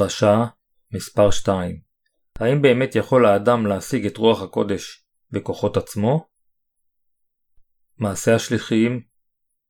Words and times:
דרשה 0.00 0.44
מספר 0.92 1.30
2 1.30 1.80
האם 2.38 2.62
באמת 2.62 2.94
יכול 2.94 3.26
האדם 3.26 3.66
להשיג 3.66 4.06
את 4.06 4.16
רוח 4.16 4.42
הקודש 4.42 5.04
בכוחות 5.30 5.76
עצמו? 5.76 6.28
מעשה 7.98 8.34
השליחים, 8.34 9.00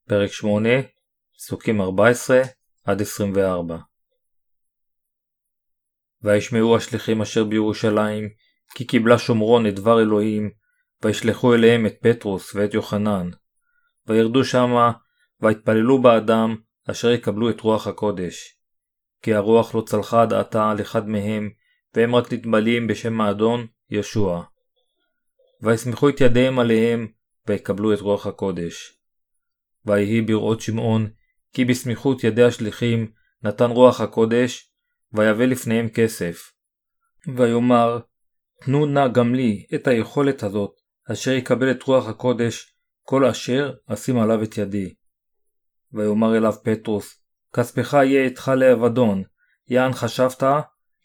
פרק 0.08 0.32
8, 0.32 0.68
פסוקים 1.36 1.80
14-24 1.80 1.84
וישמעו 6.22 6.76
השליחים 6.76 7.22
אשר 7.22 7.44
בירושלים, 7.44 8.28
כי 8.74 8.86
קיבלה 8.86 9.18
שומרון 9.18 9.66
את 9.66 9.74
דבר 9.74 10.00
אלוהים, 10.00 10.50
וישלחו 11.02 11.54
אליהם 11.54 11.86
את 11.86 11.94
פטרוס 12.02 12.54
ואת 12.54 12.74
יוחנן. 12.74 13.30
וירדו 14.06 14.44
שמה, 14.44 14.92
ויתפללו 15.40 16.02
באדם, 16.02 16.56
אשר 16.90 17.10
יקבלו 17.10 17.50
את 17.50 17.60
רוח 17.60 17.86
הקודש. 17.86 18.59
כי 19.22 19.34
הרוח 19.34 19.74
לא 19.74 19.80
צלחה 19.80 20.22
עד 20.22 20.32
עתה 20.32 20.70
על 20.70 20.80
אחד 20.80 21.08
מהם, 21.08 21.50
והם 21.94 22.14
רק 22.14 22.32
נתמלאים 22.32 22.86
בשם 22.86 23.20
האדון, 23.20 23.66
ישוע. 23.90 24.44
ויסמכו 25.62 26.08
את 26.08 26.20
ידיהם 26.20 26.58
עליהם, 26.58 27.06
ויקבלו 27.46 27.94
את 27.94 28.00
רוח 28.00 28.26
הקודש. 28.26 28.98
ויהי 29.86 30.20
בראות 30.20 30.60
שמעון, 30.60 31.10
כי 31.52 31.64
בסמיכות 31.64 32.24
ידי 32.24 32.42
השליחים 32.42 33.10
נתן 33.42 33.70
רוח 33.70 34.00
הקודש, 34.00 34.70
ויבא 35.12 35.44
לפניהם 35.44 35.88
כסף. 35.88 36.52
ויאמר, 37.36 37.98
תנו 38.64 38.86
נא 38.86 39.08
גם 39.08 39.34
לי 39.34 39.66
את 39.74 39.86
היכולת 39.86 40.42
הזאת, 40.42 40.70
אשר 41.12 41.30
יקבל 41.30 41.70
את 41.70 41.82
רוח 41.82 42.08
הקודש, 42.08 42.74
כל 43.02 43.24
אשר 43.24 43.72
אשים 43.86 44.18
עליו 44.18 44.42
את 44.42 44.58
ידי. 44.58 44.94
ויאמר 45.92 46.36
אליו 46.36 46.54
פטרוס, 46.64 47.19
כספך 47.56 47.92
יהיה 47.92 48.24
איתך 48.24 48.52
לאבדון, 48.56 49.22
יען 49.68 49.92
חשבת 49.92 50.42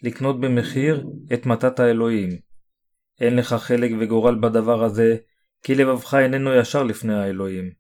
לקנות 0.04 0.40
במחיר 0.40 1.04
את 1.34 1.46
מתת 1.46 1.80
האלוהים. 1.80 2.30
אין 3.22 3.36
לך 3.36 3.54
חלק 3.54 3.92
וגורל 4.00 4.36
בדבר 4.36 4.84
הזה, 4.84 5.18
כי 5.64 5.76
לבבך 5.76 6.14
איננו 6.14 6.54
ישר 6.54 6.84
לפני 6.84 7.16
האלוהים. 7.16 7.72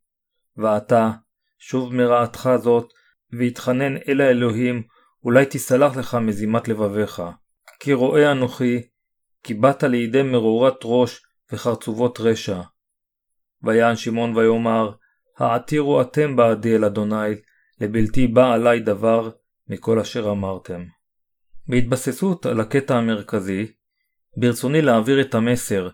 ועתה, 0.57 1.11
שוב 1.59 1.95
מרעתך 1.95 2.49
זאת, 2.57 2.94
והתחנן 3.31 3.97
אל 4.07 4.22
האלוהים, 4.22 4.83
אולי 5.23 5.45
תסלח 5.50 5.97
לך 5.97 6.16
מזימת 6.16 6.67
לבביך. 6.67 7.22
כי 7.79 7.94
רואה 7.94 8.31
אנוכי, 8.31 8.81
כי 9.44 9.53
באת 9.53 9.83
לידי 9.83 10.22
מרורת 10.22 10.75
ראש 10.83 11.25
וחרצובות 11.52 12.19
רשע. 12.19 12.61
ויען 13.63 13.95
שמעון 13.95 14.35
ויאמר, 14.35 14.91
העתירו 15.38 16.02
אתם 16.02 16.35
בעדי 16.35 16.75
אל 16.75 16.85
אדוני, 16.85 17.35
לבלתי 17.81 18.27
בא 18.27 18.53
עלי 18.53 18.79
דבר 18.79 19.29
מכל 19.67 19.99
אשר 19.99 20.31
אמרתם. 20.31 20.83
בהתבססות 21.67 22.45
על 22.45 22.59
הקטע 22.59 22.97
המרכזי, 22.97 23.71
ברצוני 24.37 24.81
להעביר 24.81 25.21
את 25.21 25.35
המסר 25.35 25.89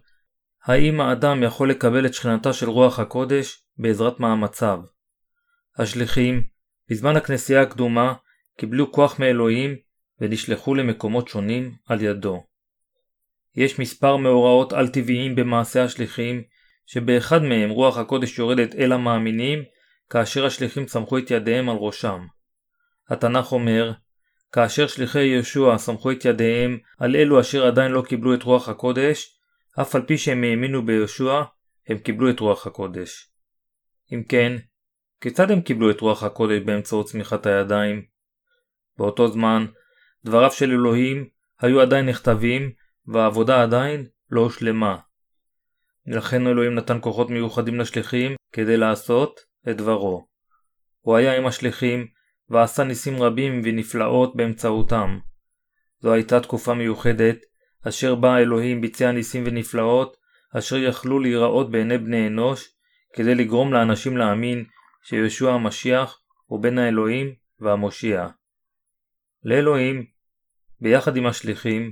האם 0.64 1.02
האדם 1.02 1.44
יכול 1.44 1.70
לקבל 1.70 2.06
את 2.06 2.14
שכנתה 2.14 2.54
של 2.54 2.70
רוח 2.70 3.00
הקודש 3.00 3.66
בעזרת 3.78 4.20
מאמציו. 4.20 4.80
השליחים, 5.78 6.44
בזמן 6.90 7.16
הכנסייה 7.16 7.62
הקדומה, 7.62 8.14
קיבלו 8.58 8.92
כוח 8.92 9.20
מאלוהים 9.20 9.76
ונשלחו 10.22 10.76
למקומות 10.76 11.28
שונים 11.28 11.76
על 11.88 12.02
ידו. 12.02 12.44
יש 13.56 13.80
מספר 13.80 14.18
מאורעות 14.18 14.74
על-טבעיים 14.74 15.36
במעשה 15.36 15.84
השליחים, 15.84 16.44
שבאחד 16.86 17.42
מהם 17.42 17.70
רוח 17.70 17.98
הקודש 17.98 18.40
יורדת 18.40 18.76
אל 18.76 18.92
המאמינים, 18.92 19.64
כאשר 20.12 20.46
השליחים 20.46 20.88
סמכו 20.88 21.18
את 21.18 21.32
ידיהם 21.32 21.70
על 21.70 21.78
ראשם. 21.80 22.26
התנ"ך 23.10 23.52
אומר, 23.52 23.92
כאשר 24.52 24.88
שליחי 24.88 25.24
ישוע 25.24 25.78
סמכו 25.78 26.12
את 26.12 26.26
ידיהם 26.26 26.78
על 27.00 27.16
אלו 27.16 27.42
אשר 27.42 27.66
עדיין 27.66 27.92
לא 27.92 28.04
קיבלו 28.08 28.34
את 28.34 28.44
רוח 28.44 28.70
הקודש, 28.70 29.40
אף 29.82 29.96
על 29.96 30.02
פי 30.02 30.18
שהם 30.18 30.44
האמינו 30.44 30.86
בישוע, 30.86 31.44
הם 31.88 31.98
קיבלו 31.98 32.30
את 32.30 32.40
רוח 32.40 32.68
הקודש. 32.68 33.32
אם 34.14 34.24
כן, 34.24 34.58
כיצד 35.22 35.52
הם 35.52 35.62
קיבלו 35.62 35.92
את 35.92 36.02
רוח 36.02 36.24
הקודש 36.24 36.60
באמצעות 36.66 37.06
צמיחת 37.06 37.46
הידיים? 37.46 38.06
באותו 38.98 39.28
זמן, 39.28 39.66
דבריו 40.26 40.52
של 40.52 40.72
אלוהים 40.72 41.28
היו 41.60 41.82
עדיין 41.82 42.06
נכתבים, 42.06 42.72
והעבודה 43.08 43.64
עדיין 43.64 44.06
לא 44.30 44.42
הושלמה. 44.42 44.98
לכן 46.08 46.48
אלוהים 46.48 46.76
נתן 46.76 46.98
כוחות 47.02 47.30
מיוחדים 47.30 47.80
לשליחים 47.80 48.36
כדי 48.52 48.78
לעשות 48.78 49.51
את 49.70 49.78
דברו. 49.78 50.28
הוא 51.02 51.16
היה 51.16 51.38
עם 51.38 51.46
השליחים 51.46 52.08
ועשה 52.50 52.84
ניסים 52.84 53.24
רבים 53.24 53.62
ונפלאות 53.64 54.36
באמצעותם. 54.36 55.20
זו 56.00 56.14
הייתה 56.14 56.40
תקופה 56.40 56.74
מיוחדת, 56.74 57.38
אשר 57.88 58.16
בה 58.16 58.38
אלוהים 58.38 58.82
ביצע 58.82 59.12
ניסים 59.12 59.44
ונפלאות, 59.46 60.18
אשר 60.58 60.78
יכלו 60.78 61.20
להיראות 61.20 61.72
בעיני 61.72 61.98
בני 61.98 62.28
אנוש, 62.28 62.70
כדי 63.14 63.36
לגרום 63.36 63.74
לאנשים 63.74 64.18
להאמין 64.18 64.66
שישוע 65.04 65.54
המשיח 65.54 66.22
הוא 66.46 66.64
בן 66.64 66.78
האלוהים 66.78 67.34
והמושיע. 67.60 68.28
לאלוהים, 69.44 70.06
ביחד 70.82 71.18
עם 71.18 71.26
השליחים, 71.26 71.92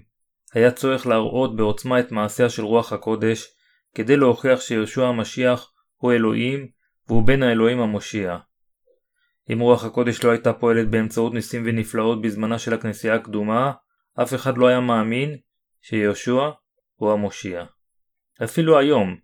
היה 0.53 0.71
צורך 0.71 1.07
להראות 1.07 1.55
בעוצמה 1.55 1.99
את 1.99 2.11
מעשיה 2.11 2.49
של 2.49 2.63
רוח 2.63 2.93
הקודש, 2.93 3.47
כדי 3.95 4.17
להוכיח 4.17 4.61
שישוע 4.61 5.07
המשיח 5.07 5.71
הוא 5.95 6.13
אלוהים 6.13 6.67
והוא 7.09 7.23
בן 7.23 7.43
האלוהים 7.43 7.79
המושיע. 7.79 8.37
אם 9.53 9.59
רוח 9.59 9.85
הקודש 9.85 10.23
לא 10.23 10.31
הייתה 10.31 10.53
פועלת 10.53 10.89
באמצעות 10.89 11.33
ניסים 11.33 11.63
ונפלאות 11.65 12.21
בזמנה 12.21 12.59
של 12.59 12.73
הכנסייה 12.73 13.15
הקדומה, 13.15 13.71
אף 14.21 14.33
אחד 14.33 14.57
לא 14.57 14.67
היה 14.67 14.79
מאמין 14.79 15.37
שיהושע 15.81 16.49
הוא 16.95 17.11
המושיע. 17.11 17.65
אפילו 18.43 18.79
היום, 18.79 19.17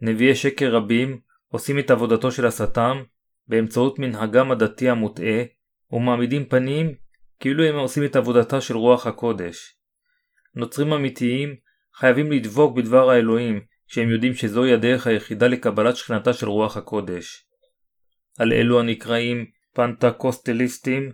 נביאי 0.00 0.34
שקר 0.34 0.74
רבים 0.74 1.20
עושים 1.48 1.78
את 1.78 1.90
עבודתו 1.90 2.30
של 2.30 2.46
השטן 2.46 3.02
באמצעות 3.48 3.98
מנהגם 3.98 4.50
הדתי 4.50 4.88
המוטעה, 4.88 5.42
ומעמידים 5.90 6.44
פנים 6.44 6.94
כאילו 7.40 7.64
הם 7.64 7.74
עושים 7.74 8.04
את 8.04 8.16
עבודתה 8.16 8.60
של 8.60 8.76
רוח 8.76 9.06
הקודש. 9.06 9.76
נוצרים 10.54 10.92
אמיתיים 10.92 11.56
חייבים 11.94 12.32
לדבוק 12.32 12.76
בדבר 12.76 13.10
האלוהים 13.10 13.60
כשהם 13.88 14.10
יודעים 14.10 14.34
שזוהי 14.34 14.72
הדרך 14.72 15.06
היחידה 15.06 15.48
לקבלת 15.48 15.96
שכנתה 15.96 16.32
של 16.32 16.48
רוח 16.48 16.76
הקודש. 16.76 17.46
על 18.38 18.52
אלו 18.52 18.80
הנקראים 18.80 19.46
פנטקוסטליסטים, 19.74 21.12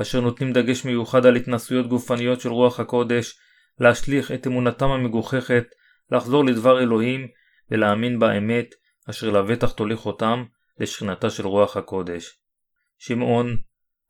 אשר 0.00 0.20
נותנים 0.20 0.52
דגש 0.52 0.84
מיוחד 0.84 1.26
על 1.26 1.36
התנסויות 1.36 1.88
גופניות 1.88 2.40
של 2.40 2.48
רוח 2.48 2.80
הקודש, 2.80 3.38
להשליך 3.80 4.32
את 4.32 4.46
אמונתם 4.46 4.90
המגוחכת, 4.90 5.64
לחזור 6.10 6.44
לדבר 6.44 6.80
אלוהים 6.80 7.28
ולהאמין 7.70 8.18
באמת, 8.18 8.74
אשר 9.10 9.30
לבטח 9.30 9.72
תוליך 9.72 10.06
אותם 10.06 10.44
לשכנתה 10.78 11.30
של 11.30 11.46
רוח 11.46 11.76
הקודש. 11.76 12.38
שמעון 12.98 13.56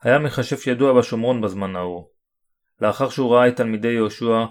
היה 0.03 0.19
מכשף 0.19 0.67
ידוע 0.67 0.99
בשומרון 0.99 1.41
בזמן 1.41 1.77
ההוא. 1.77 2.09
לאחר 2.81 3.09
שהוא 3.09 3.35
ראה 3.35 3.49
את 3.49 3.57
תלמידי 3.57 3.89
יהושע 3.89 4.45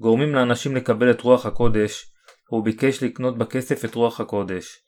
גורמים 0.00 0.34
לאנשים 0.34 0.76
לקבל 0.76 1.10
את 1.10 1.20
רוח 1.20 1.46
הקודש, 1.46 2.13
הוא 2.54 2.64
ביקש 2.64 3.02
לקנות 3.02 3.38
בכסף 3.38 3.84
את 3.84 3.94
רוח 3.94 4.20
הקודש. 4.20 4.82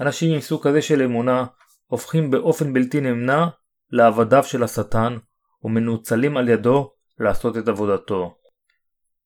אנשים 0.00 0.34
עם 0.34 0.40
סוג 0.40 0.68
כזה 0.68 0.82
של 0.82 1.02
אמונה 1.02 1.46
הופכים 1.86 2.30
באופן 2.30 2.72
בלתי 2.72 3.00
נמנע 3.00 3.46
לעבדיו 3.90 4.44
של 4.44 4.62
השטן 4.62 5.16
ומנוצלים 5.62 6.36
על 6.36 6.48
ידו 6.48 6.92
לעשות 7.18 7.56
את 7.56 7.68
עבודתו. 7.68 8.38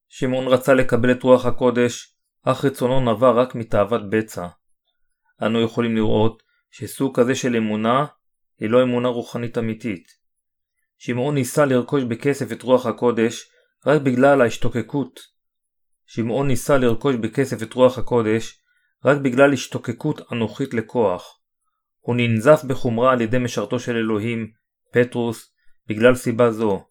שמעון 0.08 0.48
רצה 0.48 0.74
לקבל 0.74 1.12
את 1.12 1.22
רוח 1.22 1.46
הקודש, 1.46 2.16
אך 2.42 2.64
רצונו 2.64 3.12
נבע 3.12 3.30
רק 3.30 3.54
מתאוות 3.54 4.10
בצע. 4.10 4.46
אנו 5.42 5.60
יכולים 5.60 5.96
לראות 5.96 6.42
שסוג 6.70 7.20
כזה 7.20 7.34
של 7.34 7.56
אמונה 7.56 8.06
היא 8.58 8.70
לא 8.70 8.82
אמונה 8.82 9.08
רוחנית 9.08 9.58
אמיתית. 9.58 10.08
שמעון 10.98 11.34
ניסה 11.34 11.64
לרכוש 11.64 12.02
בכסף 12.02 12.52
את 12.52 12.62
רוח 12.62 12.86
הקודש 12.86 13.50
רק 13.86 14.02
בגלל 14.02 14.40
ההשתוקקות. 14.40 15.20
שמעון 16.12 16.48
ניסה 16.48 16.78
לרכוש 16.78 17.16
בכסף 17.16 17.62
את 17.62 17.72
רוח 17.72 17.98
הקודש 17.98 18.60
רק 19.04 19.18
בגלל 19.18 19.52
השתוקקות 19.52 20.32
אנוכית 20.32 20.74
לכוח. 20.74 21.40
הוא 22.00 22.16
ננזף 22.16 22.64
בחומרה 22.64 23.12
על 23.12 23.20
ידי 23.20 23.38
משרתו 23.38 23.80
של 23.80 23.96
אלוהים, 23.96 24.50
פטרוס, 24.92 25.52
בגלל 25.86 26.14
סיבה 26.14 26.50
זו. 26.50 26.84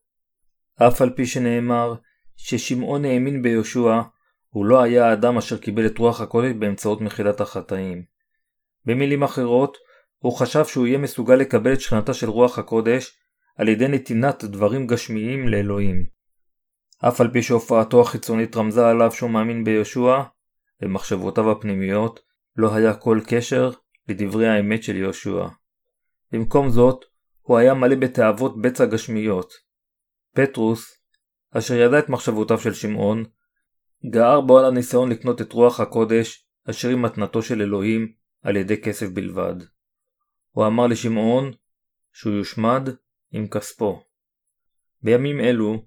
אף 0.76 1.02
על 1.02 1.10
פי 1.10 1.26
שנאמר 1.26 1.96
ששמעון 2.36 3.06
האמין 3.06 3.42
ביהושע, 3.42 4.02
הוא 4.50 4.66
לא 4.66 4.82
היה 4.82 5.10
האדם 5.10 5.38
אשר 5.38 5.58
קיבל 5.58 5.86
את 5.86 5.98
רוח 5.98 6.22
הקודש 6.22 6.52
באמצעות 6.60 7.02
מחילת 7.02 7.42
החטאים. 7.42 8.04
במילים 8.86 9.24
אחרות, 9.24 9.78
הוא 10.18 10.38
חשב 10.38 10.66
שהוא 10.66 10.88
יהיה 10.88 10.98
מסוגל 10.98 11.36
לקבל 11.36 11.74
את 11.74 11.82
שכנתה 11.82 12.14
של 12.14 12.30
רוח 12.30 12.60
הקודש 12.60 13.18
על 13.58 13.68
ידי 13.68 13.88
נתינת 13.88 14.44
דברים 14.44 14.88
גשמיים 14.88 15.48
לאלוהים. 15.48 16.19
אף 17.08 17.22
על 17.22 17.32
פי 17.34 17.42
שהופעתו 17.44 18.02
החיצונית 18.02 18.56
רמזה 18.56 18.88
עליו 18.88 19.12
שהוא 19.12 19.30
מאמין 19.30 19.64
ביהושע, 19.64 20.22
במחשבותיו 20.82 21.52
הפנימיות 21.52 22.20
לא 22.56 22.76
היה 22.76 22.94
כל 22.94 23.20
קשר 23.28 23.72
לדברי 24.08 24.48
האמת 24.48 24.84
של 24.84 24.96
יהושע. 24.96 25.48
במקום 26.32 26.70
זאת, 26.70 27.06
הוא 27.42 27.58
היה 27.58 27.74
מלא 27.74 27.96
בתאוות 27.96 28.62
בצע 28.62 28.86
גשמיות. 28.86 29.54
פטרוס, 30.36 31.02
אשר 31.52 31.76
ידע 31.76 32.00
את 32.00 32.10
מחשבותיו 32.10 32.60
של 32.60 32.74
שמעון, 32.74 33.24
גער 34.10 34.42
בו 34.42 34.60
על 34.60 34.66
הניסיון 34.66 35.10
לקנות 35.10 35.42
את 35.42 35.54
רוח 35.54 35.80
הקודש, 35.80 36.46
אשר 36.70 36.88
היא 36.88 36.98
מתנתו 36.98 37.42
של 37.42 37.62
אלוהים, 37.62 38.14
על 38.42 38.56
ידי 38.56 38.82
כסף 38.82 39.10
בלבד. 39.10 39.56
הוא 40.52 40.68
אמר 40.68 40.88
לשמעון 40.88 41.52
שהוא 42.14 42.34
יושמד 42.34 42.90
עם 43.32 43.48
כספו. 43.48 44.04
בימים 45.02 45.40
אלו, 45.40 45.86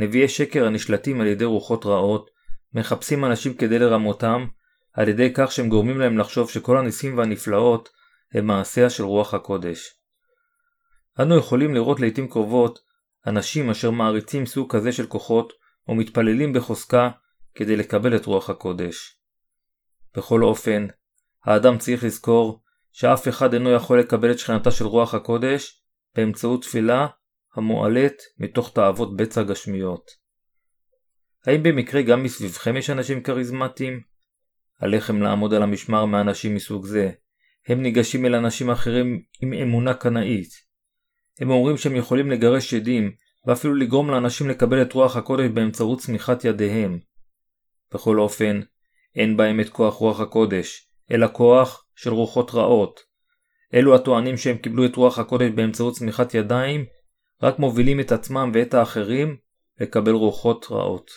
נביאי 0.00 0.28
שקר 0.28 0.66
הנשלטים 0.66 1.20
על 1.20 1.26
ידי 1.26 1.44
רוחות 1.44 1.86
רעות, 1.86 2.30
מחפשים 2.74 3.24
אנשים 3.24 3.54
כדי 3.54 3.78
לרמותם, 3.78 4.46
על 4.92 5.08
ידי 5.08 5.30
כך 5.34 5.52
שהם 5.52 5.68
גורמים 5.68 5.98
להם 5.98 6.18
לחשוב 6.18 6.50
שכל 6.50 6.78
הניסים 6.78 7.18
והנפלאות 7.18 7.88
הם 8.34 8.46
מעשיה 8.46 8.90
של 8.90 9.04
רוח 9.04 9.34
הקודש. 9.34 9.94
אנו 11.20 11.36
יכולים 11.36 11.74
לראות 11.74 12.00
לעיתים 12.00 12.28
קרובות 12.28 12.78
אנשים 13.26 13.70
אשר 13.70 13.90
מעריצים 13.90 14.46
סוג 14.46 14.72
כזה 14.72 14.92
של 14.92 15.06
כוחות 15.06 15.52
ומתפללים 15.88 16.52
בחוזקה 16.52 17.10
כדי 17.54 17.76
לקבל 17.76 18.16
את 18.16 18.26
רוח 18.26 18.50
הקודש. 18.50 19.18
בכל 20.16 20.42
אופן, 20.42 20.86
האדם 21.44 21.78
צריך 21.78 22.04
לזכור 22.04 22.62
שאף 22.92 23.28
אחד 23.28 23.54
אינו 23.54 23.70
יכול 23.70 24.00
לקבל 24.00 24.30
את 24.30 24.38
שכנתה 24.38 24.70
של 24.70 24.84
רוח 24.84 25.14
הקודש 25.14 25.82
באמצעות 26.14 26.62
תפילה 26.62 27.06
המועלית 27.54 28.22
מתוך 28.38 28.72
תאוות 28.74 29.16
בצע 29.16 29.42
גשמיות. 29.42 30.10
האם 31.46 31.62
במקרה 31.62 32.02
גם 32.02 32.22
מסביבכם 32.22 32.76
יש 32.76 32.90
אנשים 32.90 33.22
כריזמטיים? 33.22 34.00
עליכם 34.78 35.22
לעמוד 35.22 35.54
על 35.54 35.62
המשמר 35.62 36.04
מאנשים 36.04 36.54
מסוג 36.54 36.86
זה. 36.86 37.10
הם 37.66 37.82
ניגשים 37.82 38.26
אל 38.26 38.34
אנשים 38.34 38.70
אחרים 38.70 39.22
עם 39.42 39.52
אמונה 39.52 39.94
קנאית. 39.94 40.50
הם 41.40 41.50
אומרים 41.50 41.76
שהם 41.76 41.96
יכולים 41.96 42.30
לגרש 42.30 42.70
שדים, 42.70 43.12
ואפילו 43.46 43.74
לגרום 43.74 44.10
לאנשים 44.10 44.48
לקבל 44.48 44.82
את 44.82 44.92
רוח 44.92 45.16
הקודש 45.16 45.46
באמצעות 45.54 45.98
צמיחת 45.98 46.44
ידיהם. 46.44 46.98
בכל 47.94 48.18
אופן, 48.18 48.60
אין 49.16 49.36
בהם 49.36 49.60
את 49.60 49.68
כוח 49.68 49.94
רוח 49.94 50.20
הקודש, 50.20 50.88
אלא 51.10 51.26
כוח 51.32 51.86
של 51.94 52.10
רוחות 52.10 52.50
רעות. 52.54 53.00
אלו 53.74 53.94
הטוענים 53.94 54.36
שהם 54.36 54.58
קיבלו 54.58 54.86
את 54.86 54.96
רוח 54.96 55.18
הקודש 55.18 55.50
באמצעות 55.54 55.94
צמיחת 55.94 56.34
ידיים, 56.34 56.84
רק 57.42 57.58
מובילים 57.58 58.00
את 58.00 58.12
עצמם 58.12 58.50
ואת 58.54 58.74
האחרים 58.74 59.36
לקבל 59.80 60.12
רוחות 60.12 60.66
רעות. 60.70 61.10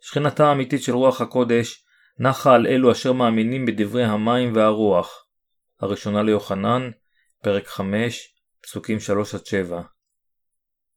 שכנתה 0.00 0.48
האמיתית 0.48 0.82
של 0.82 0.92
רוח 0.92 1.20
הקודש 1.20 1.84
נחה 2.18 2.54
על 2.54 2.66
אלו 2.66 2.92
אשר 2.92 3.12
מאמינים 3.12 3.66
בדברי 3.66 4.04
המים 4.04 4.56
והרוח. 4.56 5.26
הראשונה 5.80 6.22
ליוחנן, 6.22 6.90
פרק 7.42 7.66
5, 7.66 8.34
פסוקים 8.62 8.98
3-7. 9.72 9.74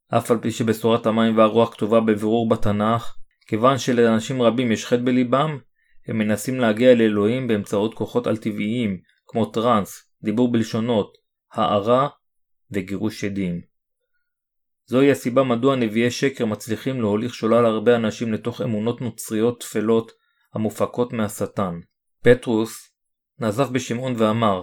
אף 0.08 0.30
על 0.30 0.38
פי 0.40 0.50
שבשורת 0.50 1.06
המים 1.06 1.38
והרוח 1.38 1.72
כתובה 1.72 2.00
בבירור 2.00 2.48
בתנ"ך, 2.48 3.16
כיוון 3.46 3.78
שלאנשים 3.78 4.42
רבים 4.42 4.72
יש 4.72 4.86
חטא 4.86 5.02
בליבם, 5.04 5.58
הם 6.08 6.18
מנסים 6.18 6.60
להגיע 6.60 6.92
אל 6.92 7.02
אלוהים 7.02 7.48
באמצעות 7.48 7.94
כוחות 7.94 8.26
על 8.26 8.36
טבעיים, 8.36 9.00
כמו 9.26 9.46
טראנס, 9.46 10.10
דיבור 10.22 10.52
בלשונות, 10.52 11.12
הארה 11.52 12.08
וגירוש 12.70 13.20
שדים. 13.20 13.75
זוהי 14.86 15.10
הסיבה 15.10 15.42
מדוע 15.42 15.76
נביאי 15.76 16.10
שקר 16.10 16.46
מצליחים 16.46 17.00
להוליך 17.00 17.34
שולל 17.34 17.66
הרבה 17.66 17.96
אנשים 17.96 18.32
לתוך 18.32 18.60
אמונות 18.60 19.00
נוצריות 19.00 19.60
טפלות 19.60 20.12
המופקות 20.54 21.12
מהשטן. 21.12 21.80
פטרוס 22.22 22.92
נזף 23.38 23.68
בשמעון 23.68 24.14
ואמר, 24.16 24.62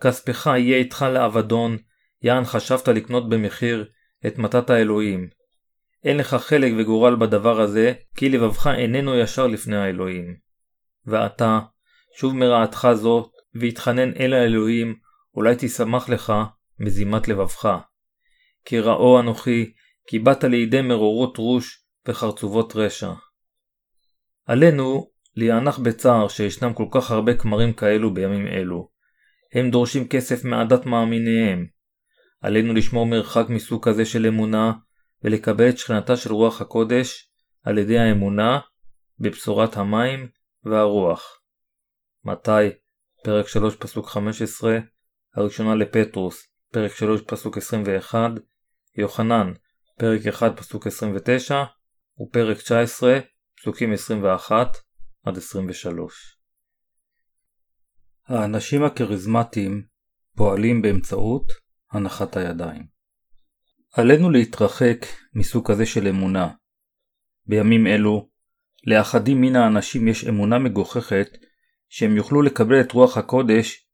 כספך 0.00 0.46
יהיה 0.46 0.76
איתך 0.76 1.06
לאבדון, 1.12 1.76
יען 2.22 2.44
חשבת 2.44 2.88
לקנות 2.88 3.28
במחיר 3.28 3.88
את 4.26 4.38
מתת 4.38 4.70
האלוהים. 4.70 5.28
אין 6.04 6.16
לך 6.16 6.34
חלק 6.34 6.72
וגורל 6.78 7.16
בדבר 7.16 7.60
הזה, 7.60 7.92
כי 8.16 8.28
לבבך 8.28 8.66
איננו 8.66 9.18
ישר 9.18 9.46
לפני 9.46 9.76
האלוהים. 9.76 10.36
ועתה, 11.06 11.60
שוב 12.16 12.36
מרעתך 12.36 12.88
זאת, 12.94 13.30
והתחנן 13.54 14.12
אל 14.20 14.32
האלוהים, 14.32 14.94
אולי 15.34 15.54
תשמח 15.58 16.08
לך 16.08 16.32
מזימת 16.80 17.28
לבבך. 17.28 17.78
כי 18.64 18.80
ראו 18.80 19.20
אנוכי, 19.20 19.72
כי 20.06 20.18
באת 20.18 20.44
לידי 20.44 20.82
מרורות 20.82 21.36
רוש 21.36 21.84
וחרצובות 22.08 22.76
רשע. 22.76 23.12
עלינו 24.46 25.10
להיאנח 25.36 25.78
בצער 25.78 26.28
שישנם 26.28 26.74
כל 26.74 26.86
כך 26.90 27.10
הרבה 27.10 27.34
כמרים 27.34 27.72
כאלו 27.72 28.14
בימים 28.14 28.46
אלו. 28.46 28.88
הם 29.54 29.70
דורשים 29.70 30.08
כסף 30.08 30.44
מעדת 30.44 30.86
מאמיניהם. 30.86 31.66
עלינו 32.40 32.74
לשמור 32.74 33.06
מרחק 33.06 33.48
מסוג 33.48 33.88
כזה 33.88 34.04
של 34.04 34.26
אמונה, 34.26 34.72
ולקבל 35.24 35.68
את 35.68 35.78
שכנתה 35.78 36.16
של 36.16 36.32
רוח 36.32 36.60
הקודש 36.60 37.30
על 37.62 37.78
ידי 37.78 37.98
האמונה 37.98 38.58
בבשורת 39.18 39.76
המים 39.76 40.28
והרוח. 40.64 41.38
מתי, 42.24 42.70
פרק 43.24 43.48
3 43.48 43.76
פסוק 43.76 44.06
15, 44.06 44.78
הראשונה 45.34 45.74
לפטרוס, 45.74 46.46
פרק 46.72 46.94
3 46.94 47.20
פסוק 47.26 47.56
21, 47.56 48.30
יוחנן, 48.96 49.52
פרק 49.98 50.26
1 50.26 50.56
פסוק 50.56 50.86
29, 50.86 51.62
ופרק 52.20 52.58
19, 52.58 53.18
פסוקים 53.56 53.92
21 53.92 54.76
עד 55.24 55.36
23. 55.36 56.38
האנשים 58.26 58.84
הכריזמטיים 58.84 59.82
פועלים 60.36 60.82
באמצעות 60.82 61.52
הנחת 61.92 62.36
הידיים. 62.36 62.86
עלינו 63.92 64.30
להתרחק 64.30 65.06
מסוג 65.34 65.70
כזה 65.70 65.86
של 65.86 66.08
אמונה. 66.08 66.48
בימים 67.46 67.86
אלו, 67.86 68.28
לאחדים 68.86 69.40
מן 69.40 69.56
האנשים 69.56 70.08
יש 70.08 70.24
אמונה 70.24 70.58
מגוחכת 70.58 71.28
שהם 71.88 72.16
יוכלו 72.16 72.42
לקבל 72.42 72.80
את 72.80 72.92
רוח 72.92 73.16
הקודש 73.16 73.86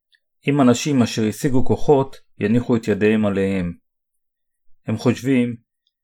אם 0.48 0.60
אנשים 0.60 1.02
אשר 1.02 1.22
השיגו 1.28 1.64
כוחות 1.64 2.16
יניחו 2.40 2.76
את 2.76 2.88
ידיהם 2.88 3.26
עליהם. 3.26 3.87
הם 4.88 4.96
חושבים 4.96 5.56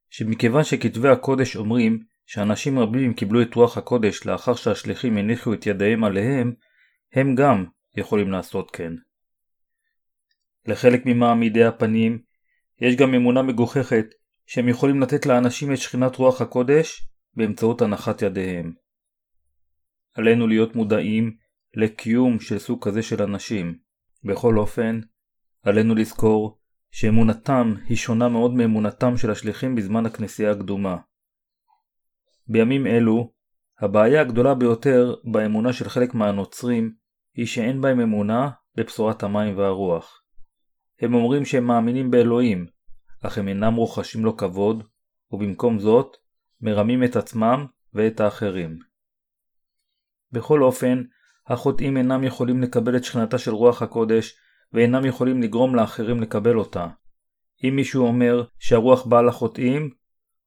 שמכיוון 0.09 0.63
שכתבי 0.63 1.09
הקודש 1.09 1.55
אומרים 1.55 1.99
שאנשים 2.25 2.79
רבים 2.79 3.13
קיבלו 3.13 3.41
את 3.41 3.55
רוח 3.55 3.77
הקודש 3.77 4.25
לאחר 4.25 4.55
שהשליחים 4.55 5.17
הניחו 5.17 5.53
את 5.53 5.65
ידיהם 5.65 6.03
עליהם, 6.03 6.53
הם 7.13 7.35
גם 7.35 7.65
יכולים 7.97 8.31
לעשות 8.31 8.71
כן. 8.71 8.93
לחלק 10.65 11.01
ממעמידי 11.05 11.63
הפנים 11.63 12.19
יש 12.81 12.95
גם 12.95 13.13
אמונה 13.13 13.41
מגוחכת 13.41 14.05
שהם 14.45 14.69
יכולים 14.69 15.01
לתת 15.01 15.25
לאנשים 15.25 15.73
את 15.73 15.77
שכינת 15.77 16.15
רוח 16.15 16.41
הקודש 16.41 17.07
באמצעות 17.33 17.81
הנחת 17.81 18.21
ידיהם. 18.21 18.73
עלינו 20.13 20.47
להיות 20.47 20.75
מודעים 20.75 21.35
לקיום 21.73 22.39
של 22.39 22.59
סוג 22.59 22.87
כזה 22.87 23.01
של 23.01 23.21
אנשים. 23.21 23.77
בכל 24.23 24.57
אופן, 24.57 24.99
עלינו 25.63 25.95
לזכור 25.95 26.59
שאמונתם 26.97 27.73
היא 27.85 27.97
שונה 27.97 28.29
מאוד 28.29 28.53
מאמונתם 28.53 29.17
של 29.17 29.31
השליחים 29.31 29.75
בזמן 29.75 30.05
הכנסייה 30.05 30.51
הקדומה. 30.51 30.97
בימים 32.47 32.87
אלו, 32.87 33.33
הבעיה 33.79 34.21
הגדולה 34.21 34.53
ביותר 34.53 35.15
באמונה 35.23 35.73
של 35.73 35.89
חלק 35.89 36.13
מהנוצרים 36.13 36.93
היא 37.33 37.45
שאין 37.45 37.81
בהם 37.81 37.99
אמונה 37.99 38.49
בבשורת 38.75 39.23
המים 39.23 39.57
והרוח. 39.57 40.21
הם 41.01 41.13
אומרים 41.13 41.45
שהם 41.45 41.67
מאמינים 41.67 42.11
באלוהים, 42.11 42.65
אך 43.21 43.37
הם 43.37 43.47
אינם 43.47 43.75
רוחשים 43.75 44.25
לו 44.25 44.37
כבוד, 44.37 44.83
ובמקום 45.31 45.79
זאת, 45.79 46.17
מרמים 46.61 47.03
את 47.03 47.15
עצמם 47.15 47.65
ואת 47.93 48.19
האחרים. 48.19 48.79
בכל 50.31 50.63
אופן, 50.63 51.03
החוטאים 51.47 51.97
אינם 51.97 52.23
יכולים 52.23 52.61
לקבל 52.61 52.97
את 52.97 53.03
שכנתה 53.03 53.37
של 53.37 53.51
רוח 53.51 53.81
הקודש, 53.81 54.44
ואינם 54.75 55.05
יכולים 55.05 55.41
לגרום 55.41 55.75
לאחרים 55.75 56.21
לקבל 56.21 56.57
אותה. 56.57 56.87
אם 57.63 57.75
מישהו 57.75 58.07
אומר 58.07 58.43
שהרוח 58.59 59.05
באה 59.05 59.21
לחוטאים, 59.21 59.89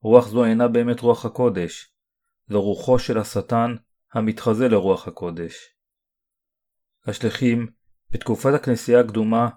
רוח 0.02 0.28
זו 0.28 0.44
אינה 0.44 0.68
באמת 0.68 1.00
רוח 1.00 1.24
הקודש, 1.24 1.92
זו 2.48 2.62
רוחו 2.62 2.98
של 2.98 3.18
השטן 3.18 3.74
המתחזה 4.12 4.68
לרוח 4.68 5.08
הקודש. 5.08 5.54
השליחים, 7.06 7.66
בתקופת 8.10 8.54
הכנסייה 8.54 9.00
הקדומה, 9.00 9.48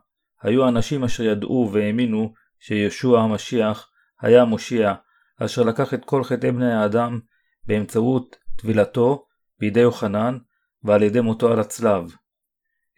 היו 0.42 0.68
אנשים 0.68 1.04
אשר 1.04 1.24
ידעו 1.24 1.70
והאמינו 1.74 2.34
שישוע 2.60 3.22
המשיח 3.22 3.90
היה 4.22 4.42
המושיע, 4.42 4.94
אשר 5.38 5.64
לקח 5.64 5.94
את 5.94 6.06
כל 6.06 6.24
חטאי 6.24 6.52
בני 6.52 6.74
האדם 6.74 7.20
באמצעות 7.64 8.36
טבילתו 8.58 9.26
בידי 9.60 9.80
יוחנן 9.80 10.38
ועל 10.84 11.04
ידי 11.04 11.22
מותו 11.22 11.52
על 11.52 11.60
הצלב. 11.60 12.16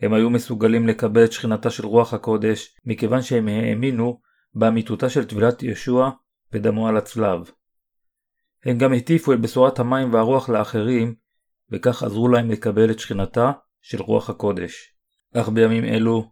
הם 0.03 0.13
היו 0.13 0.29
מסוגלים 0.29 0.87
לקבל 0.87 1.25
את 1.25 1.31
שכינתה 1.31 1.69
של 1.69 1.85
רוח 1.85 2.13
הקודש, 2.13 2.75
מכיוון 2.85 3.21
שהם 3.21 3.47
האמינו 3.47 4.19
באמיתותה 4.53 5.09
של 5.09 5.25
טבילת 5.25 5.63
ישוע 5.63 6.11
ודמו 6.53 6.87
על 6.87 6.97
הצלב. 6.97 7.51
הם 8.65 8.77
גם 8.77 8.93
הטיפו 8.93 9.33
את 9.33 9.41
בשורת 9.41 9.79
המים 9.79 10.13
והרוח 10.13 10.49
לאחרים, 10.49 11.15
וכך 11.71 12.03
עזרו 12.03 12.27
להם 12.27 12.51
לקבל 12.51 12.91
את 12.91 12.99
שכינתה 12.99 13.51
של 13.81 14.01
רוח 14.01 14.29
הקודש. 14.29 14.95
אך 15.33 15.49
בימים 15.49 15.83
אלו, 15.83 16.31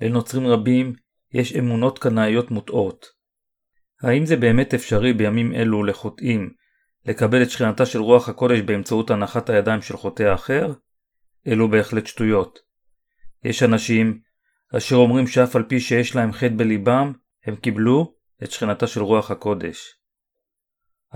לנוצרים 0.00 0.46
רבים 0.46 0.92
יש 1.32 1.56
אמונות 1.56 1.98
קנאיות 1.98 2.50
מוטעות. 2.50 3.06
האם 4.02 4.26
זה 4.26 4.36
באמת 4.36 4.74
אפשרי 4.74 5.12
בימים 5.12 5.54
אלו 5.54 5.84
לחוטאים 5.84 6.50
לקבל 7.06 7.42
את 7.42 7.50
שכינתה 7.50 7.86
של 7.86 8.00
רוח 8.00 8.28
הקודש 8.28 8.60
באמצעות 8.60 9.10
הנחת 9.10 9.50
הידיים 9.50 9.82
של 9.82 9.96
חוטא 9.96 10.22
האחר, 10.22 10.72
אלו 11.46 11.70
בהחלט 11.70 12.06
שטויות. 12.06 12.69
יש 13.44 13.62
אנשים 13.62 14.20
אשר 14.76 14.96
אומרים 14.96 15.26
שאף 15.26 15.56
על 15.56 15.62
פי 15.62 15.80
שיש 15.80 16.16
להם 16.16 16.32
חטא 16.32 16.54
בליבם, 16.56 17.12
הם 17.44 17.56
קיבלו 17.56 18.14
את 18.42 18.50
שכינתה 18.50 18.86
של 18.86 19.00
רוח 19.00 19.30
הקודש. 19.30 19.96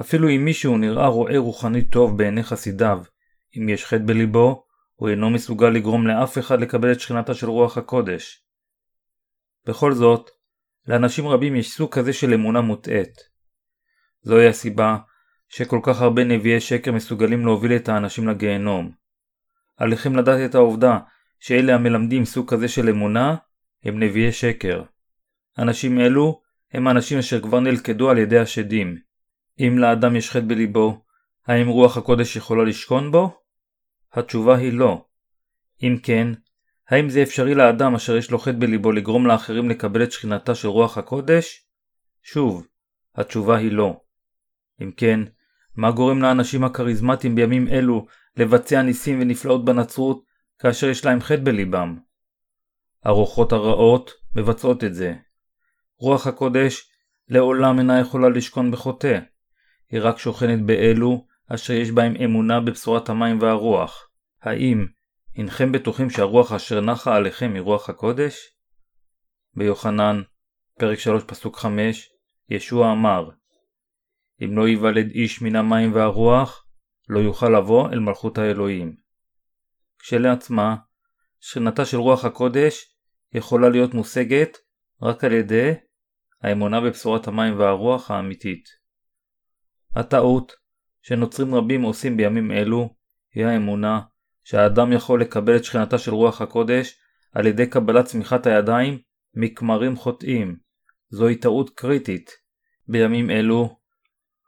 אפילו 0.00 0.30
אם 0.30 0.44
מישהו 0.44 0.78
נראה 0.78 1.06
רואה 1.06 1.38
רוחני 1.38 1.84
טוב 1.84 2.18
בעיני 2.18 2.42
חסידיו, 2.42 3.02
אם 3.58 3.68
יש 3.68 3.84
חטא 3.84 4.02
בליבו, 4.06 4.64
הוא 4.94 5.08
אינו 5.08 5.30
מסוגל 5.30 5.68
לגרום 5.68 6.06
לאף 6.06 6.38
אחד 6.38 6.60
לקבל 6.60 6.92
את 6.92 7.00
שכינתה 7.00 7.34
של 7.34 7.46
רוח 7.48 7.78
הקודש. 7.78 8.44
בכל 9.66 9.92
זאת, 9.92 10.30
לאנשים 10.86 11.26
רבים 11.26 11.56
יש 11.56 11.70
סוג 11.70 11.94
כזה 11.94 12.12
של 12.12 12.34
אמונה 12.34 12.60
מוטעית. 12.60 13.14
זוהי 14.22 14.48
הסיבה 14.48 14.96
שכל 15.48 15.80
כך 15.82 16.00
הרבה 16.00 16.24
נביאי 16.24 16.60
שקר 16.60 16.92
מסוגלים 16.92 17.44
להוביל 17.46 17.76
את 17.76 17.88
האנשים 17.88 18.28
לגיהנום. 18.28 18.90
עליכם 19.76 20.16
לדעת 20.16 20.50
את 20.50 20.54
העובדה 20.54 20.98
שאלה 21.40 21.74
המלמדים 21.74 22.24
סוג 22.24 22.50
כזה 22.50 22.68
של 22.68 22.88
אמונה 22.88 23.36
הם 23.84 24.02
נביאי 24.02 24.32
שקר. 24.32 24.82
אנשים 25.58 26.00
אלו 26.00 26.40
הם 26.72 26.86
האנשים 26.86 27.18
אשר 27.18 27.40
כבר 27.40 27.60
נלכדו 27.60 28.10
על 28.10 28.18
ידי 28.18 28.38
השדים. 28.38 28.98
אם 29.60 29.78
לאדם 29.78 30.16
יש 30.16 30.30
חטא 30.30 30.46
בליבו, 30.46 31.04
האם 31.46 31.68
רוח 31.68 31.96
הקודש 31.96 32.36
יכולה 32.36 32.64
לשכון 32.64 33.12
בו? 33.12 33.40
התשובה 34.12 34.56
היא 34.56 34.72
לא. 34.72 35.04
אם 35.82 35.96
כן, 36.02 36.28
האם 36.88 37.10
זה 37.10 37.22
אפשרי 37.22 37.54
לאדם 37.54 37.94
אשר 37.94 38.16
יש 38.16 38.30
לו 38.30 38.38
חטא 38.38 38.58
בליבו 38.58 38.92
לגרום 38.92 39.26
לאחרים 39.26 39.70
לקבל 39.70 40.02
את 40.02 40.12
שכינתה 40.12 40.54
של 40.54 40.68
רוח 40.68 40.98
הקודש? 40.98 41.66
שוב, 42.22 42.66
התשובה 43.14 43.56
היא 43.56 43.72
לא. 43.72 44.00
אם 44.82 44.90
כן, 44.96 45.20
מה 45.76 45.90
גורם 45.90 46.22
לאנשים 46.22 46.64
הכריזמטיים 46.64 47.34
בימים 47.34 47.68
אלו 47.68 48.06
לבצע 48.36 48.82
ניסים 48.82 49.20
ונפלאות 49.20 49.64
בנצרות 49.64 50.24
כאשר 50.58 50.86
יש 50.86 51.04
להם 51.04 51.20
חטא 51.20 51.40
בליבם? 51.44 51.98
הרוחות 53.04 53.52
הרעות 53.52 54.10
מבצעות 54.36 54.84
את 54.84 54.94
זה. 54.94 55.14
רוח 55.98 56.26
הקודש 56.26 56.90
לעולם 57.28 57.78
אינה 57.78 58.00
יכולה 58.00 58.28
לשכון 58.28 58.70
בחוטא, 58.70 59.18
היא 59.90 60.00
רק 60.02 60.18
שוכנת 60.18 60.66
באלו 60.66 61.26
אשר 61.48 61.72
יש 61.72 61.90
בהם 61.90 62.14
אמונה 62.24 62.60
בבשורת 62.60 63.08
המים 63.08 63.38
והרוח. 63.40 64.08
האם 64.42 64.86
הנכם 65.36 65.72
בטוחים 65.72 66.10
שהרוח 66.10 66.52
אשר 66.52 66.80
נחה 66.80 67.16
עליכם 67.16 67.50
היא 67.54 67.62
רוח 67.62 67.90
הקודש? 67.90 68.36
ביוחנן, 69.54 70.22
פרק 70.78 70.98
3 70.98 71.22
פסוק 71.26 71.56
5, 71.56 72.10
ישוע 72.48 72.92
אמר 72.92 73.30
אם 74.44 74.56
לא 74.56 74.68
ייוולד 74.68 75.10
איש 75.10 75.42
מן 75.42 75.56
המים 75.56 75.94
והרוח, 75.94 76.66
לא 77.08 77.20
יוכל 77.20 77.48
לבוא 77.48 77.88
אל 77.88 77.98
מלכות 77.98 78.38
האלוהים. 78.38 79.03
כשלעצמה, 80.06 80.76
שכנתה 81.40 81.84
של 81.84 81.96
רוח 81.96 82.24
הקודש 82.24 82.96
יכולה 83.32 83.68
להיות 83.68 83.94
מושגת 83.94 84.58
רק 85.02 85.24
על 85.24 85.32
ידי 85.32 85.72
האמונה 86.42 86.80
בבשורת 86.80 87.28
המים 87.28 87.58
והרוח 87.58 88.10
האמיתית. 88.10 88.68
הטעות 89.94 90.52
שנוצרים 91.02 91.54
רבים 91.54 91.82
עושים 91.82 92.16
בימים 92.16 92.52
אלו 92.52 92.94
היא 93.34 93.46
האמונה 93.46 94.00
שהאדם 94.44 94.92
יכול 94.92 95.20
לקבל 95.20 95.56
את 95.56 95.64
שכנתה 95.64 95.98
של 95.98 96.14
רוח 96.14 96.40
הקודש 96.40 96.98
על 97.32 97.46
ידי 97.46 97.66
קבלת 97.66 98.04
צמיחת 98.04 98.46
הידיים 98.46 98.98
מכמרים 99.34 99.96
חוטאים. 99.96 100.56
זוהי 101.08 101.36
טעות 101.36 101.70
קריטית. 101.70 102.30
בימים 102.88 103.30
אלו 103.30 103.78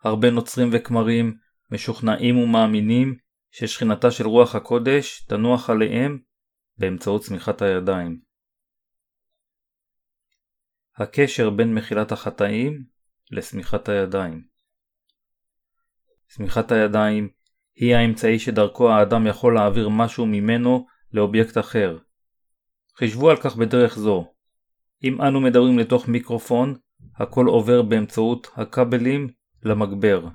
הרבה 0.05 0.31
נוצרים 0.31 0.69
וכמרים 0.73 1.35
משוכנעים 1.71 2.39
ומאמינים 2.39 3.26
ששכינתה 3.59 4.11
של 4.11 4.27
רוח 4.27 4.55
הקודש 4.55 5.25
תנוח 5.29 5.71
עליהם 5.71 6.19
באמצעות 6.79 7.23
צמיחת 7.23 7.63
הידיים. 7.63 8.21
הקשר 10.97 11.51
בין 11.51 11.75
מחילת 11.75 12.13
החטאים 12.13 12.85
לשמיכת 13.31 13.89
הידיים 13.89 14.45
שמיכת 16.29 16.73
הידיים 16.73 17.29
היא 17.75 17.95
האמצעי 17.95 18.39
שדרכו 18.39 18.91
האדם 18.91 19.27
יכול 19.27 19.55
להעביר 19.55 19.89
משהו 19.89 20.27
ממנו 20.27 20.87
לאובייקט 21.13 21.59
אחר. 21.59 21.99
חישבו 22.97 23.31
על 23.31 23.37
כך 23.37 23.57
בדרך 23.57 23.99
זו. 23.99 24.33
אם 25.05 25.23
אנו 25.23 25.41
מדברים 25.41 25.79
לתוך 25.79 26.09
מיקרופון, 26.09 26.75
הכל 27.17 27.47
עובר 27.47 27.83
באמצעות 27.83 28.47
הכבלים 28.55 29.29
למגבר, 29.63 30.29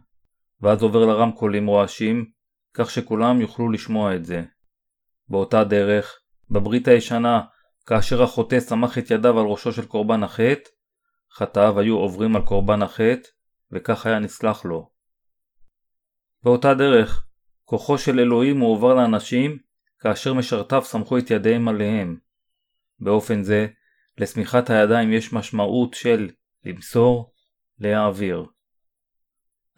ואז 0.61 0.83
עובר 0.83 1.05
לרמקולים 1.05 1.67
רועשים, 1.67 2.40
כך 2.73 2.91
שכולם 2.91 3.41
יוכלו 3.41 3.71
לשמוע 3.71 4.15
את 4.15 4.25
זה. 4.25 4.43
באותה 5.29 5.63
דרך, 5.63 6.19
בברית 6.49 6.87
הישנה, 6.87 7.41
כאשר 7.85 8.23
החוטא 8.23 8.59
סמך 8.59 8.97
את 8.97 9.11
ידיו 9.11 9.39
על 9.39 9.45
ראשו 9.45 9.73
של 9.73 9.85
קורבן 9.85 10.23
החטא, 10.23 10.69
חטאיו 11.33 11.79
היו 11.79 11.97
עוברים 11.97 12.35
על 12.35 12.41
קורבן 12.41 12.81
החטא, 12.81 13.29
וכך 13.71 14.05
היה 14.05 14.19
נסלח 14.19 14.65
לו. 14.65 14.89
באותה 16.43 16.73
דרך, 16.73 17.25
כוחו 17.65 17.97
של 17.97 18.19
אלוהים 18.19 18.57
מועבר 18.57 18.93
לאנשים, 18.93 19.57
כאשר 19.99 20.33
משרתיו 20.33 20.81
סמכו 20.85 21.17
את 21.17 21.31
ידיהם 21.31 21.67
עליהם. 21.67 22.17
באופן 22.99 23.43
זה, 23.43 23.67
לסמיכת 24.17 24.69
הידיים 24.69 25.13
יש 25.13 25.33
משמעות 25.33 25.93
של 25.93 26.29
למסור, 26.65 27.33
להעביר. 27.79 28.45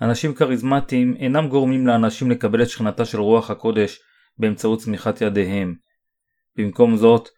אנשים 0.02 0.34
כריזמטיים 0.34 1.16
אינם 1.20 1.48
גורמים 1.48 1.88
לאנשים 1.88 2.32
לקבל 2.32 2.62
את 2.62 2.70
שכנתה 2.70 3.06
של 3.06 3.20
רוח 3.20 3.52
הקודש 3.52 4.00
באמצעות 4.38 4.80
צמיחת 4.80 5.22
ידיהם. 5.22 5.76
במקום 6.58 6.98
זאת, 6.98 7.30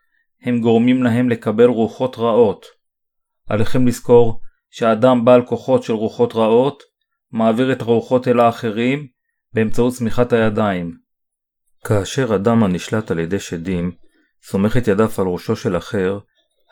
הם 0.42 0.62
גורמים 0.62 1.04
להם 1.04 1.30
לקבל 1.30 1.66
רוחות 1.66 2.18
רעות. 2.18 2.66
עליכם 3.50 3.88
לזכור 3.88 4.42
שהאדם 4.70 5.26
בעל 5.26 5.46
כוחות 5.46 5.84
של 5.84 5.94
רוחות 5.94 6.36
רעות 6.36 6.84
מעביר 7.32 7.72
את 7.72 7.82
הרוחות 7.82 8.28
אל 8.28 8.40
האחרים 8.40 9.08
באמצעות 9.54 9.94
צמיחת 9.94 10.34
הידיים. 10.34 10.98
כאשר 11.86 12.36
אדם 12.36 12.64
הנשלט 12.64 13.12
על 13.12 13.20
ידי 13.20 13.40
שדים 13.40 13.92
סומך 14.44 14.78
את 14.78 14.88
ידיו 14.88 15.10
על 15.18 15.28
ראשו 15.28 15.56
של 15.56 15.78
אחר, 15.78 16.20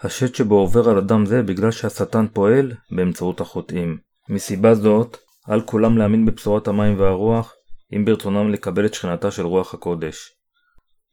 השד 0.01 0.35
שבו 0.35 0.55
עובר 0.55 0.89
על 0.89 0.97
אדם 0.97 1.25
זה 1.25 1.43
בגלל 1.43 1.71
שהשטן 1.71 2.27
פועל 2.33 2.71
באמצעות 2.91 3.41
החוטאים. 3.41 3.97
מסיבה 4.29 4.75
זאת, 4.75 5.17
על 5.47 5.61
כולם 5.61 5.97
להאמין 5.97 6.25
בבשורת 6.25 6.67
המים 6.67 6.99
והרוח, 6.99 7.55
אם 7.95 8.05
ברצונם 8.05 8.51
לקבל 8.51 8.85
את 8.85 8.93
שכנתה 8.93 9.31
של 9.31 9.45
רוח 9.45 9.73
הקודש. 9.73 10.31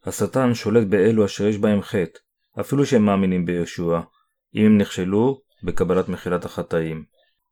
השטן 0.04 0.54
שולט 0.54 0.87
באלו 0.87 1.25
אשר 1.25 1.46
יש 1.46 1.58
בהם 1.58 1.82
חטא, 1.82 2.18
אפילו 2.60 2.87
שהם 2.87 3.04
מאמינים 3.04 3.46
בישוע, 3.46 4.02
אם 4.54 4.66
הם 4.66 4.78
נכשלו 4.78 5.40
בקבלת 5.62 6.08
מחילת 6.08 6.44
החטאים. 6.44 7.04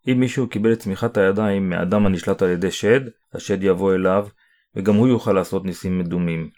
אם 0.08 0.20
מישהו 0.20 0.48
קיבל 0.48 0.72
את 0.72 0.78
צמיחת 0.78 1.16
הידיים 1.16 1.70
מאדם 1.70 2.06
הנשלט 2.06 2.42
על 2.42 2.50
ידי 2.50 2.70
שד, 2.70 3.00
השד 3.34 3.62
יבוא 3.62 3.94
אליו, 3.94 4.28
וגם 4.76 4.94
הוא 4.94 5.08
יוכל 5.08 5.32
לעשות 5.32 5.64
ניסים 5.64 5.98
מדומים. 5.98 6.50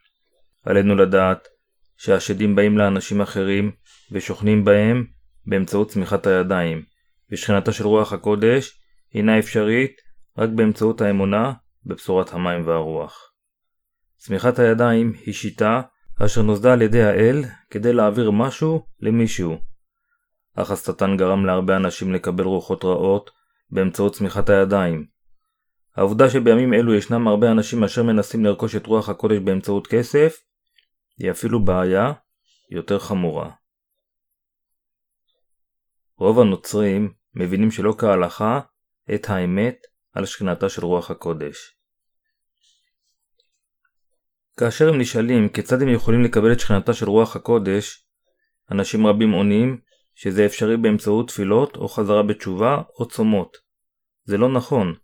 עלינו 0.65 0.97
לדעת 0.97 1.49
שהשדים 1.97 2.57
באים 2.57 2.79
לאנשים 2.79 3.21
אחרים 3.21 3.71
ושוכנים 4.13 4.65
בהם 4.65 5.05
באמצעות 5.47 5.91
צמיחת 5.91 6.27
הידיים, 6.27 6.83
ושכנתה 7.33 7.73
של 7.73 7.85
רוח 7.87 8.13
הקודש 8.13 8.81
הינה 9.13 9.39
אפשרית 9.39 10.10
רק 10.41 10.51
באמצעות 10.55 11.01
האמונה 11.01 11.53
בבשורת 11.87 12.33
המים 12.33 12.67
והרוח. 12.67 13.33
צמיחת 14.17 14.59
הידיים 14.59 15.13
היא 15.27 15.35
שיטה 15.35 15.83
אשר 16.25 16.43
נוסדה 16.43 16.73
על 16.73 16.83
ידי 16.83 17.03
האל 17.03 17.45
כדי 17.71 17.93
להעביר 17.93 18.31
משהו 18.31 18.87
למישהו. 19.01 19.59
אך 20.55 20.71
השטן 20.71 21.17
גרם 21.17 21.47
להרבה 21.47 21.77
אנשים 21.77 22.13
לקבל 22.13 22.45
רוחות 22.45 22.85
רעות 22.85 23.31
באמצעות 23.71 24.15
צמיחת 24.15 24.49
הידיים. 24.49 25.07
העובדה 25.97 26.31
שבימים 26.31 26.75
אלו 26.75 26.95
ישנם 26.95 27.29
הרבה 27.29 27.51
אנשים 27.53 27.85
אשר 27.85 28.03
מנסים 28.03 28.45
לרכוש 28.45 28.77
את 28.77 28.87
רוח 28.87 29.09
הקודש 29.09 29.39
באמצעות 29.39 29.87
כסף, 29.87 30.37
היא 31.19 31.31
אפילו 31.31 31.65
בעיה 31.65 32.13
יותר 32.71 32.99
חמורה. 32.99 33.51
רוב 36.19 36.41
הנוצרים 36.41 37.13
מבינים 37.35 37.71
שלא 37.71 37.95
כהלכה 37.99 38.61
את 39.15 39.31
האמת 39.31 39.90
על 40.13 40.27
שכנתה 40.27 40.69
של 40.69 40.85
רוח 40.85 41.11
הקודש. 41.11 41.77
כאשר 44.57 44.89
הם 44.89 45.01
נשאלים 45.01 45.49
כיצד 45.49 45.83
הם 45.83 45.89
יכולים 45.89 46.25
לקבל 46.25 46.53
את 46.53 46.61
שכנתה 46.61 46.95
של 46.95 47.09
רוח 47.09 47.37
הקודש, 47.37 48.05
אנשים 48.71 49.07
רבים 49.07 49.31
עונים 49.31 49.79
שזה 50.15 50.47
אפשרי 50.47 50.77
באמצעות 50.77 51.29
תפילות 51.29 51.77
או 51.77 51.89
חזרה 51.89 52.23
בתשובה 52.23 52.83
או 52.99 53.09
צומות. 53.09 53.57
זה 54.25 54.39
לא 54.39 54.49
נכון. 54.49 54.95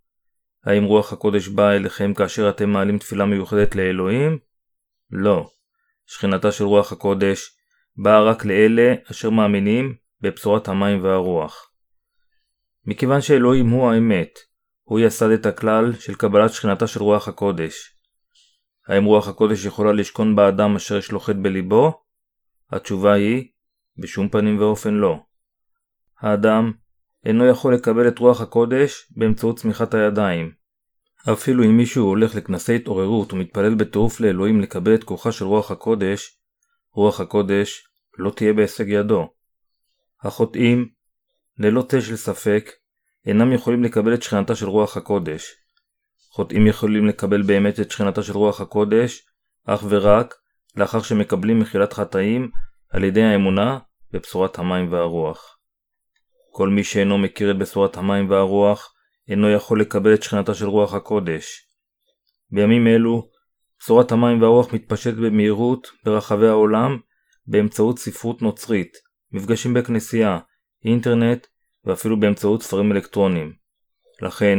האם 0.65 0.85
רוח 0.85 1.13
הקודש 1.13 1.49
באה 1.49 1.77
אליכם 1.77 2.15
כאשר 2.15 2.51
אתם 2.51 2.71
מעלים 2.71 2.99
תפילה 2.99 3.25
מיוחדת 3.25 3.75
לאלוהים? 3.75 4.39
לא. 5.11 5.51
שכנתה 6.07 6.53
של 6.53 6.65
רוח 6.65 6.93
הקודש 6.93 7.57
באה 7.97 8.23
רק 8.23 8.45
לאלה 8.45 8.95
אשר 9.11 9.31
מאמינים 9.31 9.95
בבשורת 10.21 10.69
המים 10.69 11.05
והרוח. 11.05 11.71
מכיוון 12.85 13.21
שאלוהים 13.21 13.69
הוא 13.69 13.91
האמת, 13.91 14.39
הוא 14.89 15.01
יסד 15.01 15.31
את 15.31 15.47
הכלל 15.47 15.93
של 15.93 16.15
קבלת 16.15 16.53
שכינתה 16.53 16.87
של 16.87 17.03
רוח 17.03 17.29
הקודש. 17.29 17.95
האם 18.89 19.05
רוח 19.05 19.29
הקודש 19.29 19.65
יכולה 19.65 19.93
לשכון 19.93 20.37
באדם 20.37 20.77
אשר 20.77 20.97
יש 20.97 21.13
לו 21.13 21.21
חטא 21.21 21.39
בליבו? 21.43 22.03
התשובה 22.71 23.13
היא, 23.13 23.49
בשום 23.99 24.29
פנים 24.29 24.59
ואופן 24.59 24.95
לא. 24.95 25.19
האדם 26.21 26.73
אינו 27.25 27.47
יכול 27.47 27.75
לקבל 27.75 28.09
את 28.09 28.19
רוח 28.19 28.41
הקודש 28.41 29.13
באמצעות 29.17 29.59
צמיחת 29.59 29.95
הידיים. 29.95 30.53
אפילו 31.33 31.65
אם 31.65 31.77
מישהו 31.77 32.07
הולך 32.07 32.35
לכנסי 32.35 32.77
התעוררות 32.77 33.33
ומתפלל 33.33 33.75
בטירוף 33.75 34.21
לאלוהים 34.21 34.61
לקבל 34.61 34.95
את 34.95 35.05
כוחה 35.05 35.33
של 35.33 35.45
רוח 35.45 35.71
הקודש, 35.71 36.39
רוח 36.93 37.21
הקודש 37.21 37.89
לא 38.19 38.31
תהיה 38.31 38.53
בהישג 38.53 38.89
ידו. 38.89 39.29
החוטאים, 40.23 40.89
ללא 41.59 41.83
צל 41.83 42.01
של 42.01 42.17
ספק, 42.17 42.71
אינם 43.27 43.53
יכולים 43.53 43.85
לקבל 43.85 44.15
את 44.15 44.23
שכנתה 44.23 44.55
של 44.55 44.67
רוח 44.67 44.97
הקודש. 44.97 45.55
חוטאים 46.31 46.67
יכולים 46.67 47.07
לקבל 47.07 47.43
באמת 47.43 47.81
את 47.81 47.91
שכנתה 47.91 48.23
של 48.23 48.33
רוח 48.33 48.61
הקודש, 48.61 49.23
אך 49.65 49.85
ורק 49.89 50.35
לאחר 50.77 51.03
שמקבלים 51.03 51.59
מחילת 51.59 51.93
חטאים 51.93 52.51
על 52.91 53.05
ידי 53.05 53.23
האמונה 53.23 53.79
בבשורת 54.13 54.59
המים 54.59 54.93
והרוח. 54.93 55.59
כל 56.51 56.69
מי 56.69 56.85
שאינו 56.85 57.19
מכיר 57.19 57.51
את 57.51 57.59
בשורת 57.59 57.97
המים 57.97 58.31
והרוח, 58.31 58.93
אינו 59.29 59.51
יכול 59.51 59.81
לקבל 59.81 60.15
את 60.15 60.23
שכנתה 60.23 60.55
של 60.55 60.67
רוח 60.67 60.95
הקודש. 60.95 61.69
בימים 62.51 62.87
אלו, 62.87 63.29
בשורת 63.81 64.13
המים 64.13 64.43
והרוח 64.43 64.73
מתפשטת 64.73 65.15
במהירות 65.15 65.89
ברחבי 66.05 66.49
העולם 66.49 66.99
באמצעות 67.47 67.99
ספרות 67.99 68.43
נוצרית, 68.43 68.97
מפגשים 69.33 69.75
בכנסייה, 69.75 70.39
אינטרנט 70.85 71.47
ואפילו 71.87 72.21
באמצעות 72.21 72.63
ספרים 72.63 72.93
אלקטרוניים. 72.93 73.53
לכן, 74.23 74.59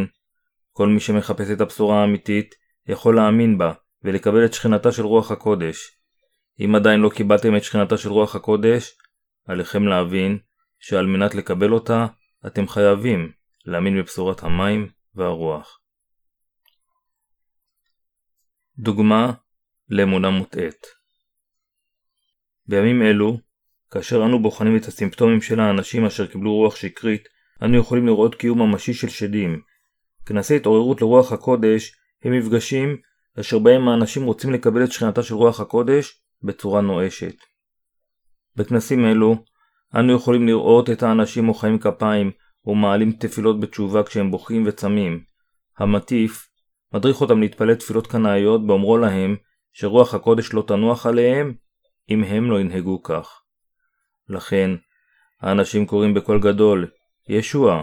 כל 0.72 0.88
מי 0.88 1.00
שמחפש 1.00 1.50
את 1.50 1.62
הבשורה 1.62 2.02
האמיתית 2.02 2.56
יכול 2.88 3.16
להאמין 3.16 3.58
בה 3.58 3.74
ולקבל 4.04 4.46
את 4.46 4.54
שכנתה 4.54 4.92
של 4.92 5.06
רוח 5.06 5.32
הקודש. 5.32 5.98
אם 6.60 6.76
עדיין 6.76 7.00
לא 7.00 7.10
קיבלתם 7.10 7.56
את 7.56 7.64
שכנתה 7.64 7.98
של 7.98 8.10
רוח 8.10 8.36
הקודש, 8.36 8.98
עליכם 9.46 9.84
להבין 9.84 10.40
שעל 10.80 11.06
מנת 11.06 11.36
לקבל 11.36 11.72
אותה, 11.72 12.08
אתם 12.48 12.68
חייבים 12.68 13.32
להאמין 13.66 13.98
בבשורת 13.98 14.44
המים 14.44 14.90
והרוח. 15.16 15.80
דוגמה 18.78 19.34
לאמונה 19.90 20.30
מוטעית 20.30 20.86
בימים 22.68 23.02
אלו, 23.02 23.38
כאשר 23.92 24.26
אנו 24.26 24.42
בוחנים 24.42 24.78
את 24.78 24.86
הסימפטומים 24.86 25.42
של 25.42 25.60
האנשים 25.60 26.06
אשר 26.06 26.26
קיבלו 26.26 26.54
רוח 26.54 26.76
שקרית, 26.76 27.28
אנו 27.64 27.78
יכולים 27.78 28.06
לראות 28.06 28.36
קיום 28.36 28.62
ממשי 28.62 28.94
של 28.94 29.10
שדים. 29.10 29.62
כנסי 30.26 30.56
התעוררות 30.56 31.02
לרוח 31.02 31.32
הקודש 31.32 31.96
הם 32.24 32.38
מפגשים 32.38 32.98
אשר 33.40 33.60
בהם 33.60 33.88
האנשים 33.88 34.24
רוצים 34.24 34.54
לקבל 34.54 34.84
את 34.84 34.92
שכנתה 34.92 35.24
של 35.24 35.36
רוח 35.36 35.60
הקודש 35.60 36.22
בצורה 36.44 36.82
נואשת. 36.82 37.36
בכנסים 38.56 39.06
אלו, 39.06 39.36
אנו 39.96 40.14
יכולים 40.14 40.48
לראות 40.48 40.90
את 40.90 41.04
האנשים 41.04 41.46
מוחאים 41.46 41.80
כפיים 41.80 42.32
ומעלים 42.66 43.12
תפילות 43.12 43.60
בתשובה 43.60 44.04
כשהם 44.04 44.32
בוכים 44.32 44.64
וצמים. 44.66 45.24
המטיף 45.78 46.48
מדריך 46.94 47.22
אותם 47.22 47.40
להתפלל 47.42 47.76
תפילות 47.76 48.08
קנאיות 48.08 48.68
באומרו 48.68 48.98
להם 48.98 49.36
שרוח 49.74 50.14
הקודש 50.14 50.54
לא 50.54 50.64
תנוח 50.68 51.06
עליהם 51.06 51.54
אם 52.10 52.24
הם 52.24 52.52
לא 52.52 52.60
ינהגו 52.60 53.04
כך. 53.04 53.42
לכן, 54.30 54.72
האנשים 55.42 55.86
קוראים 55.86 56.14
בקול 56.14 56.40
גדול, 56.40 56.88
ישוע, 57.30 57.82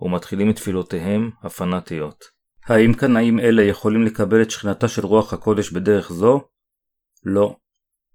ומתחילים 0.00 0.50
את 0.50 0.56
תפילותיהם 0.56 1.30
הפנאטיות. 1.42 2.24
האם 2.66 2.94
קנאים 2.94 3.40
אלה 3.40 3.62
יכולים 3.62 4.02
לקבל 4.02 4.42
את 4.42 4.50
שכנתה 4.50 4.88
של 4.88 5.06
רוח 5.06 5.32
הקודש 5.32 5.70
בדרך 5.70 6.12
זו? 6.12 6.40
לא. 7.24 7.56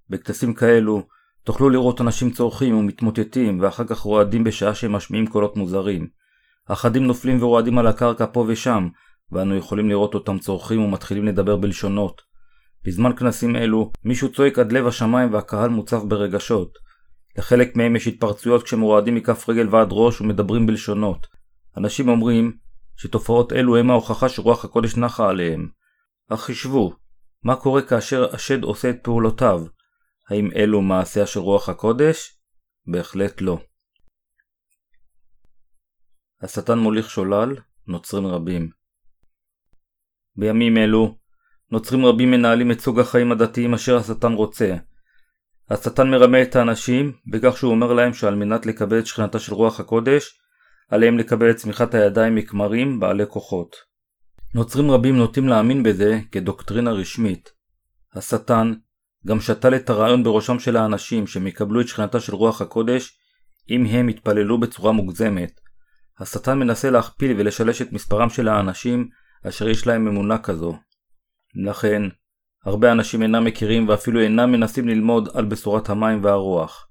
בכתסים 0.10 0.54
כאלו 0.54 1.04
תוכלו 1.44 1.70
לראות 1.70 2.02
אנשים 2.02 2.32
צורכים 2.32 2.78
ומתמוטטים 2.78 3.60
ואחר 3.62 3.84
כך 3.84 4.00
רועדים 4.00 4.44
בשעה 4.44 4.76
שהם 4.76 4.92
משמיעים 4.92 5.28
קולות 5.28 5.58
מוזרים. 5.58 6.08
אחדים 6.68 7.04
נופלים 7.04 7.44
ורועדים 7.44 7.78
על 7.78 7.88
הקרקע 7.88 8.26
פה 8.34 8.46
ושם, 8.48 8.88
ואנו 9.32 9.56
יכולים 9.56 9.90
לראות 9.90 10.14
אותם 10.14 10.40
צורכים 10.40 10.82
ומתחילים 10.82 11.26
לדבר 11.26 11.58
בלשונות. 11.58 12.22
בזמן 12.86 13.16
כנסים 13.16 13.56
אלו, 13.56 13.92
מישהו 14.04 14.32
צועק 14.32 14.60
עד 14.60 14.72
לב 14.72 14.88
השמיים 14.88 15.34
והקהל 15.34 15.70
מוצף 15.70 16.04
ברגשות. 16.08 16.78
לחלק 17.38 17.76
מהם 17.76 17.96
יש 17.96 18.08
התפרצויות 18.08 18.64
כשהם 18.64 18.82
רועדים 18.82 19.16
מכף 19.16 19.50
רגל 19.50 19.68
ועד 19.70 19.88
ראש 19.92 20.22
ומדברים 20.22 20.66
בלשונות. 20.66 21.28
אנשים 21.78 22.10
אומרים 22.10 22.58
שתופעות 22.98 23.54
אלו 23.54 23.78
הם 23.78 23.92
ההוכחה 23.92 24.30
שרוח 24.30 24.66
הקודש 24.66 24.96
נחה 24.96 25.30
עליהם. 25.30 25.70
אך 26.30 26.42
חישבו, 26.42 26.94
מה 27.44 27.56
קורה 27.56 27.82
כאשר 27.82 28.36
השד 28.36 28.64
עושה 28.64 28.90
את 28.90 29.00
פעולותיו? 29.04 29.66
האם 30.30 30.50
אלו 30.56 30.82
מעשיה 30.82 31.28
של 31.28 31.40
רוח 31.40 31.70
הקודש? 31.70 32.38
בהחלט 32.88 33.42
לא. 33.42 33.60
השטן 36.42 36.80
מוליך 36.80 37.10
שולל 37.10 37.56
נוצרים 37.88 38.28
רבים. 38.28 38.70
בימים 40.36 40.78
אלו, 40.78 41.18
נוצרים 41.72 42.06
רבים 42.06 42.32
מנהלים 42.32 42.72
את 42.72 42.80
סוג 42.80 43.00
החיים 43.00 43.32
הדתיים 43.32 43.74
אשר 43.74 43.98
השטן 43.98 44.34
רוצה. 44.34 44.76
השטן 45.72 46.10
מרמה 46.10 46.42
את 46.42 46.56
האנשים 46.56 47.12
בכך 47.32 47.58
שהוא 47.58 47.72
אומר 47.72 47.94
להם 47.94 48.14
שעל 48.14 48.36
מנת 48.36 48.66
לקבל 48.66 49.00
את 49.00 49.06
שכנתה 49.06 49.40
של 49.40 49.54
רוח 49.54 49.80
הקודש, 49.80 50.40
עליהם 50.90 51.18
לקבל 51.18 51.52
את 51.52 51.56
צמיחת 51.56 51.94
הידיים 51.94 52.36
מכמרים 52.36 53.00
בעלי 53.00 53.24
כוחות. 53.28 53.76
נוצרים 54.56 54.92
רבים 54.92 55.18
נוטים 55.18 55.48
להאמין 55.48 55.84
בזה 55.84 56.20
כדוקטרינה 56.32 56.92
רשמית. 56.92 57.50
השטן 58.16 58.74
גם 59.28 59.42
שתל 59.42 59.76
את 59.76 59.90
הרעיון 59.90 60.24
בראשם 60.24 60.60
של 60.60 60.78
האנשים 60.78 61.28
שהם 61.28 61.48
יקבלו 61.48 61.82
את 61.82 61.88
שכנתה 61.88 62.20
של 62.20 62.36
רוח 62.36 62.62
הקודש 62.62 63.18
אם 63.70 63.86
הם 63.86 64.10
יתפללו 64.10 64.60
בצורה 64.60 64.92
מוגזמת. 64.92 65.52
השטן 66.20 66.60
מנסה 66.60 66.90
להכפיל 66.90 67.40
ולשלש 67.40 67.82
את 67.82 67.94
מספרם 67.94 68.30
של 68.30 68.48
האנשים 68.48 69.08
אשר 69.48 69.70
יש 69.70 69.88
להם 69.88 70.08
אמונה 70.08 70.38
כזו. 70.38 70.78
לכן, 71.56 72.02
הרבה 72.66 72.92
אנשים 72.92 73.22
אינם 73.22 73.44
מכירים 73.46 73.90
ואפילו 73.90 74.20
אינם 74.20 74.52
מנסים 74.52 74.88
ללמוד 74.88 75.30
על 75.34 75.46
בשורת 75.46 75.90
המים 75.90 76.24
והרוח. 76.24 76.88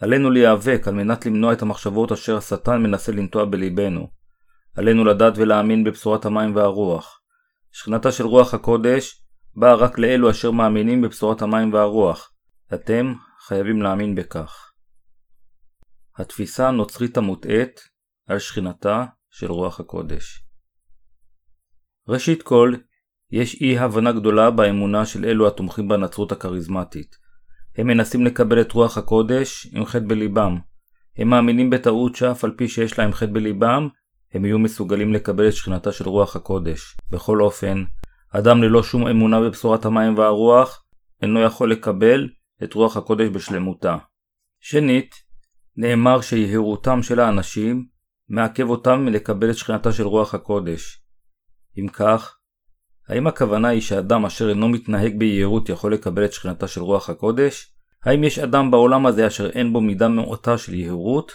עלינו 0.00 0.30
להיאבק 0.30 0.82
על 0.86 0.94
מנת 0.94 1.26
למנוע 1.26 1.52
את 1.52 1.62
המחשבות 1.62 2.12
אשר 2.12 2.36
השטן 2.36 2.82
מנסה 2.82 3.12
לנטוע 3.12 3.44
בליבנו. 3.44 4.10
עלינו 4.76 5.04
לדעת 5.04 5.32
ולהאמין 5.36 5.84
בבשורת 5.84 6.24
המים 6.24 6.56
והרוח. 6.56 7.20
שכנתה 7.72 8.12
של 8.12 8.26
רוח 8.26 8.54
הקודש 8.54 9.24
באה 9.56 9.74
רק 9.74 9.98
לאלו 9.98 10.30
אשר 10.30 10.50
מאמינים 10.50 11.02
בבשורת 11.02 11.42
המים 11.42 11.72
והרוח. 11.72 12.32
אתם 12.74 13.14
חייבים 13.46 13.82
להאמין 13.82 14.14
בכך. 14.14 14.70
התפיסה 16.18 16.68
הנוצרית 16.68 17.16
המוטעית 17.16 17.80
על 18.26 18.38
שכינתה 18.38 19.04
של 19.30 19.52
רוח 19.52 19.80
הקודש. 19.80 20.44
ראשית 22.08 22.42
כל, 22.42 22.74
יש 23.32 23.60
אי 23.60 23.78
הבנה 23.78 24.12
גדולה 24.12 24.50
באמונה 24.50 25.06
של 25.06 25.24
אלו 25.24 25.46
התומכים 25.46 25.88
בנצרות 25.88 26.32
הכריזמטית. 26.32 27.16
הם 27.76 27.86
מנסים 27.86 28.26
לקבל 28.26 28.60
את 28.60 28.72
רוח 28.72 28.98
הקודש 28.98 29.66
עם 29.72 29.84
חטא 29.84 30.04
בליבם. 30.06 30.58
הם 31.16 31.28
מאמינים 31.28 31.70
בטעות 31.70 32.16
שאף 32.16 32.44
על 32.44 32.50
פי 32.56 32.68
שיש 32.68 32.98
להם 32.98 33.12
חטא 33.12 33.32
בליבם, 33.32 33.88
הם 34.32 34.44
יהיו 34.44 34.58
מסוגלים 34.58 35.12
לקבל 35.12 35.48
את 35.48 35.52
שכינתה 35.52 35.92
של 35.92 36.08
רוח 36.08 36.36
הקודש. 36.36 36.96
בכל 37.10 37.40
אופן, 37.40 37.84
אדם 38.32 38.62
ללא 38.62 38.82
שום 38.82 39.06
אמונה 39.06 39.40
בבשורת 39.40 39.84
המים 39.84 40.18
והרוח, 40.18 40.84
אינו 41.22 41.40
יכול 41.40 41.72
לקבל 41.72 42.28
את 42.62 42.74
רוח 42.74 42.96
הקודש 42.96 43.28
בשלמותה. 43.28 43.96
שנית, 44.60 45.14
נאמר 45.76 46.20
שיהירותם 46.20 47.02
של 47.02 47.20
האנשים 47.20 47.86
מעכב 48.28 48.68
אותם 48.68 49.04
מלקבל 49.04 49.50
את 49.50 49.56
שכינתה 49.56 49.92
של 49.92 50.06
רוח 50.06 50.34
הקודש. 50.34 51.02
אם 51.78 51.88
כך, 51.88 52.39
האם 53.10 53.26
הכוונה 53.26 53.68
היא 53.68 53.80
שאדם 53.80 54.26
אשר 54.26 54.48
אינו 54.48 54.68
מתנהג 54.68 55.18
ביהירות 55.18 55.68
יכול 55.68 55.94
לקבל 55.94 56.24
את 56.24 56.32
שכינתה 56.32 56.68
של 56.68 56.80
רוח 56.80 57.10
הקודש? 57.10 57.74
האם 58.04 58.24
יש 58.24 58.38
אדם 58.38 58.70
בעולם 58.70 59.06
הזה 59.06 59.26
אשר 59.26 59.50
אין 59.50 59.72
בו 59.72 59.80
מידה 59.80 60.08
מעוטה 60.08 60.58
של 60.58 60.74
יהירות? 60.74 61.32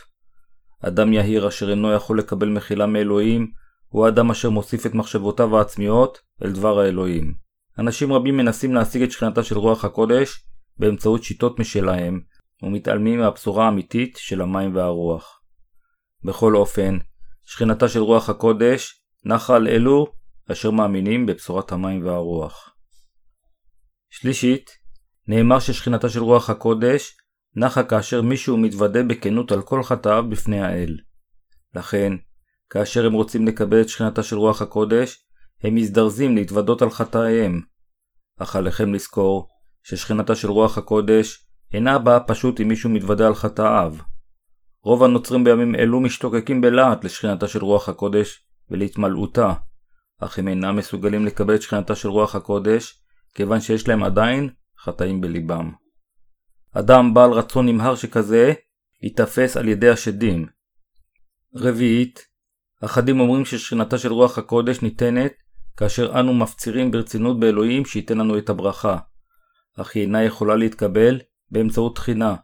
אדם 0.81 1.13
יהיר 1.13 1.47
אשר 1.47 1.69
אינו 1.69 1.93
יכול 1.93 2.19
לקבל 2.19 2.49
מחילה 2.49 2.85
מאלוהים, 2.85 3.51
הוא 3.87 4.05
האדם 4.05 4.31
אשר 4.31 4.49
מוסיף 4.49 4.85
את 4.85 4.93
מחשבותיו 4.93 5.57
העצמיות 5.57 6.21
אל 6.43 6.51
דבר 6.51 6.79
האלוהים. 6.79 7.33
אנשים 7.79 8.13
רבים 8.13 8.37
מנסים 8.37 8.73
להשיג 8.73 9.01
את 9.01 9.11
שכינתה 9.11 9.43
של 9.43 9.57
רוח 9.57 9.85
הקודש 9.85 10.45
באמצעות 10.77 11.23
שיטות 11.23 11.59
משלהם, 11.59 12.19
ומתעלמים 12.63 13.19
מהבשורה 13.19 13.65
האמיתית 13.65 14.17
של 14.17 14.41
המים 14.41 14.75
והרוח. 14.75 15.41
בכל 16.23 16.55
אופן, 16.55 16.97
שכינתה 17.45 17.87
של 17.87 17.99
רוח 17.99 18.29
הקודש 18.29 19.01
נחה 19.25 19.55
על 19.55 19.67
אלו 19.67 20.07
אשר 20.51 20.71
מאמינים 20.71 21.25
בבשורת 21.25 21.71
המים 21.71 22.05
והרוח. 22.05 22.75
שלישית, 24.09 24.69
נאמר 25.27 25.59
ששכינתה 25.59 26.09
של 26.09 26.19
רוח 26.19 26.49
הקודש 26.49 27.17
נחה 27.55 27.83
כאשר 27.83 28.21
מישהו 28.21 28.57
מתוודה 28.57 29.03
בכנות 29.03 29.51
על 29.51 29.61
כל 29.61 29.83
חטאיו 29.83 30.29
בפני 30.29 30.61
האל. 30.61 30.97
לכן, 31.75 32.13
כאשר 32.69 33.05
הם 33.05 33.13
רוצים 33.13 33.47
לקבל 33.47 33.81
את 33.81 33.89
שכינתה 33.89 34.23
של 34.23 34.35
רוח 34.35 34.61
הקודש, 34.61 35.17
הם 35.63 35.75
מזדרזים 35.75 36.35
להתוודות 36.35 36.81
על 36.81 36.89
חטאיהם. 36.89 37.61
אך 38.39 38.55
עליכם 38.55 38.93
לזכור 38.93 39.47
ששכינתה 39.83 40.35
של 40.35 40.49
רוח 40.49 40.77
הקודש 40.77 41.47
אינה 41.73 41.99
באה 41.99 42.19
פשוט 42.19 42.61
אם 42.61 42.67
מישהו 42.67 42.89
מתוודה 42.89 43.27
על 43.27 43.35
חטאיו. 43.35 43.95
רוב 44.83 45.03
הנוצרים 45.03 45.43
בימים 45.43 45.75
אלו 45.75 45.99
משתוקקים 45.99 46.61
בלהט 46.61 47.03
לשכינתה 47.03 47.47
של 47.47 47.63
רוח 47.63 47.89
הקודש 47.89 48.45
ולהתמלאותה, 48.69 49.53
אך 50.19 50.39
הם 50.39 50.47
אינם 50.47 50.75
מסוגלים 50.75 51.25
לקבל 51.25 51.55
את 51.55 51.61
שכינתה 51.61 51.95
של 51.95 52.09
רוח 52.09 52.35
הקודש, 52.35 53.01
כיוון 53.33 53.61
שיש 53.61 53.87
להם 53.87 54.03
עדיין 54.03 54.49
חטאים 54.79 55.21
בליבם. 55.21 55.71
אדם 56.71 57.13
בעל 57.13 57.31
רצון 57.31 57.65
נמהר 57.65 57.95
שכזה, 57.95 58.53
ייתפס 59.01 59.57
על 59.57 59.67
ידי 59.67 59.89
השדים. 59.89 60.47
רביעית, 61.55 62.27
אחדים 62.83 63.19
אומרים 63.19 63.45
ששכינתה 63.45 63.97
של 63.97 64.11
רוח 64.11 64.37
הקודש 64.37 64.81
ניתנת 64.81 65.33
כאשר 65.77 66.19
אנו 66.19 66.33
מפצירים 66.33 66.91
ברצינות 66.91 67.39
באלוהים 67.39 67.85
שייתן 67.85 68.17
לנו 68.17 68.37
את 68.37 68.49
הברכה, 68.49 68.97
אך 69.77 69.95
היא 69.95 70.03
אינה 70.03 70.23
יכולה 70.23 70.55
להתקבל 70.55 71.19
באמצעות 71.51 71.95
תחינה, 71.95 72.35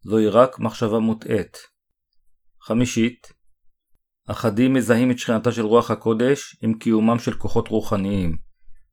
זוהי 0.00 0.28
רק 0.28 0.58
מחשבה 0.58 0.98
מוטעית. 0.98 1.58
חמישית, 2.62 3.32
אחדים 4.30 4.74
מזהים 4.74 5.10
את 5.10 5.18
שכינתה 5.18 5.52
של 5.52 5.62
רוח 5.62 5.90
הקודש 5.90 6.56
עם 6.62 6.74
קיומם 6.74 7.18
של 7.18 7.34
כוחות 7.34 7.68
רוחניים. 7.68 8.36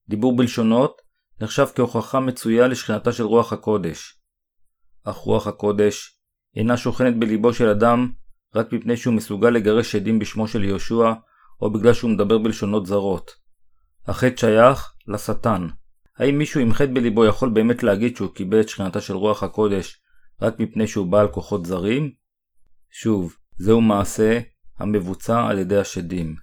דיבור 0.09 0.35
בלשונות 0.35 1.01
נחשב 1.41 1.65
כהוכחה 1.75 2.19
מצויה 2.19 2.67
לשכינתה 2.67 3.11
של 3.11 3.23
רוח 3.23 3.53
הקודש. 3.53 4.19
אך 5.03 5.15
רוח 5.15 5.47
הקודש 5.47 6.19
אינה 6.55 6.77
שוכנת 6.77 7.19
בליבו 7.19 7.53
של 7.53 7.69
אדם 7.69 8.11
רק 8.55 8.73
מפני 8.73 8.97
שהוא 8.97 9.13
מסוגל 9.13 9.49
לגרש 9.49 9.91
שדים 9.91 10.19
בשמו 10.19 10.47
של 10.47 10.63
יהושע, 10.63 11.13
או 11.61 11.71
בגלל 11.71 11.93
שהוא 11.93 12.11
מדבר 12.11 12.37
בלשונות 12.37 12.85
זרות. 12.85 13.31
החטא 14.07 14.37
שייך 14.37 14.93
לשטן. 15.07 15.67
האם 16.17 16.37
מישהו 16.37 16.61
עם 16.61 16.73
חטא 16.73 16.91
בליבו 16.93 17.25
יכול 17.25 17.49
באמת 17.49 17.83
להגיד 17.83 18.15
שהוא 18.15 18.33
קיבל 18.33 18.61
את 18.61 18.69
שכינתה 18.69 19.01
של 19.01 19.15
רוח 19.15 19.43
הקודש 19.43 20.01
רק 20.41 20.59
מפני 20.59 20.87
שהוא 20.87 21.07
בעל 21.07 21.27
כוחות 21.27 21.65
זרים? 21.65 22.11
שוב, 22.91 23.35
זהו 23.57 23.81
מעשה 23.81 24.39
המבוצע 24.79 25.47
על 25.47 25.59
ידי 25.59 25.77
השדים. 25.77 26.35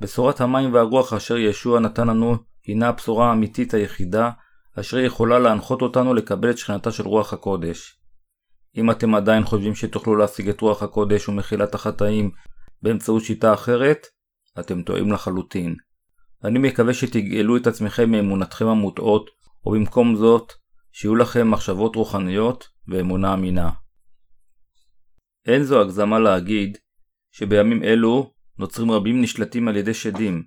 בשורת 0.00 0.40
המים 0.40 0.74
והרוח 0.74 1.12
אשר 1.12 1.36
ישוע 1.36 1.80
נתן 1.80 2.08
לנו 2.08 2.36
הינה 2.66 2.88
הבשורה 2.88 3.28
האמיתית 3.28 3.74
היחידה 3.74 4.30
אשר 4.80 4.98
יכולה 4.98 5.38
להנחות 5.38 5.82
אותנו 5.82 6.14
לקבל 6.14 6.50
את 6.50 6.58
שכינתה 6.58 6.92
של 6.92 7.06
רוח 7.06 7.32
הקודש. 7.32 8.00
אם 8.76 8.90
אתם 8.90 9.14
עדיין 9.14 9.44
חושבים 9.44 9.74
שתוכלו 9.74 10.16
להשיג 10.16 10.48
את 10.48 10.60
רוח 10.60 10.82
הקודש 10.82 11.28
ומחילת 11.28 11.74
החטאים 11.74 12.30
באמצעות 12.82 13.24
שיטה 13.24 13.54
אחרת, 13.54 14.06
אתם 14.60 14.82
טועים 14.82 15.12
לחלוטין. 15.12 15.76
אני 16.44 16.58
מקווה 16.58 16.94
שתגאלו 16.94 17.56
את 17.56 17.66
עצמכם 17.66 18.10
מאמונתכם 18.10 18.66
המוטעות, 18.66 19.30
ובמקום 19.66 20.16
זאת, 20.16 20.52
שיהיו 20.92 21.16
לכם 21.16 21.50
מחשבות 21.50 21.96
רוחניות 21.96 22.68
ואמונה 22.88 23.34
אמינה. 23.34 23.70
אין 25.46 25.62
זו 25.62 25.80
הגזמה 25.80 26.18
להגיד 26.18 26.78
שבימים 27.30 27.84
אלו 27.84 28.32
נוצרים 28.58 28.90
רבים 28.90 29.22
נשלטים 29.22 29.68
על 29.68 29.76
ידי 29.76 29.94
שדים. 29.94 30.42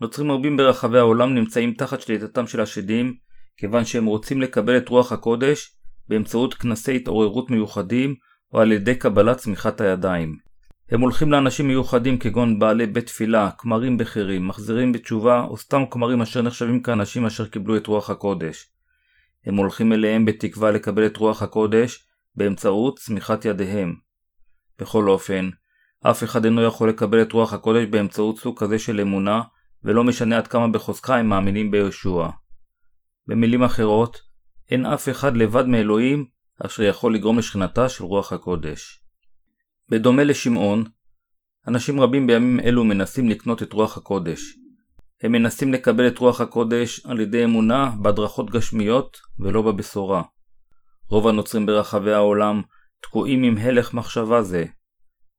נוצרים 0.00 0.30
רבים 0.30 0.56
ברחבי 0.56 0.98
העולם 0.98 1.34
נמצאים 1.34 1.74
תחת 1.74 2.00
שליטתם 2.00 2.46
של 2.46 2.60
השדים, 2.60 3.14
כיוון 3.56 3.84
שהם 3.84 4.06
רוצים 4.06 4.40
לקבל 4.40 4.76
את 4.76 4.88
רוח 4.88 5.12
הקודש 5.12 5.76
באמצעות 6.08 6.54
כנסי 6.54 6.96
התעוררות 6.96 7.50
מיוחדים 7.50 8.14
או 8.52 8.60
על 8.60 8.72
ידי 8.72 8.94
קבלת 8.94 9.36
צמיחת 9.36 9.80
הידיים. 9.80 10.36
הם 10.90 11.00
הולכים 11.00 11.32
לאנשים 11.32 11.68
מיוחדים 11.68 12.18
כגון 12.18 12.58
בעלי 12.58 12.86
בית 12.86 13.06
תפילה, 13.06 13.50
כמרים 13.58 13.98
בכירים, 13.98 14.48
מחזירים 14.48 14.92
בתשובה 14.92 15.44
או 15.44 15.56
סתם 15.56 15.82
כמרים 15.90 16.22
אשר 16.22 16.42
נחשבים 16.42 16.82
כאנשים 16.82 17.26
אשר 17.26 17.46
קיבלו 17.46 17.76
את 17.76 17.86
רוח 17.86 18.10
הקודש. 18.10 18.66
הם 19.46 19.56
הולכים 19.56 19.92
אליהם 19.92 20.24
בתקווה 20.24 20.70
לקבל 20.70 21.06
את 21.06 21.16
רוח 21.16 21.42
הקודש 21.42 22.06
באמצעות 22.36 22.98
צמיחת 22.98 23.44
ידיהם. 23.44 23.94
בכל 24.78 25.08
אופן, 25.08 25.50
אף 26.02 26.24
אחד 26.24 26.44
אינו 26.44 26.62
יכול 26.62 26.88
לקבל 26.88 27.22
את 27.22 27.32
רוח 27.32 27.52
הקודש 27.52 27.84
באמצעות 27.90 28.38
סוג 28.38 28.58
כזה 28.58 28.78
של 28.78 29.00
אמונה, 29.00 29.42
ולא 29.84 30.04
משנה 30.04 30.38
עד 30.38 30.46
כמה 30.46 30.68
בחוזקה 30.68 31.16
הם 31.16 31.28
מאמינים 31.28 31.70
בישוע. 31.70 32.30
במילים 33.26 33.62
אחרות, 33.62 34.20
אין 34.70 34.86
אף 34.86 35.08
אחד 35.08 35.36
לבד 35.36 35.66
מאלוהים 35.66 36.26
אשר 36.64 36.82
יכול 36.82 37.14
לגרום 37.14 37.38
לשכנתה 37.38 37.88
של 37.88 38.04
רוח 38.04 38.32
הקודש. 38.32 39.02
בדומה 39.88 40.24
לשמעון, 40.24 40.84
אנשים 41.68 42.00
רבים 42.00 42.26
בימים 42.26 42.60
אלו 42.60 42.84
מנסים 42.84 43.28
לקנות 43.28 43.62
את 43.62 43.72
רוח 43.72 43.96
הקודש. 43.96 44.40
הם 45.22 45.32
מנסים 45.32 45.72
לקבל 45.72 46.08
את 46.08 46.18
רוח 46.18 46.40
הקודש 46.40 47.06
על 47.06 47.20
ידי 47.20 47.44
אמונה 47.44 47.90
בהדרכות 48.02 48.50
גשמיות 48.50 49.16
ולא 49.38 49.62
בבשורה. 49.62 50.22
רוב 51.08 51.28
הנוצרים 51.28 51.66
ברחבי 51.66 52.12
העולם 52.12 52.62
תקועים 53.00 53.42
עם 53.42 53.58
הלך 53.58 53.94
מחשבה 53.94 54.42
זה. 54.42 54.64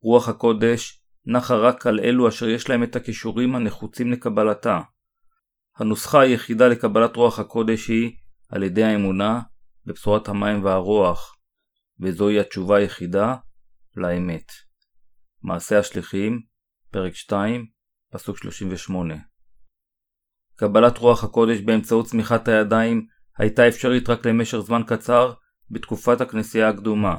רוח 0.01 0.29
הקודש 0.29 1.03
נחה 1.25 1.55
רק 1.55 1.87
על 1.87 1.99
אלו 1.99 2.27
אשר 2.27 2.49
יש 2.49 2.69
להם 2.69 2.83
את 2.83 2.95
הכישורים 2.95 3.55
הנחוצים 3.55 4.11
לקבלתה. 4.11 4.81
הנוסחה 5.77 6.21
היחידה 6.21 6.67
לקבלת 6.67 7.15
רוח 7.15 7.39
הקודש 7.39 7.87
היא 7.87 8.11
על 8.49 8.63
ידי 8.63 8.83
האמונה 8.83 9.39
בבשורת 9.85 10.27
המים 10.27 10.63
והרוח, 10.63 11.37
וזוהי 11.99 12.39
התשובה 12.39 12.77
היחידה 12.77 13.35
לאמת. 13.95 14.51
מעשה 15.43 15.79
השליחים, 15.79 16.41
פרק 16.91 17.15
2, 17.15 17.65
פסוק 18.11 18.37
38 18.37 19.15
קבלת 20.57 20.97
רוח 20.97 21.23
הקודש 21.23 21.59
באמצעות 21.59 22.05
צמיחת 22.05 22.47
הידיים 22.47 23.07
הייתה 23.37 23.67
אפשרית 23.67 24.09
רק 24.09 24.25
למשך 24.25 24.57
זמן 24.57 24.81
קצר 24.87 25.33
בתקופת 25.69 26.21
הכנסייה 26.21 26.69
הקדומה. 26.69 27.17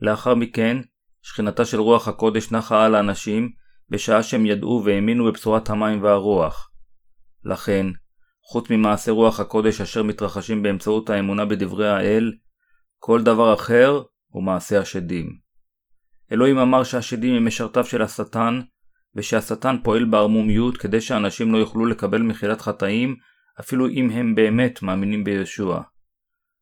לאחר 0.00 0.34
מכן, 0.34 0.76
שכינתה 1.22 1.64
של 1.64 1.80
רוח 1.80 2.08
הקודש 2.08 2.52
נחה 2.52 2.84
על 2.84 2.94
האנשים 2.94 3.50
בשעה 3.88 4.22
שהם 4.22 4.46
ידעו 4.46 4.82
והאמינו 4.84 5.24
בבשורת 5.24 5.70
המים 5.70 6.02
והרוח. 6.02 6.70
לכן, 7.44 7.86
חוץ 8.42 8.70
ממעשה 8.70 9.12
רוח 9.12 9.40
הקודש 9.40 9.80
אשר 9.80 10.02
מתרחשים 10.02 10.62
באמצעות 10.62 11.10
האמונה 11.10 11.44
בדברי 11.44 11.88
האל, 11.88 12.32
כל 12.98 13.22
דבר 13.22 13.54
אחר 13.54 14.02
הוא 14.26 14.42
מעשה 14.42 14.80
השדים. 14.80 15.38
אלוהים 16.32 16.58
אמר 16.58 16.84
שהשדים 16.84 17.34
הם 17.34 17.46
משרתיו 17.46 17.84
של 17.84 18.02
השטן, 18.02 18.60
ושהשטן 19.14 19.76
פועל 19.82 20.04
בערמומיות 20.04 20.76
כדי 20.76 21.00
שאנשים 21.00 21.52
לא 21.52 21.58
יוכלו 21.58 21.86
לקבל 21.86 22.22
מחילת 22.22 22.60
חטאים, 22.60 23.16
אפילו 23.60 23.88
אם 23.88 24.10
הם 24.10 24.34
באמת 24.34 24.82
מאמינים 24.82 25.24
בישוע. 25.24 25.82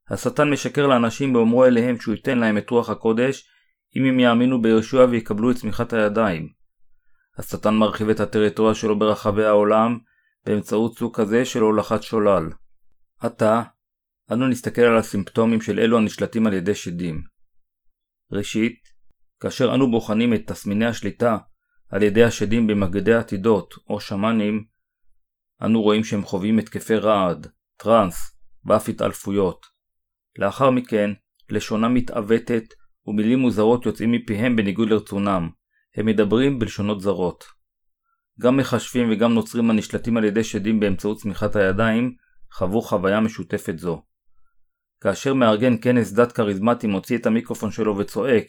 השטן 0.09 0.49
משקר 0.49 0.87
לאנשים 0.87 1.33
באומרו 1.33 1.65
אליהם 1.65 1.99
שהוא 1.99 2.15
ייתן 2.15 2.37
להם 2.37 2.57
את 2.57 2.69
רוח 2.69 2.89
הקודש, 2.89 3.49
אם 3.97 4.05
הם 4.05 4.19
יאמינו 4.19 4.61
בישוע 4.61 5.05
ויקבלו 5.05 5.51
את 5.51 5.55
צמיחת 5.55 5.93
הידיים. 5.93 6.49
השטן 7.37 7.73
מרחיב 7.73 8.09
את 8.09 8.19
הטריטוריה 8.19 8.75
שלו 8.75 8.99
ברחבי 8.99 9.45
העולם, 9.45 9.97
באמצעות 10.45 10.97
סוג 10.97 11.15
כזה 11.15 11.45
של 11.45 11.61
הולכת 11.61 12.03
שולל. 12.03 12.49
עתה, 13.19 13.63
אנו 14.31 14.47
נסתכל 14.47 14.81
על 14.81 14.97
הסימפטומים 14.97 15.61
של 15.61 15.79
אלו 15.79 15.97
הנשלטים 15.97 16.47
על 16.47 16.53
ידי 16.53 16.75
שדים. 16.75 17.21
ראשית, 18.31 18.79
כאשר 19.39 19.75
אנו 19.75 19.91
בוחנים 19.91 20.33
את 20.33 20.41
תסמיני 20.47 20.85
השליטה 20.85 21.37
על 21.89 22.03
ידי 22.03 22.23
השדים 22.23 22.67
במגדי 22.67 23.13
עתידות 23.13 23.73
או 23.89 23.99
שמאנים, 23.99 24.65
אנו 25.61 25.81
רואים 25.81 26.03
שהם 26.03 26.23
חווים 26.23 26.59
התקפי 26.59 26.95
רעד, 26.95 27.47
טראנס 27.77 28.37
ואף 28.65 28.89
התעלפויות. 28.89 29.65
לאחר 30.37 30.69
מכן, 30.69 31.09
לשונם 31.49 31.93
מתעוותת 31.93 32.63
ומילים 33.07 33.39
מוזרות 33.39 33.85
יוצאים 33.85 34.11
מפיהם 34.11 34.55
בניגוד 34.55 34.89
לרצונם. 34.89 35.49
הם 35.95 36.05
מדברים 36.05 36.59
בלשונות 36.59 37.01
זרות. 37.01 37.43
גם 38.39 38.57
מחשבים 38.57 39.11
וגם 39.11 39.33
נוצרים 39.33 39.69
הנשלטים 39.69 40.17
על 40.17 40.23
ידי 40.23 40.43
שדים 40.43 40.79
באמצעות 40.79 41.17
צמיחת 41.17 41.55
הידיים, 41.55 42.15
חוו 42.51 42.81
חוויה 42.81 43.19
משותפת 43.19 43.77
זו. 43.79 44.01
כאשר 45.01 45.33
מארגן 45.33 45.75
כנס 45.81 46.13
דת 46.13 46.31
כריזמטי 46.31 46.87
מוציא 46.87 47.17
את 47.17 47.25
המיקרופון 47.25 47.71
שלו 47.71 47.97
וצועק 47.97 48.45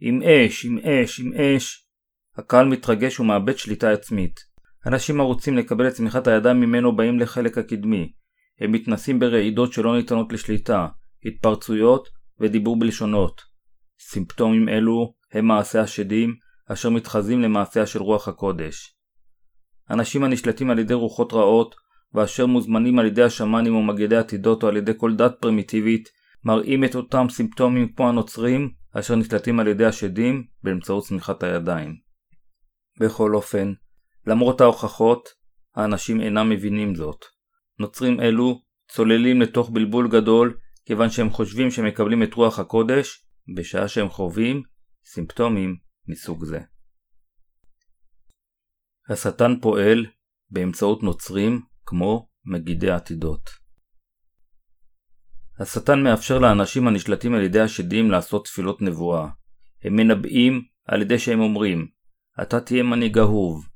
עם 0.00 0.22
אש, 0.22 0.64
עם 0.64 0.78
אש, 0.78 1.20
עם 1.20 1.32
אש, 1.34 1.88
הקהל 2.36 2.68
מתרגש 2.68 3.20
ומאבד 3.20 3.58
שליטה 3.58 3.90
עצמית. 3.90 4.40
אנשים 4.86 5.20
הרוצים 5.20 5.56
לקבל 5.56 5.88
את 5.88 5.92
צמיחת 5.92 6.26
הידיים 6.26 6.60
ממנו 6.60 6.96
באים 6.96 7.20
לחלק 7.20 7.58
הקדמי. 7.58 8.12
הם 8.60 8.72
מתנסים 8.72 9.18
ברעידות 9.18 9.72
שלא 9.72 9.96
ניתנות 9.96 10.32
לשליטה, 10.32 10.86
התפרצויות 11.24 12.08
ודיבור 12.40 12.78
בלשונות. 12.78 13.55
סימפטומים 14.00 14.68
אלו 14.68 15.14
הם 15.32 15.46
מעשה 15.46 15.80
השדים, 15.80 16.34
אשר 16.72 16.90
מתחזים 16.90 17.40
למעשיה 17.40 17.86
של 17.86 18.02
רוח 18.02 18.28
הקודש. 18.28 18.96
אנשים 19.90 20.24
הנשלטים 20.24 20.70
על 20.70 20.78
ידי 20.78 20.94
רוחות 20.94 21.32
רעות, 21.32 21.74
ואשר 22.14 22.46
מוזמנים 22.46 22.98
על 22.98 23.06
ידי 23.06 23.22
השמאנים 23.22 23.74
או 23.74 23.82
מגדי 23.82 24.16
עתידות 24.16 24.62
או 24.62 24.68
על 24.68 24.76
ידי 24.76 24.92
כל 24.96 25.16
דת 25.16 25.34
פרימיטיבית, 25.40 26.08
מראים 26.44 26.84
את 26.84 26.94
אותם 26.94 27.26
סימפטומים 27.30 27.92
כמו 27.92 28.08
הנוצרים, 28.08 28.70
אשר 28.92 29.14
נשלטים 29.14 29.60
על 29.60 29.68
ידי 29.68 29.84
השדים 29.84 30.44
באמצעות 30.62 31.04
צמיחת 31.04 31.42
הידיים. 31.42 31.96
בכל 33.00 33.34
אופן, 33.34 33.72
למרות 34.26 34.60
ההוכחות, 34.60 35.28
האנשים 35.74 36.20
אינם 36.20 36.48
מבינים 36.48 36.94
זאת. 36.94 37.24
נוצרים 37.78 38.20
אלו 38.20 38.60
צוללים 38.88 39.40
לתוך 39.40 39.70
בלבול 39.70 40.08
גדול 40.08 40.56
כיוון 40.84 41.10
שהם 41.10 41.30
חושבים 41.30 41.70
שהם 41.70 41.86
מקבלים 41.86 42.22
את 42.22 42.34
רוח 42.34 42.58
הקודש 42.58 43.25
בשעה 43.54 43.88
שהם 43.88 44.08
חווים 44.08 44.62
סימפטומים 45.04 45.76
מסוג 46.08 46.44
זה. 46.44 46.60
השטן 49.08 49.60
פועל 49.60 50.06
באמצעות 50.50 51.02
נוצרים 51.02 51.62
כמו 51.86 52.28
מגידי 52.44 52.90
עתידות. 52.90 53.50
השטן 55.58 56.02
מאפשר 56.02 56.38
לאנשים 56.38 56.88
הנשלטים 56.88 57.34
על 57.34 57.42
ידי 57.42 57.60
השדים 57.60 58.10
לעשות 58.10 58.44
תפילות 58.44 58.82
נבואה. 58.82 59.28
הם 59.82 59.96
מנבאים 59.96 60.64
על 60.84 61.02
ידי 61.02 61.18
שהם 61.18 61.40
אומרים, 61.40 61.88
אתה 62.42 62.60
תהיה 62.60 62.82
מנהיג 62.82 63.18
אהוב, 63.18 63.68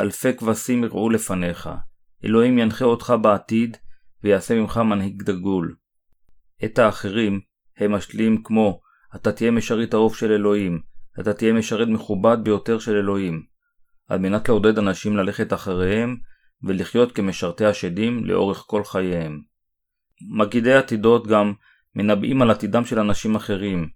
אלפי 0.00 0.36
כבשים 0.36 0.84
יראו 0.84 1.10
לפניך, 1.10 1.68
אלוהים 2.24 2.58
ינחה 2.58 2.84
אותך 2.84 3.14
בעתיד 3.22 3.76
ויעשה 4.22 4.54
ממך 4.54 4.76
מנהיג 4.76 5.22
דגול. 5.22 5.76
את 6.64 6.78
האחרים 6.78 7.40
הם 7.76 7.92
משלים 7.92 8.42
כמו 8.42 8.80
אתה 9.16 9.32
תהיה 9.32 9.50
משרת 9.50 9.94
אהוב 9.94 10.16
של 10.16 10.32
אלוהים, 10.32 10.80
אתה 11.20 11.32
תהיה 11.32 11.52
משרת 11.52 11.88
מכובד 11.88 12.38
ביותר 12.42 12.78
של 12.78 12.96
אלוהים, 12.96 13.42
על 14.08 14.18
מנת 14.18 14.48
לעודד 14.48 14.78
אנשים 14.78 15.16
ללכת 15.16 15.52
אחריהם 15.52 16.16
ולחיות 16.62 17.12
כמשרתי 17.12 17.64
השדים 17.64 18.24
לאורך 18.24 18.64
כל 18.66 18.84
חייהם. 18.84 19.40
מגידי 20.38 20.74
עתידות 20.74 21.26
גם 21.26 21.52
מנבאים 21.94 22.42
על 22.42 22.50
עתידם 22.50 22.84
של 22.84 22.98
אנשים 22.98 23.36
אחרים. 23.36 23.88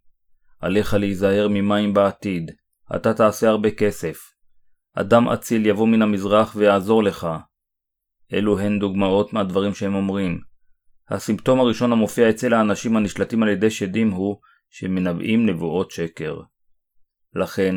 עליך 0.61 0.95
להיזהר 0.95 1.49
ממים 1.51 1.95
בעתיד, 1.95 2.51
אתה 2.97 3.15
תעשה 3.15 3.49
הרבה 3.49 3.71
כסף. 3.71 4.19
אדם 4.95 5.29
אציל 5.29 5.67
יבוא 5.67 5.89
מן 5.89 6.03
המזרח 6.03 6.57
ויעזור 6.57 7.03
לך. 7.03 7.29
אלו 8.33 8.59
הן 8.59 8.79
דוגמאות 8.79 9.33
מהדברים 9.33 9.75
שהם 9.75 9.95
אומרים. 9.95 10.41
הסימפטום 11.09 11.61
הראשון 11.61 11.93
המופיע 11.93 12.31
אצל 12.31 12.55
האנשים 12.55 12.97
הנשלטים 12.97 13.43
על 13.43 13.49
ידי 13.49 13.71
שדים 13.71 14.11
הוא 14.11 14.37
שמנבאים 14.71 15.47
נבואות 15.47 15.91
שקר. 15.91 16.41
לכן, 17.35 17.75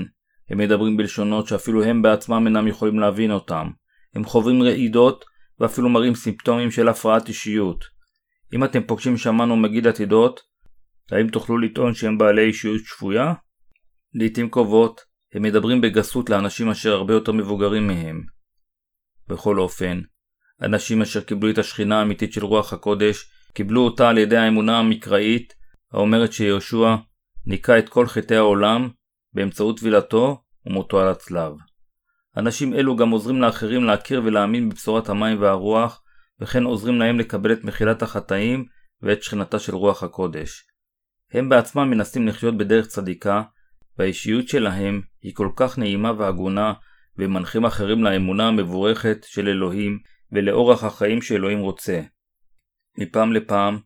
הם 0.49 0.57
מדברים 0.57 0.97
בלשונות 0.97 1.47
שאפילו 1.47 1.83
הם 1.83 2.01
בעצמם 2.01 2.43
אינם 2.47 2.67
יכולים 2.67 2.99
להבין 2.99 3.31
אותם. 3.31 3.69
הם 4.15 4.25
חווים 4.25 4.63
רעידות 4.63 5.25
ואפילו 5.59 5.89
מראים 5.89 6.15
סימפטומים 6.15 6.71
של 6.71 6.87
הפרעת 6.87 7.27
אישיות. 7.27 7.85
אם 8.53 8.63
אתם 8.63 8.83
פוגשים 8.83 9.17
שמן 9.17 9.49
או 9.49 9.55
מגיד 9.55 9.87
עתידות, 9.87 10.41
האם 11.11 11.27
תוכלו 11.27 11.57
לטעון 11.57 11.93
שהם 11.93 12.17
בעלי 12.17 12.45
אישיות 12.45 12.81
שפויה? 12.85 13.33
לעיתים 14.13 14.49
קרובות, 14.49 15.01
הם 15.33 15.41
מדברים 15.41 15.81
בגסות 15.81 16.29
לאנשים 16.29 16.69
אשר 16.69 16.93
הרבה 16.93 17.13
יותר 17.13 17.31
מבוגרים 17.31 17.87
מהם. 17.87 18.23
בכל 19.27 19.59
אופן, 19.59 20.01
אנשים 20.61 21.01
אשר 21.01 21.21
קיבלו 21.21 21.49
את 21.49 21.57
השכינה 21.57 21.99
האמיתית 21.99 22.33
של 22.33 22.45
רוח 22.45 22.73
הקודש, 22.73 23.25
קיבלו 23.53 23.81
אותה 23.81 24.09
על 24.09 24.17
ידי 24.17 24.37
האמונה 24.37 24.79
המקראית, 24.79 25.53
האומרת 25.93 26.33
שיהושע 26.33 26.95
ניקה 27.45 27.79
את 27.79 27.89
כל 27.89 28.07
חטאי 28.07 28.37
העולם 28.37 28.89
באמצעות 29.33 29.79
טבילתו 29.79 30.43
ומותו 30.65 30.99
על 30.99 31.07
הצלב. 31.07 31.53
אנשים 32.37 32.73
אלו 32.73 32.95
גם 32.95 33.09
עוזרים 33.09 33.41
לאחרים 33.41 33.83
להכיר 33.83 34.21
ולהאמין 34.25 34.69
בבשורת 34.69 35.09
המים 35.09 35.41
והרוח, 35.41 36.03
וכן 36.41 36.63
עוזרים 36.63 36.99
להם 36.99 37.19
לקבל 37.19 37.53
את 37.53 37.63
מחילת 37.63 38.01
החטאים 38.01 38.65
ואת 39.01 39.23
שכינתה 39.23 39.59
של 39.59 39.75
רוח 39.75 40.03
הקודש. 40.03 40.65
הם 41.31 41.49
בעצמם 41.49 41.89
מנסים 41.89 42.27
לחיות 42.27 42.57
בדרך 42.57 42.87
צדיקה, 42.87 43.41
והאישיות 43.97 44.47
שלהם 44.47 45.01
היא 45.21 45.35
כל 45.35 45.49
כך 45.55 45.77
נעימה 45.77 46.11
והגונה, 46.17 46.73
ומנחים 47.17 47.65
אחרים 47.65 48.03
לאמונה 48.03 48.47
המבורכת 48.47 49.25
של 49.27 49.47
אלוהים 49.47 49.99
ולאורח 50.31 50.83
החיים 50.83 51.21
שאלוהים 51.21 51.59
רוצה. 51.59 52.01
מפעם 52.97 53.33
לפעם, 53.33 53.79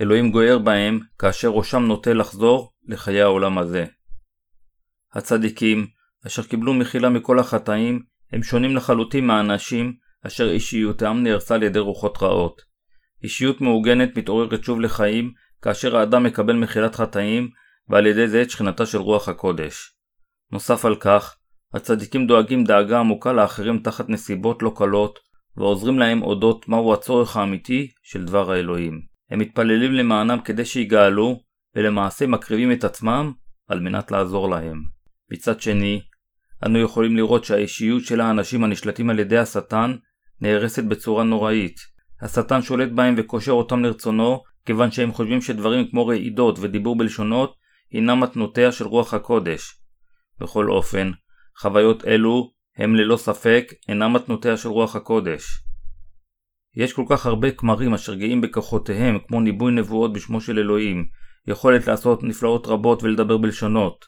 אלוהים 0.00 0.30
גוער 0.30 0.58
בהם 0.58 1.00
כאשר 1.18 1.48
ראשם 1.48 1.82
נוטה 1.82 2.12
לחזור 2.12 2.72
לחיי 2.88 3.22
העולם 3.22 3.58
הזה. 3.58 3.84
הצדיקים, 5.12 5.86
אשר 6.26 6.42
קיבלו 6.42 6.74
מחילה 6.74 7.08
מכל 7.08 7.38
החטאים, 7.38 8.02
הם 8.32 8.42
שונים 8.42 8.76
לחלוטין 8.76 9.26
מהאנשים 9.26 9.92
אשר 10.26 10.50
אישיותם 10.50 11.20
נהרסה 11.22 11.54
על 11.54 11.62
ידי 11.62 11.78
רוחות 11.78 12.22
רעות. 12.22 12.62
אישיות 13.22 13.60
מעוגנת 13.60 14.18
מתעוררת 14.18 14.64
שוב 14.64 14.80
לחיים 14.80 15.32
כאשר 15.62 15.96
האדם 15.96 16.22
מקבל 16.22 16.56
מחילת 16.56 16.94
חטאים 16.94 17.50
ועל 17.88 18.06
ידי 18.06 18.28
זה 18.28 18.42
את 18.42 18.50
שכינתה 18.50 18.86
של 18.86 18.98
רוח 18.98 19.28
הקודש. 19.28 19.94
נוסף 20.52 20.84
על 20.84 20.96
כך, 20.96 21.36
הצדיקים 21.74 22.26
דואגים 22.26 22.64
דאגה 22.64 22.98
עמוקה 22.98 23.32
לאחרים 23.32 23.78
תחת 23.78 24.08
נסיבות 24.08 24.62
לא 24.62 24.72
קלות 24.76 25.18
ועוזרים 25.56 25.98
להם 25.98 26.22
אודות 26.22 26.68
מהו 26.68 26.92
הצורך 26.92 27.36
האמיתי 27.36 27.90
של 28.02 28.24
דבר 28.24 28.52
האלוהים. 28.52 29.15
הם 29.30 29.38
מתפללים 29.38 29.92
למענם 29.92 30.38
כדי 30.44 30.64
שיגאלו, 30.64 31.40
ולמעשה 31.74 32.26
מקריבים 32.26 32.72
את 32.72 32.84
עצמם 32.84 33.32
על 33.68 33.80
מנת 33.80 34.10
לעזור 34.10 34.50
להם. 34.50 34.82
מצד 35.30 35.60
שני, 35.60 36.02
אנו 36.64 36.78
יכולים 36.78 37.16
לראות 37.16 37.44
שהאישיות 37.44 38.04
של 38.04 38.20
האנשים 38.20 38.64
הנשלטים 38.64 39.10
על 39.10 39.18
ידי 39.18 39.38
השטן 39.38 39.96
נהרסת 40.40 40.84
בצורה 40.84 41.24
נוראית. 41.24 41.76
השטן 42.22 42.62
שולט 42.62 42.92
בהם 42.92 43.14
וקושר 43.18 43.52
אותם 43.52 43.82
לרצונו, 43.82 44.42
כיוון 44.66 44.90
שהם 44.90 45.12
חושבים 45.12 45.40
שדברים 45.40 45.90
כמו 45.90 46.06
רעידות 46.06 46.58
ודיבור 46.58 46.98
בלשונות 46.98 47.56
הינם 47.90 48.20
מתנותיה 48.20 48.72
של 48.72 48.84
רוח 48.84 49.14
הקודש. 49.14 49.80
בכל 50.40 50.70
אופן, 50.70 51.10
חוויות 51.58 52.04
אלו 52.04 52.52
הם 52.76 52.94
ללא 52.94 53.16
ספק 53.16 53.72
אינם 53.88 54.12
מתנותיה 54.12 54.56
של 54.56 54.68
רוח 54.68 54.96
הקודש. 54.96 55.65
יש 56.76 56.92
כל 56.92 57.04
כך 57.08 57.26
הרבה 57.26 57.50
כמרים 57.50 57.94
אשר 57.94 58.14
גאים 58.14 58.40
בכוחותיהם 58.40 59.18
כמו 59.28 59.40
ניבוי 59.40 59.72
נבואות 59.72 60.12
בשמו 60.12 60.40
של 60.40 60.58
אלוהים, 60.58 61.06
יכולת 61.46 61.86
לעשות 61.86 62.22
נפלאות 62.22 62.66
רבות 62.66 63.02
ולדבר 63.02 63.36
בלשונות, 63.36 64.04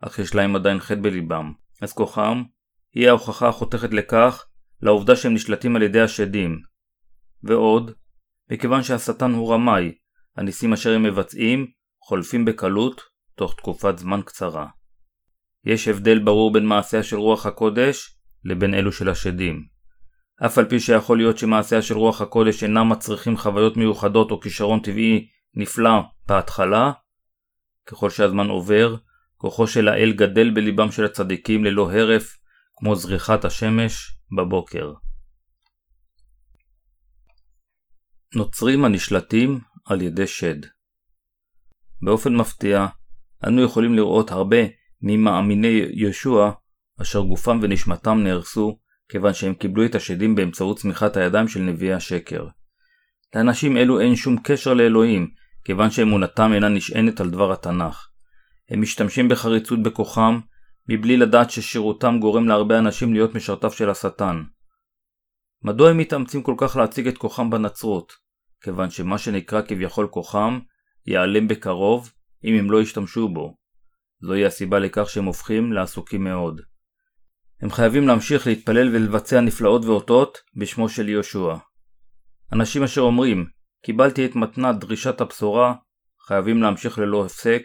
אך 0.00 0.18
יש 0.18 0.34
להם 0.34 0.56
עדיין 0.56 0.80
חטא 0.80 1.00
בליבם, 1.00 1.52
אז 1.82 1.92
כוחם 1.92 2.42
היא 2.94 3.08
ההוכחה 3.08 3.48
החותכת 3.48 3.92
לכך 3.92 4.44
לעובדה 4.82 5.16
שהם 5.16 5.34
נשלטים 5.34 5.76
על 5.76 5.82
ידי 5.82 6.00
השדים. 6.00 6.58
ועוד, 7.42 7.90
מכיוון 8.50 8.82
שהשטן 8.82 9.30
הוא 9.30 9.54
רמאי, 9.54 9.92
הניסים 10.36 10.72
אשר 10.72 10.94
הם 10.94 11.02
מבצעים 11.02 11.66
חולפים 12.02 12.44
בקלות 12.44 13.02
תוך 13.34 13.54
תקופת 13.56 13.98
זמן 13.98 14.20
קצרה. 14.22 14.66
יש 15.64 15.88
הבדל 15.88 16.18
ברור 16.18 16.52
בין 16.52 16.66
מעשיה 16.66 17.02
של 17.02 17.16
רוח 17.16 17.46
הקודש 17.46 18.16
לבין 18.44 18.74
אלו 18.74 18.92
של 18.92 19.08
השדים. 19.08 19.69
אף 20.46 20.58
על 20.58 20.68
פי 20.68 20.80
שיכול 20.80 21.18
להיות 21.18 21.38
שמעשיה 21.38 21.82
של 21.82 21.96
רוח 21.96 22.20
הקודש 22.20 22.62
אינם 22.62 22.88
מצריכים 22.88 23.36
חוויות 23.36 23.76
מיוחדות 23.76 24.30
או 24.30 24.40
כישרון 24.40 24.80
טבעי 24.80 25.28
נפלא 25.54 26.00
בהתחלה, 26.26 26.92
ככל 27.86 28.10
שהזמן 28.10 28.48
עובר, 28.48 28.96
כוחו 29.36 29.66
של 29.66 29.88
האל 29.88 30.12
גדל 30.12 30.50
בליבם 30.50 30.92
של 30.92 31.04
הצדיקים 31.04 31.64
ללא 31.64 31.92
הרף, 31.92 32.36
כמו 32.76 32.96
זריחת 32.96 33.44
השמש 33.44 34.18
בבוקר. 34.36 34.92
נוצרים 38.34 38.84
הנשלטים 38.84 39.60
על 39.84 40.02
ידי 40.02 40.26
שד 40.26 40.66
באופן 42.02 42.36
מפתיע, 42.36 42.86
אנו 43.46 43.62
יכולים 43.62 43.94
לראות 43.94 44.30
הרבה 44.30 44.56
ממאמיני 45.02 45.82
ישוע 45.92 46.52
אשר 47.02 47.20
גופם 47.20 47.58
ונשמתם 47.62 48.18
נהרסו 48.24 48.78
כיוון 49.10 49.34
שהם 49.34 49.54
קיבלו 49.54 49.84
את 49.84 49.94
השדים 49.94 50.34
באמצעות 50.34 50.78
צמיחת 50.78 51.16
הידיים 51.16 51.48
של 51.48 51.60
נביאי 51.60 51.92
השקר. 51.92 52.46
לאנשים 53.34 53.76
אלו 53.76 54.00
אין 54.00 54.16
שום 54.16 54.36
קשר 54.42 54.74
לאלוהים, 54.74 55.30
כיוון 55.64 55.90
שאמונתם 55.90 56.52
אינה 56.52 56.68
נשענת 56.68 57.20
על 57.20 57.30
דבר 57.30 57.52
התנ"ך. 57.52 58.08
הם 58.70 58.80
משתמשים 58.80 59.28
בחריצות 59.28 59.82
בכוחם, 59.82 60.40
מבלי 60.88 61.16
לדעת 61.16 61.50
ששירותם 61.50 62.18
גורם 62.20 62.48
להרבה 62.48 62.78
אנשים 62.78 63.12
להיות 63.12 63.34
משרתיו 63.34 63.70
של 63.70 63.90
השטן. 63.90 64.42
מדוע 65.62 65.90
הם 65.90 65.98
מתאמצים 65.98 66.42
כל 66.42 66.54
כך 66.58 66.76
להציג 66.76 67.08
את 67.08 67.18
כוחם 67.18 67.50
בנצרות? 67.50 68.12
כיוון 68.62 68.90
שמה 68.90 69.18
שנקרא 69.18 69.62
כביכול 69.62 70.08
כוחם, 70.08 70.58
ייעלם 71.06 71.48
בקרוב, 71.48 72.12
אם 72.44 72.54
הם 72.58 72.70
לא 72.70 72.82
ישתמשו 72.82 73.28
בו. 73.28 73.56
זוהי 74.22 74.46
הסיבה 74.46 74.78
לכך 74.78 75.10
שהם 75.10 75.24
הופכים 75.24 75.72
לעסוקים 75.72 76.24
מאוד. 76.24 76.60
הם 77.62 77.70
חייבים 77.70 78.08
להמשיך 78.08 78.46
להתפלל 78.46 78.88
ולבצע 78.88 79.40
נפלאות 79.40 79.84
ואותות 79.84 80.38
בשמו 80.56 80.88
של 80.88 81.08
יהושע. 81.08 81.54
אנשים 82.52 82.82
אשר 82.82 83.00
אומרים, 83.00 83.46
קיבלתי 83.82 84.24
את 84.24 84.36
מתנת 84.36 84.76
דרישת 84.78 85.20
הבשורה, 85.20 85.74
חייבים 86.26 86.62
להמשיך 86.62 86.98
ללא 86.98 87.24
הפסק, 87.24 87.62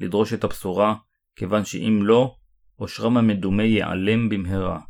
לדרוש 0.00 0.32
את 0.32 0.44
הבשורה, 0.44 0.94
כיוון 1.36 1.64
שאם 1.64 2.00
לא, 2.02 2.34
עושרם 2.76 3.16
המדומה 3.16 3.62
ייעלם 3.62 4.28
במהרה. 4.28 4.80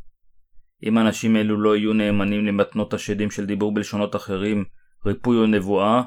אם 0.83 0.97
אנשים 0.97 1.35
אלו 1.35 1.61
לא 1.61 1.75
יהיו 1.75 1.93
נאמנים 1.93 2.45
למתנות 2.45 2.93
השדים 2.93 3.31
של 3.31 3.45
דיבור 3.45 3.73
בלשונות 3.73 4.15
אחרים, 4.15 4.65
ריפוי 5.05 5.37
או 5.37 5.45
נבואה, 5.45 6.01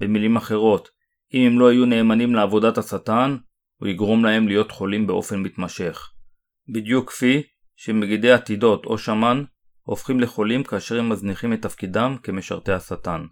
במילים 0.00 0.36
אחרות, 0.36 0.88
אם 1.34 1.46
הם 1.46 1.58
לא 1.58 1.72
יהיו 1.72 1.86
נאמנים 1.86 2.34
לעבודת 2.34 2.78
השטן, 2.78 3.36
הוא 3.76 3.88
יגרום 3.88 4.24
להם 4.24 4.48
להיות 4.48 4.70
חולים 4.70 5.06
באופן 5.06 5.42
מתמשך. 5.42 6.10
בדיוק 6.68 7.10
כפי 7.10 7.42
שמגידי 7.82 8.32
עתידות 8.32 8.86
או 8.86 8.98
שמן 8.98 9.44
הופכים 9.82 10.20
לחולים 10.20 10.64
כאשר 10.64 10.98
הם 10.98 11.08
מזניחים 11.08 11.52
את 11.52 11.62
תפקידם 11.62 12.16
כמשרתי 12.22 12.72
השטן. 12.72 13.24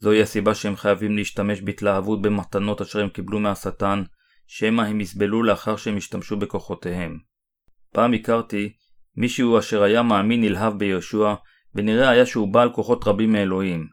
זוהי 0.00 0.22
הסיבה 0.22 0.54
שהם 0.54 0.76
חייבים 0.76 1.16
להשתמש 1.16 1.60
בהתלהבות 1.60 2.22
במתנות 2.22 2.80
אשר 2.80 3.00
הם 3.00 3.08
קיבלו 3.08 3.40
מהשטן, 3.40 4.02
שמא 4.46 4.82
הם 4.82 5.00
יסבלו 5.00 5.42
לאחר 5.42 5.76
שהם 5.76 5.96
ישתמשו 5.96 6.36
בכוחותיהם. 6.36 7.18
פעם 7.92 8.12
הכרתי 8.12 8.72
מישהו 9.16 9.58
אשר 9.58 9.82
היה 9.82 10.02
מאמין 10.02 10.40
נלהב 10.40 10.78
ביהושע, 10.78 11.34
ונראה 11.74 12.08
היה 12.08 12.26
שהוא 12.26 12.52
בעל 12.52 12.72
כוחות 12.72 13.04
רבים 13.06 13.32
מאלוהים. 13.32 13.88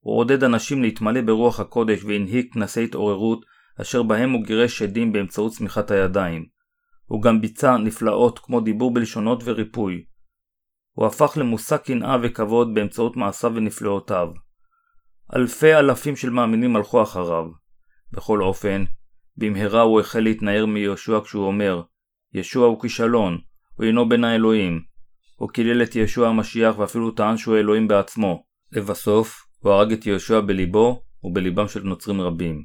הוא 0.00 0.18
עודד 0.18 0.44
אנשים 0.44 0.82
להתמלא 0.82 1.20
ברוח 1.20 1.60
הקודש 1.60 2.04
והנהיג 2.04 2.52
כנסי 2.52 2.84
התעוררות, 2.84 3.44
אשר 3.80 4.02
בהם 4.02 4.30
הוא 4.30 4.44
גירש 4.44 4.78
שדים 4.78 5.12
באמצעות 5.12 5.52
צמיחת 5.52 5.90
הידיים. 5.90 6.55
הוא 7.06 7.22
גם 7.22 7.40
ביצע 7.40 7.76
נפלאות 7.76 8.38
כמו 8.38 8.60
דיבור 8.60 8.94
בלשונות 8.94 9.42
וריפוי. 9.44 10.04
הוא 10.92 11.06
הפך 11.06 11.32
למושא 11.36 11.76
קנאה 11.76 12.16
וכבוד 12.22 12.74
באמצעות 12.74 13.16
מעשיו 13.16 13.52
ונפלאותיו. 13.54 14.28
אלפי 15.36 15.74
אלפים 15.74 16.16
של 16.16 16.30
מאמינים 16.30 16.76
הלכו 16.76 17.02
אחריו. 17.02 17.44
בכל 18.12 18.42
אופן, 18.42 18.84
במהרה 19.36 19.80
הוא 19.80 20.00
החל 20.00 20.20
להתנער 20.20 20.66
מיהושע 20.66 21.20
כשהוא 21.24 21.46
אומר, 21.46 21.82
ישוע 22.34 22.66
הוא 22.66 22.80
כישלון, 22.80 23.38
הוא 23.74 23.86
אינו 23.86 24.08
בין 24.08 24.24
האלוהים. 24.24 24.80
הוא 25.36 25.48
קילל 25.48 25.82
את 25.82 25.96
ישוע 25.96 26.28
המשיח 26.28 26.78
ואפילו 26.78 27.10
טען 27.10 27.36
שהוא 27.36 27.56
אלוהים 27.56 27.88
בעצמו. 27.88 28.44
לבסוף, 28.72 29.46
הוא 29.58 29.72
הרג 29.72 29.92
את 29.92 30.06
יהושע 30.06 30.40
בליבו 30.40 31.02
ובליבם 31.22 31.68
של 31.68 31.82
נוצרים 31.82 32.20
רבים. 32.20 32.64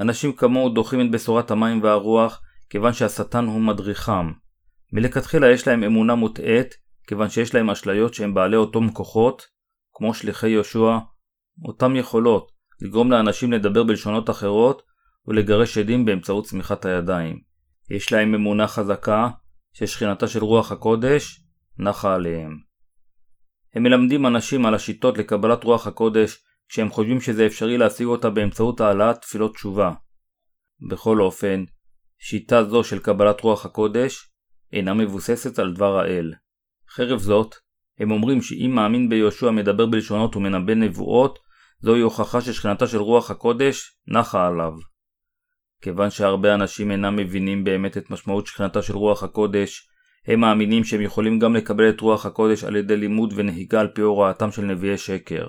אנשים 0.00 0.32
כמוהו 0.32 0.68
דוחים 0.68 1.00
את 1.00 1.10
בשורת 1.10 1.50
המים 1.50 1.82
והרוח 1.82 2.42
כיוון 2.70 2.92
שהשטן 2.92 3.44
הוא 3.44 3.60
מדריכם. 3.60 4.32
מלכתחילה 4.92 5.50
יש 5.50 5.68
להם 5.68 5.84
אמונה 5.84 6.14
מוטעית 6.14 6.74
כיוון 7.06 7.28
שיש 7.28 7.54
להם 7.54 7.70
אשליות 7.70 8.14
שהם 8.14 8.34
בעלי 8.34 8.56
אותם 8.56 8.90
כוחות, 8.90 9.46
כמו 9.92 10.14
שליחי 10.14 10.48
יהושע, 10.48 10.98
אותם 11.64 11.96
יכולות 11.96 12.52
לגרום 12.80 13.10
לאנשים 13.10 13.52
לדבר 13.52 13.84
בלשונות 13.84 14.30
אחרות 14.30 14.82
ולגרש 15.26 15.78
עדים 15.78 16.04
באמצעות 16.04 16.44
צמיחת 16.44 16.84
הידיים. 16.84 17.40
יש 17.90 18.12
להם 18.12 18.34
אמונה 18.34 18.68
חזקה 18.68 19.28
ששכינתה 19.72 20.28
של 20.28 20.44
רוח 20.44 20.72
הקודש 20.72 21.40
נחה 21.78 22.14
עליהם. 22.14 22.58
הם 23.74 23.82
מלמדים 23.82 24.26
אנשים 24.26 24.66
על 24.66 24.74
השיטות 24.74 25.18
לקבלת 25.18 25.64
רוח 25.64 25.86
הקודש 25.86 26.38
כשהם 26.68 26.90
חושבים 26.90 27.20
שזה 27.20 27.46
אפשרי 27.46 27.78
להשיג 27.78 28.06
אותה 28.06 28.30
באמצעות 28.30 28.80
העלאת 28.80 29.20
תפילות 29.20 29.54
תשובה. 29.54 29.92
בכל 30.90 31.20
אופן, 31.20 31.64
שיטה 32.18 32.64
זו 32.64 32.84
של 32.84 32.98
קבלת 32.98 33.40
רוח 33.40 33.66
הקודש 33.66 34.30
אינה 34.72 34.94
מבוססת 34.94 35.58
על 35.58 35.72
דבר 35.72 35.98
האל. 35.98 36.32
חרף 36.90 37.20
זאת, 37.20 37.54
הם 37.98 38.10
אומרים 38.10 38.42
שאם 38.42 38.70
מאמין 38.74 39.08
ביהושע 39.08 39.50
מדבר 39.50 39.86
בלשונות 39.86 40.36
ומנבא 40.36 40.74
נבואות, 40.74 41.38
זוהי 41.80 42.00
הוכחה 42.00 42.40
ששכנתה 42.40 42.86
של 42.86 42.98
רוח 42.98 43.30
הקודש 43.30 43.98
נחה 44.08 44.46
עליו. 44.46 44.72
כיוון 45.82 46.10
שהרבה 46.10 46.54
אנשים 46.54 46.90
אינם 46.90 47.16
מבינים 47.16 47.64
באמת 47.64 47.96
את 47.96 48.10
משמעות 48.10 48.46
שכנתה 48.46 48.82
של 48.82 48.96
רוח 48.96 49.22
הקודש, 49.22 49.88
הם 50.26 50.40
מאמינים 50.40 50.84
שהם 50.84 51.00
יכולים 51.00 51.38
גם 51.38 51.54
לקבל 51.54 51.88
את 51.88 52.00
רוח 52.00 52.26
הקודש 52.26 52.64
על 52.64 52.76
ידי 52.76 52.96
לימוד 52.96 53.32
ונהיגה 53.36 53.80
על 53.80 53.88
פי 53.88 54.00
הוראתם 54.00 54.52
של 54.52 54.62
נביאי 54.62 54.98
שקר. 54.98 55.48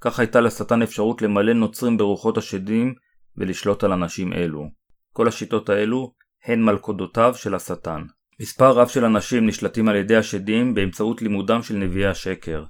כך 0.00 0.18
הייתה 0.18 0.40
לשטן 0.40 0.82
אפשרות 0.82 1.22
למלא 1.22 1.52
נוצרים 1.52 1.96
ברוחות 1.96 2.38
השדים 2.38 2.94
ולשלוט 3.36 3.84
על 3.84 3.92
אנשים 3.92 4.32
אלו. 4.32 4.68
כל 5.16 5.28
השיטות 5.28 5.68
האלו 5.68 6.12
הן 6.44 6.62
מלכודותיו 6.62 7.34
של 7.36 7.54
השטן. 7.54 8.02
מספר 8.40 8.70
רב 8.70 8.88
של 8.88 9.04
אנשים 9.04 9.46
נשלטים 9.46 9.88
על 9.88 9.96
ידי 9.96 10.16
השדים 10.16 10.74
באמצעות 10.74 11.22
לימודם 11.22 11.62
של 11.62 11.74
נביאי 11.74 12.06
השקר. 12.06 12.64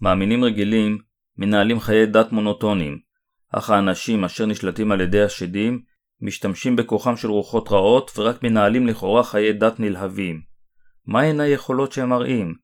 מאמינים 0.00 0.44
רגילים 0.44 0.98
מנהלים 1.38 1.80
חיי 1.80 2.06
דת 2.06 2.32
מונוטונים, 2.32 2.98
אך 3.54 3.70
האנשים 3.70 4.24
אשר 4.24 4.46
נשלטים 4.46 4.92
על 4.92 5.00
ידי 5.00 5.22
השדים 5.22 5.82
משתמשים 6.20 6.76
בכוחם 6.76 7.16
של 7.16 7.28
רוחות 7.28 7.68
רעות 7.72 8.10
ורק 8.18 8.42
מנהלים 8.42 8.86
לכאורה 8.86 9.24
חיי 9.24 9.52
דת 9.52 9.80
נלהבים. 9.80 10.40
מהן 11.06 11.40
היכולות 11.40 11.92
שהם 11.92 12.08
מראים? 12.08 12.54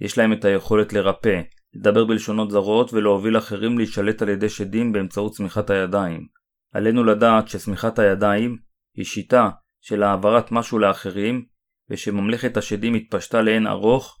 יש 0.00 0.18
להם 0.18 0.32
את 0.32 0.44
היכולת 0.44 0.92
לרפא, 0.92 1.40
לדבר 1.74 2.04
בלשונות 2.04 2.50
זרות 2.50 2.92
ולהוביל 2.92 3.38
אחרים 3.38 3.78
להישלט 3.78 4.22
על 4.22 4.28
ידי 4.28 4.48
שדים 4.48 4.92
באמצעות 4.92 5.32
צמיחת 5.32 5.70
הידיים. 5.70 6.35
עלינו 6.72 7.04
לדעת 7.04 7.48
שצמיחת 7.48 7.98
הידיים 7.98 8.58
היא 8.94 9.04
שיטה 9.04 9.50
של 9.80 10.02
העברת 10.02 10.52
משהו 10.52 10.78
לאחרים 10.78 11.46
ושממלכת 11.90 12.56
השדים 12.56 12.94
התפשטה 12.94 13.42
לאין 13.42 13.66
ארוך 13.66 14.20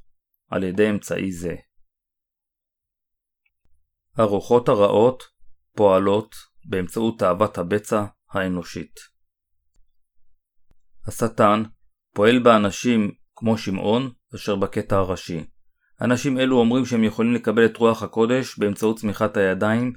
על 0.50 0.62
ידי 0.62 0.90
אמצעי 0.90 1.32
זה. 1.32 1.54
הרוחות 4.16 4.68
הרעות 4.68 5.22
פועלות 5.76 6.34
באמצעות 6.64 7.18
תאוות 7.18 7.58
הבצע 7.58 8.04
האנושית. 8.30 8.94
השטן 11.06 11.62
פועל 12.14 12.38
באנשים 12.38 13.12
כמו 13.34 13.58
שמעון 13.58 14.12
אשר 14.34 14.56
בקטע 14.56 14.96
הראשי. 14.96 15.44
אנשים 16.00 16.38
אלו 16.38 16.58
אומרים 16.58 16.84
שהם 16.84 17.04
יכולים 17.04 17.34
לקבל 17.34 17.66
את 17.66 17.76
רוח 17.76 18.02
הקודש 18.02 18.58
באמצעות 18.58 18.98
צמיחת 18.98 19.36
הידיים 19.36 19.92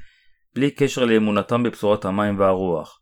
בלי 0.56 0.72
קשר 0.72 1.06
לאמונתם 1.06 1.64
בבשורת 1.64 2.06
המים 2.06 2.40
והרוח. 2.40 3.02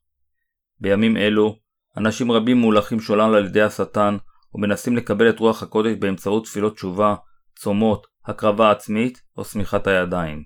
בימים 0.79 1.17
אלו, 1.17 1.60
אנשים 1.97 2.31
רבים 2.31 2.57
מולכים 2.57 2.99
שולל 2.99 3.36
על 3.36 3.45
ידי 3.45 3.62
השטן 3.62 4.17
ומנסים 4.53 4.97
לקבל 4.97 5.29
את 5.29 5.39
רוח 5.39 5.63
הקודש 5.63 5.93
באמצעות 5.99 6.43
תפילות 6.43 6.75
תשובה, 6.75 7.15
צומות, 7.55 8.07
הקרבה 8.25 8.71
עצמית 8.71 9.21
או 9.38 9.45
שמיכת 9.45 9.88
הידיים. 9.88 10.43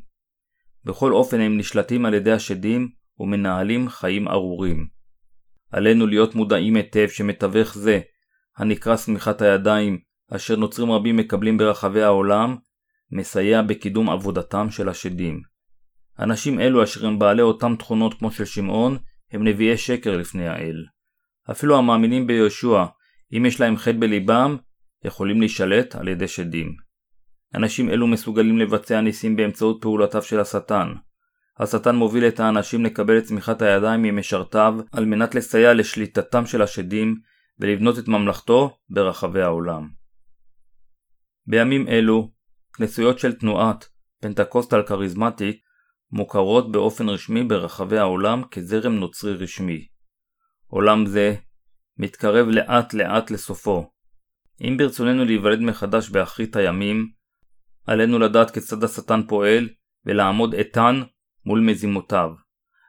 בכל 0.86 1.14
אופן 1.14 1.40
הם 1.40 1.58
נשלטים 1.58 2.06
על 2.06 2.14
ידי 2.14 2.32
השדים 2.32 2.90
ומנהלים 3.20 3.90
חיים 3.90 4.28
ארורים. 4.28 4.88
עלינו 5.72 6.08
להיות 6.08 6.36
מודעים 6.36 6.76
היטב 6.76 7.08
שמתווך 7.08 7.78
זה, 7.78 8.00
הנקרא 8.58 8.98
שמיכת 8.98 9.42
הידיים, 9.42 10.00
אשר 10.32 10.56
נוצרים 10.56 10.92
רבים 10.92 11.18
מקבלים 11.18 11.58
ברחבי 11.58 12.02
העולם, 12.02 12.56
מסייע 13.12 13.62
בקידום 13.62 14.10
עבודתם 14.10 14.70
של 14.70 14.90
השדים. 14.90 15.51
אנשים 16.22 16.60
אלו 16.60 16.84
אשר 16.84 17.08
הם 17.08 17.20
בעלי 17.20 17.42
אותם 17.42 17.76
תכונות 17.80 18.14
כמו 18.14 18.32
של 18.32 18.46
שמעון, 18.46 18.98
הם 19.32 19.48
נביאי 19.48 19.78
שקר 19.78 20.18
לפני 20.18 20.48
האל. 20.48 20.86
אפילו 21.52 21.78
המאמינים 21.78 22.28
ביהושע, 22.28 22.86
אם 23.38 23.46
יש 23.46 23.60
להם 23.60 23.78
חטא 23.78 23.98
בליבם, 24.00 24.58
יכולים 25.06 25.40
להישלט 25.40 25.96
על 25.96 26.08
ידי 26.08 26.28
שדים. 26.28 26.76
אנשים 27.56 27.90
אלו 27.90 28.08
מסוגלים 28.08 28.58
לבצע 28.58 29.02
ניסים 29.02 29.36
באמצעות 29.36 29.78
פעולותיו 29.82 30.22
של 30.22 30.40
השטן. 30.40 30.94
השטן 31.60 31.96
מוביל 31.96 32.28
את 32.28 32.40
האנשים 32.40 32.86
לקבל 32.86 33.18
את 33.18 33.24
צמיחת 33.24 33.62
הידיים 33.62 34.02
ממשרתיו 34.02 34.76
על 34.92 35.06
מנת 35.06 35.36
לסייע 35.36 35.74
לשליטתם 35.74 36.46
של 36.46 36.62
השדים 36.62 37.16
ולבנות 37.60 38.00
את 38.00 38.08
ממלכתו 38.08 38.78
ברחבי 38.90 39.42
העולם. 39.42 39.90
בימים 41.48 41.88
אלו, 41.88 42.32
כנסיות 42.74 43.20
של 43.20 43.34
תנועת 43.34 43.90
פנטקוסטל 44.22 44.84
כריזמטיק 44.84 45.60
מוכרות 46.12 46.72
באופן 46.72 47.10
רשמי 47.10 47.44
ברחבי 47.44 47.98
העולם 47.98 48.44
כזרם 48.52 48.94
נוצרי 48.94 49.34
רשמי. 49.34 49.88
עולם 50.68 51.06
זה 51.06 51.36
מתקרב 51.98 52.48
לאט 52.48 52.94
לאט 52.94 53.32
לסופו. 53.32 53.92
אם 54.62 54.78
ברצוננו 54.78 55.26
להיוולד 55.26 55.60
מחדש 55.60 56.10
באחרית 56.10 56.56
הימים, 56.56 57.10
עלינו 57.88 58.20
לדעת 58.20 58.52
כיצד 58.52 58.84
השטן 58.84 59.22
פועל 59.28 59.70
ולעמוד 60.06 60.54
איתן 60.54 61.02
מול 61.46 61.60
מזימותיו. 61.60 62.32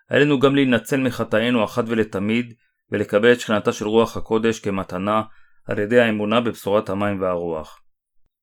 עלינו 0.09 0.41
גם 0.41 0.55
להינצל 0.55 1.01
מחטאינו 1.01 1.65
אחת 1.65 1.85
ולתמיד 1.87 2.55
ולקבל 2.91 3.33
את 3.33 3.41
שכנתה 3.41 3.73
של 3.73 3.87
רוח 3.87 4.17
הקודש 4.17 4.61
כמתנה 4.61 5.23
על 5.69 5.79
ידי 5.79 6.01
האמונה 6.01 6.41
בבשורת 6.41 6.89
המים 6.89 7.21
והרוח. 7.21 7.83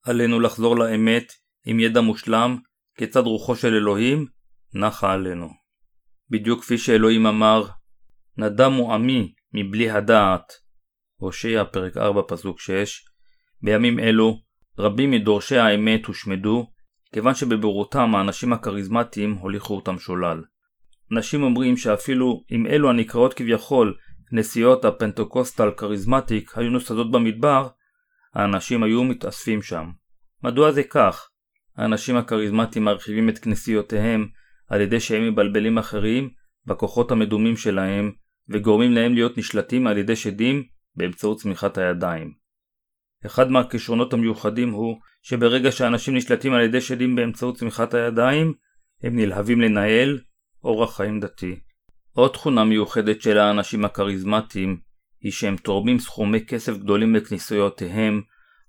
עלינו 0.06 0.40
לחזור 0.40 0.78
לאמת 0.78 1.34
עם 1.66 1.80
ידע 1.80 2.02
מושלם 2.02 2.58
כיצד 2.98 3.22
רוחו 3.22 3.56
של 3.56 3.74
אלוהים 3.74 4.26
נחה 4.74 5.14
עלינו. 5.14 5.50
בדיוק 6.30 6.62
כפי 6.62 6.78
שאלוהים 6.78 7.26
אמר, 7.26 7.68
נדמו 8.38 8.94
עמי 8.94 9.34
מבלי 9.54 9.90
הדעת, 9.90 10.54
הושע 11.16 11.64
פרק 11.72 11.98
4 11.98 12.22
פסוק 12.28 12.60
6, 12.60 13.06
בימים 13.62 14.00
אלו 14.00 14.40
רבים 14.80 15.12
מדורשי 15.12 15.58
האמת 15.58 16.06
הושמדו, 16.06 16.72
כיוון 17.14 17.36
שבבורותם 17.36 18.16
האנשים 18.16 18.54
הכריזמטיים 18.54 19.34
הוליכו 19.34 19.76
אותם 19.76 20.00
שולל. 20.00 20.44
אנשים 21.12 21.44
אומרים 21.44 21.78
שאפילו 21.78 22.44
אם 22.52 22.66
אלו 22.68 22.90
הנקראות 22.90 23.34
כביכול 23.34 23.98
כנסיות 24.30 24.86
הפנטקוסטל 24.86 25.72
כריזמטיק 25.78 26.58
היו 26.58 26.70
נוסדות 26.70 27.12
במדבר, 27.12 27.68
האנשים 28.34 28.84
היו 28.84 29.04
מתאספים 29.04 29.62
שם. 29.62 29.90
מדוע 30.44 30.72
זה 30.72 30.84
כך? 30.84 31.30
האנשים 31.78 32.18
הכריזמטיים 32.18 32.86
מרחיבים 32.86 33.30
את 33.30 33.40
כנסיותיהם 33.40 34.28
על 34.70 34.82
ידי 34.82 35.00
שהם 35.00 35.28
מבלבלים 35.28 35.78
אחרים 35.78 36.30
בכוחות 36.66 37.12
המדומים 37.12 37.58
שלהם 37.58 38.12
וגורמים 38.50 38.92
להם 38.92 39.14
להיות 39.14 39.38
נשלטים 39.38 39.88
על 39.88 39.98
ידי 39.98 40.16
שדים 40.16 40.64
באמצעות 40.96 41.40
צמיחת 41.40 41.78
הידיים. 41.78 42.34
אחד 43.26 43.52
מהכישרונות 43.52 44.14
המיוחדים 44.14 44.72
הוא 44.72 44.98
שברגע 45.22 45.72
שאנשים 45.72 46.16
נשלטים 46.16 46.54
על 46.54 46.62
ידי 46.62 46.82
שדים 46.82 47.16
באמצעות 47.16 47.58
צמיחת 47.58 47.94
הידיים, 47.94 48.54
הם 49.04 49.16
נלהבים 49.16 49.62
לנהל 49.62 50.20
אורח 50.64 50.98
חיים 50.98 51.20
דתי. 51.20 51.60
עוד 52.14 52.32
תכונה 52.32 52.64
מיוחדת 52.64 53.22
של 53.22 53.38
האנשים 53.38 53.86
הכריזמטיים 53.86 54.80
היא 55.22 55.32
שהם 55.32 55.56
תורמים 55.56 56.00
סכומי 56.00 56.46
כסף 56.46 56.78
גדולים 56.78 57.16
לכנסיותיהם 57.16 58.22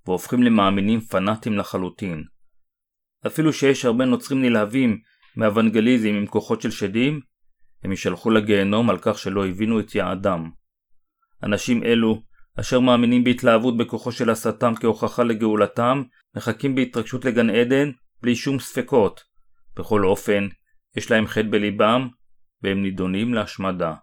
והופכים 0.07 0.43
למאמינים 0.43 1.01
פנאטים 1.01 1.59
לחלוטין. 1.59 2.25
אפילו 3.27 3.53
שיש 3.53 3.85
הרבה 3.85 4.05
נוצרים 4.05 4.43
נלהבים 4.43 4.99
מאוונגליזם 5.37 6.09
עם 6.09 6.27
כוחות 6.27 6.63
של 6.63 6.71
שדים, 6.71 7.21
הם 7.85 7.91
יישלחו 7.91 8.31
לגיהנום 8.31 8.91
על 8.91 8.99
כך 9.03 9.19
שלא 9.19 9.47
הבינו 9.47 9.81
את 9.81 9.95
יעדם. 9.95 10.51
אנשים 11.43 11.83
אלו, 11.83 12.23
אשר 12.61 12.81
מאמינים 12.81 13.25
בהתלהבות 13.25 13.77
בכוחו 13.77 14.13
של 14.13 14.31
השטן 14.31 14.75
כהוכחה 14.75 15.23
לגאולתם, 15.23 16.03
מחכים 16.37 16.75
בהתרגשות 16.75 17.25
לגן 17.25 17.51
עדן 17.51 17.91
בלי 18.23 18.37
שום 18.37 18.59
ספקות. 18.59 19.21
בכל 19.77 20.05
אופן, 20.05 20.49
יש 20.97 21.11
להם 21.11 21.27
חטא 21.27 21.49
בליבם, 21.51 22.09
והם 22.63 22.83
נידונים 22.83 23.35
להשמדה. 23.35 23.95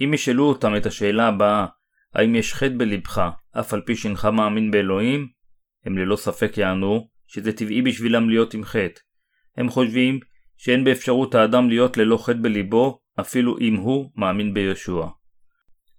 אם 0.00 0.14
ישאלו 0.14 0.44
אותם 0.44 0.76
את 0.76 0.86
השאלה 0.86 1.28
הבאה, 1.28 1.66
האם 2.14 2.34
יש 2.34 2.54
חטא 2.54 2.74
בלבך, 2.76 3.30
אף 3.60 3.74
על 3.74 3.82
פי 3.86 3.96
שאינך 3.96 4.24
מאמין 4.24 4.70
באלוהים? 4.70 5.28
הם 5.84 5.98
ללא 5.98 6.16
ספק 6.16 6.58
יענו 6.58 7.08
שזה 7.26 7.52
טבעי 7.52 7.82
בשבילם 7.82 8.28
להיות 8.28 8.54
עם 8.54 8.64
חטא. 8.64 9.00
הם 9.56 9.68
חושבים 9.68 10.20
שאין 10.64 10.84
באפשרות 10.84 11.34
האדם 11.34 11.68
להיות 11.68 11.96
ללא 11.96 12.16
חטא 12.16 12.38
בליבו, 12.42 12.98
אפילו 13.20 13.58
אם 13.58 13.74
הוא 13.74 14.10
מאמין 14.16 14.54
בישוע. 14.54 15.10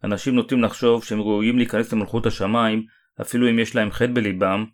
אנשים 0.03 0.35
נוטים 0.35 0.63
לחשוב 0.63 1.03
שהם 1.03 1.21
ראויים 1.21 1.57
להיכנס 1.57 1.93
למלכות 1.93 2.25
השמיים, 2.25 2.85
אפילו 3.21 3.49
אם 3.49 3.59
יש 3.59 3.75
להם 3.75 3.91
חטא 3.91 4.11
בליבם, 4.13 4.65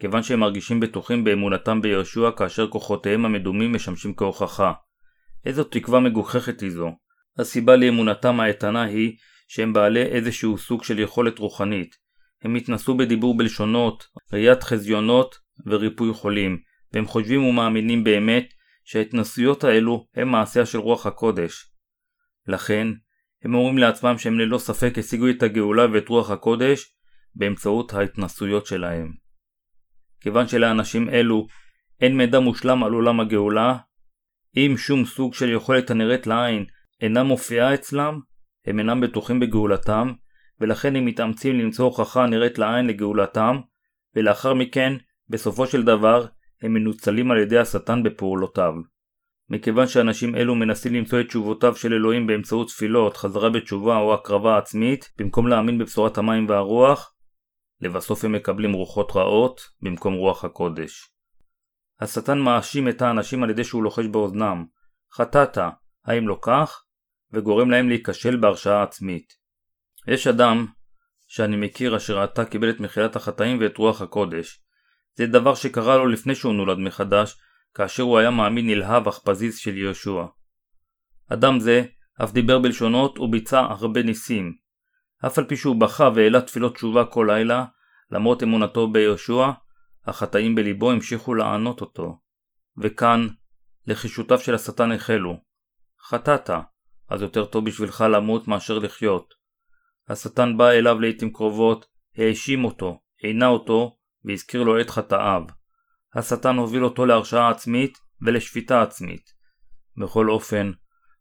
כיוון 0.00 0.22
שהם 0.22 0.40
מרגישים 0.40 0.80
בטוחים 0.80 1.24
באמונתם 1.24 1.80
בישוע 1.80 2.32
כאשר 2.32 2.68
כוחותיהם 2.68 3.24
המדומים 3.24 3.72
משמשים 3.72 4.14
כהוכחה. 4.16 4.72
איזו 5.46 5.64
תקווה 5.64 6.00
מגוחכת 6.00 6.60
היא 6.60 6.70
זו. 6.70 6.90
הסיבה 7.38 7.76
לאמונתם 7.76 8.40
האיתנה 8.40 8.82
היא 8.82 9.16
שהם 9.48 9.72
בעלי 9.72 10.02
איזשהו 10.02 10.58
סוג 10.58 10.84
של 10.84 10.98
יכולת 10.98 11.38
רוחנית. 11.38 11.96
הם 12.42 12.54
התנסו 12.54 12.96
בדיבור 12.96 13.36
בלשונות, 13.36 14.06
ראיית 14.32 14.62
חזיונות 14.62 15.38
וריפוי 15.66 16.12
חולים, 16.12 16.58
והם 16.92 17.06
חושבים 17.06 17.44
ומאמינים 17.44 18.04
באמת 18.04 18.54
שההתנסויות 18.90 19.64
האלו 19.64 20.06
הם 20.14 20.28
מעשיה 20.28 20.66
של 20.66 20.78
רוח 20.78 21.06
הקודש. 21.06 21.72
לכן, 22.46 22.88
הם 23.44 23.54
אומרים 23.54 23.78
לעצמם 23.78 24.18
שהם 24.18 24.38
ללא 24.38 24.58
ספק 24.58 24.98
השיגו 24.98 25.30
את 25.30 25.42
הגאולה 25.42 25.86
ואת 25.92 26.08
רוח 26.08 26.30
הקודש 26.30 26.94
באמצעות 27.34 27.94
ההתנסויות 27.94 28.66
שלהם. 28.66 29.12
כיוון 30.20 30.48
שלאנשים 30.48 31.08
אלו 31.08 31.46
אין 32.00 32.16
מידע 32.16 32.40
מושלם 32.40 32.84
על 32.84 32.92
עולם 32.92 33.20
הגאולה, 33.20 33.76
אם 34.56 34.74
שום 34.78 35.04
סוג 35.04 35.34
של 35.34 35.52
יכולת 35.52 35.90
הנראית 35.90 36.26
לעין 36.26 36.64
אינה 37.00 37.22
מופיעה 37.22 37.74
אצלם, 37.74 38.20
הם 38.66 38.78
אינם 38.78 39.00
בטוחים 39.00 39.40
בגאולתם, 39.40 40.12
ולכן 40.60 40.96
הם 40.96 41.04
מתאמצים 41.04 41.58
למצוא 41.58 41.84
הוכחה 41.84 42.24
הנראית 42.24 42.58
לעין 42.58 42.86
לגאולתם, 42.86 43.56
ולאחר 44.16 44.54
מכן, 44.54 44.92
בסופו 45.28 45.66
של 45.66 45.82
דבר, 45.82 46.26
הם 46.62 46.72
מנוצלים 46.72 47.30
על 47.30 47.38
ידי 47.38 47.58
השטן 47.58 48.02
בפעולותיו. 48.02 48.74
מכיוון 49.48 49.86
שאנשים 49.86 50.36
אלו 50.36 50.54
מנסים 50.54 50.94
למצוא 50.94 51.20
את 51.20 51.26
תשובותיו 51.26 51.76
של 51.76 51.92
אלוהים 51.92 52.26
באמצעות 52.26 52.68
תפילות, 52.68 53.16
חזרה 53.16 53.50
בתשובה 53.50 53.96
או 53.96 54.14
הקרבה 54.14 54.58
עצמית, 54.58 55.12
במקום 55.18 55.48
להאמין 55.48 55.78
בבשורת 55.78 56.18
המים 56.18 56.48
והרוח, 56.48 57.14
לבסוף 57.80 58.24
הם 58.24 58.32
מקבלים 58.32 58.72
רוחות 58.72 59.12
רעות 59.16 59.60
במקום 59.82 60.14
רוח 60.14 60.44
הקודש. 60.44 61.10
השטן 62.00 62.38
מאשים 62.38 62.88
את 62.88 63.02
האנשים 63.02 63.42
על 63.42 63.50
ידי 63.50 63.64
שהוא 63.64 63.82
לוחש 63.82 64.06
באוזנם, 64.06 64.64
חטאת, 65.12 65.58
האם 66.04 66.28
לא 66.28 66.38
כך? 66.42 66.84
וגורם 67.32 67.70
להם 67.70 67.88
להיכשל 67.88 68.36
בהרשעה 68.36 68.82
עצמית. 68.82 69.32
יש 70.08 70.26
אדם 70.26 70.66
שאני 71.26 71.56
מכיר 71.56 71.96
אשר 71.96 72.20
עתה 72.20 72.44
קיבל 72.44 72.70
את 72.70 72.80
מחילת 72.80 73.16
החטאים 73.16 73.58
ואת 73.60 73.76
רוח 73.76 74.02
הקודש. 74.02 74.62
זה 75.20 75.26
דבר 75.26 75.54
שקרה 75.54 75.96
לו 75.96 76.06
לפני 76.06 76.34
שהוא 76.34 76.54
נולד 76.54 76.78
מחדש, 76.78 77.36
כאשר 77.74 78.02
הוא 78.02 78.18
היה 78.18 78.30
מאמין 78.30 78.66
נלהב 78.66 79.08
אך 79.08 79.18
פזיז 79.18 79.58
של 79.58 79.76
יהושע. 79.76 80.24
אדם 81.28 81.60
זה 81.60 81.82
אף 82.24 82.32
דיבר 82.32 82.58
בלשונות 82.58 83.18
וביצע 83.18 83.60
הרבה 83.60 84.02
ניסים. 84.02 84.56
אף 85.26 85.38
על 85.38 85.44
פי 85.44 85.56
שהוא 85.56 85.80
בכה 85.80 86.10
והעלה 86.14 86.40
תפילות 86.40 86.74
תשובה 86.74 87.04
כל 87.04 87.26
לילה, 87.30 87.64
למרות 88.10 88.42
אמונתו 88.42 88.88
ביהושע, 88.88 89.50
החטאים 90.06 90.54
בליבו 90.54 90.90
המשיכו 90.90 91.34
לענות 91.34 91.80
אותו. 91.80 92.20
וכאן, 92.78 93.26
לחישותיו 93.86 94.38
של 94.38 94.54
השטן 94.54 94.92
החלו. 94.92 95.36
חטאת, 96.08 96.50
אז 97.08 97.22
יותר 97.22 97.44
טוב 97.44 97.64
בשבילך 97.64 98.04
למות 98.10 98.48
מאשר 98.48 98.78
לחיות. 98.78 99.34
השטן 100.08 100.56
בא 100.56 100.70
אליו 100.70 101.00
לעיתים 101.00 101.32
קרובות, 101.32 101.86
האשים 102.16 102.64
אותו, 102.64 103.00
עינה 103.18 103.46
אותו, 103.46 103.96
והזכיר 104.24 104.62
לו 104.62 104.80
את 104.80 104.90
חטאיו. 104.90 105.42
השטן 106.14 106.56
הוביל 106.56 106.84
אותו 106.84 107.06
להרשעה 107.06 107.50
עצמית 107.50 107.98
ולשפיטה 108.22 108.82
עצמית. 108.82 109.30
בכל 109.96 110.30
אופן, 110.30 110.70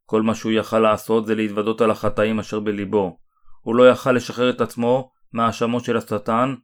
כל 0.05 0.21
מה 0.21 0.35
שהוא 0.35 0.51
יכל 0.51 0.79
לעשות 0.79 1.25
זה 1.25 1.35
להתוודות 1.35 1.81
על 1.81 1.91
החטאים 1.91 2.39
אשר 2.39 2.59
בליבו. 2.59 3.17
הוא 3.61 3.75
לא 3.75 3.89
יכל 3.89 4.11
לשחרר 4.11 4.49
את 4.49 4.61
עצמו 4.61 5.11
מהאשמות 5.33 5.85
של 5.85 5.97
השטן, 5.97 6.55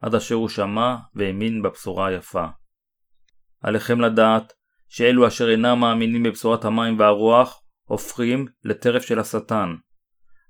עד 0.00 0.14
אשר 0.14 0.34
הוא 0.34 0.48
שמע 0.48 0.96
והאמין 1.14 1.62
בבשורה 1.62 2.06
היפה. 2.06 2.46
עליכם 3.62 4.00
לדעת 4.00 4.52
שאלו 4.88 5.28
אשר 5.28 5.50
אינם 5.50 5.80
מאמינים 5.80 6.22
בבשורת 6.22 6.64
המים 6.64 6.98
והרוח, 6.98 7.62
הופכים 7.84 8.46
לטרף 8.64 9.02
של 9.02 9.18
השטן. 9.18 9.74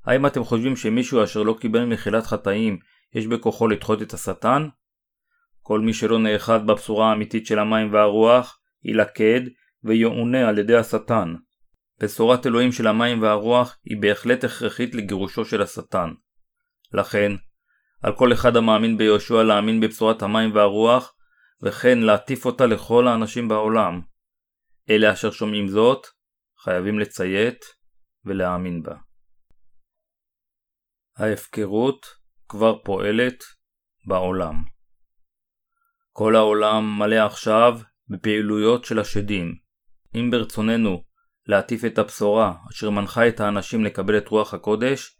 האם 0.05 0.27
אתם 0.27 0.45
חושבים 0.45 0.77
שמישהו 0.77 1.25
אשר 1.25 1.43
לא 1.43 1.57
קיבל 1.61 1.85
מחילת 1.85 2.27
חטאים, 2.27 2.79
יש 3.15 3.27
בכוחו 3.27 3.69
לדחות 3.69 4.03
את 4.03 4.15
השטן? 4.15 4.69
כל 5.69 5.81
מי 5.81 5.95
שלא 5.95 6.19
נאחד 6.19 6.67
בבשורה 6.67 7.11
האמיתית 7.11 7.47
של 7.47 7.59
המים 7.59 7.93
והרוח, 7.93 8.61
יילכד 8.85 9.41
ויעונה 9.85 10.49
על 10.49 10.59
ידי 10.59 10.77
השטן. 10.77 11.35
בשורת 12.01 12.47
אלוהים 12.47 12.73
של 12.73 12.87
המים 12.87 13.23
והרוח 13.23 13.77
היא 13.85 13.97
בהחלט 14.01 14.45
הכרחית 14.45 14.95
לגירושו 14.95 15.45
של 15.45 15.63
השטן. 15.63 16.11
לכן, 16.93 17.33
על 18.03 18.17
כל 18.17 18.33
אחד 18.33 18.57
המאמין 18.57 18.97
ביהושע 18.97 19.43
להאמין 19.43 19.81
בבשורת 19.81 20.23
המים 20.23 20.55
והרוח, 20.55 21.15
וכן 21.63 21.99
להטיף 21.99 22.47
אותה 22.47 22.67
לכל 22.67 23.09
האנשים 23.09 23.49
בעולם. 23.49 24.01
אלה 24.91 25.13
אשר 25.13 25.31
שומעים 25.31 25.69
זאת, 25.69 26.07
חייבים 26.65 26.99
לציית 26.99 27.65
ולהאמין 28.25 28.83
בה. 28.83 28.95
ההפקרות 31.17 32.07
כבר 32.49 32.79
פועלת 32.85 33.45
בעולם. 34.07 34.78
כל 36.19 36.37
העולם 36.37 36.99
מלא 36.99 37.17
עכשיו 37.17 37.79
בפעילויות 38.09 38.85
של 38.85 38.99
השדים. 38.99 39.55
אם 40.15 40.31
ברצוננו 40.31 41.03
להטיף 41.47 41.85
את 41.85 41.99
הבשורה 41.99 42.55
אשר 42.71 42.91
מנחה 42.91 43.29
את 43.29 43.41
האנשים 43.41 43.85
לקבל 43.85 44.19
את 44.19 44.29
רוח 44.29 44.55
הקודש, 44.55 45.17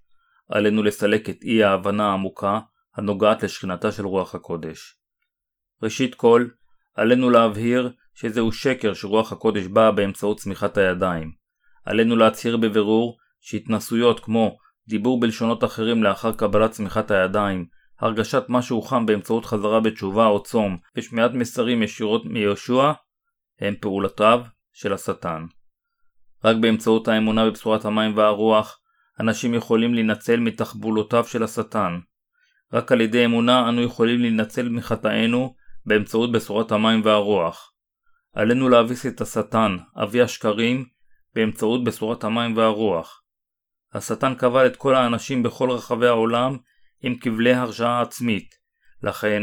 עלינו 0.51 0.83
לסלק 0.83 1.31
את 1.31 1.43
אי 1.43 1.65
ההבנה 1.65 2.11
העמוקה 2.11 2.61
הנוגעת 2.97 3.43
לשכינתה 3.43 3.93
של 3.93 4.07
רוח 4.07 4.35
הקודש. 4.35 4.99
ראשית 5.83 6.15
כל, 6.15 6.47
עלינו 6.95 7.31
להבהיר 7.31 7.93
שזהו 8.15 8.53
שקר 8.53 8.95
שרוח 8.95 9.33
הקודש 9.33 9.67
באה 9.67 9.93
באמצעות 9.93 10.39
צמיחת 10.39 10.79
הידיים. 10.79 11.33
עלינו 11.85 12.17
להצהיר 12.17 12.57
בבירור 12.57 13.19
שהתנסויות 13.41 14.21
כמו 14.21 14.57
דיבור 14.89 15.21
בלשונות 15.21 15.65
אחרים 15.65 16.03
לאחר 16.03 16.33
קבלת 16.33 16.71
צמיחת 16.71 17.11
הידיים, 17.11 17.67
הרגשת 18.01 18.45
משהו 18.49 18.83
חם 18.83 19.07
באמצעות 19.07 19.45
חזרה 19.45 19.81
בתשובה 19.81 20.27
או 20.27 20.43
צום 20.43 20.77
ושמיעת 20.97 21.31
מסרים 21.35 21.83
ישירות 21.83 22.25
מיהושע, 22.25 22.93
הם 23.61 23.75
פעולותיו 23.81 24.43
של 24.73 24.93
השטן. 24.93 25.47
רק 26.45 26.57
באמצעות 26.57 27.09
האמונה 27.09 27.47
בבשורת 27.47 27.85
המים 27.85 28.17
והרוח, 28.17 28.81
אנשים 29.21 29.55
יכולים 29.55 29.95
להינצל 29.95 30.41
מתחבולותיו 30.41 31.25
של 31.25 31.43
השטן. 31.43 31.99
רק 32.73 32.93
על 32.93 33.01
ידי 33.01 33.25
אמונה 33.25 33.69
אנו 33.69 33.83
יכולים 33.83 34.21
להינצל 34.21 34.69
מחטאינו 34.69 35.55
באמצעות 35.87 36.33
בשורת 36.33 36.73
המים 36.73 37.01
והרוח. 37.05 37.73
עלינו 38.35 38.69
להביס 38.69 39.07
את 39.07 39.21
השטן, 39.21 39.77
אבי 40.03 40.23
השקרים, 40.23 40.85
באמצעות 41.35 41.85
בשורת 41.85 42.25
המים 42.25 42.57
והרוח. 42.57 43.23
השטן 43.93 44.35
קבל 44.35 44.67
את 44.67 44.77
כל 44.77 44.95
האנשים 44.95 45.43
בכל 45.43 45.71
רחבי 45.71 46.07
העולם 46.07 46.57
עם 47.03 47.17
כבלי 47.19 47.53
הרשעה 47.53 48.03
עצמית. 48.03 48.55
לכן, 49.03 49.43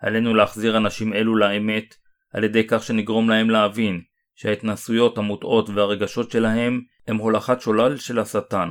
עלינו 0.00 0.34
להחזיר 0.34 0.76
אנשים 0.76 1.12
אלו 1.12 1.36
לאמת 1.36 1.94
על 2.32 2.44
ידי 2.44 2.66
כך 2.68 2.82
שנגרום 2.82 3.30
להם 3.30 3.50
להבין 3.50 4.00
שההתנסויות 4.34 5.18
המוטעות 5.18 5.68
והרגשות 5.68 6.30
שלהם 6.30 6.80
הם 7.06 7.16
הולכת 7.16 7.60
שולל 7.60 7.96
של 7.96 8.18
השטן. 8.18 8.70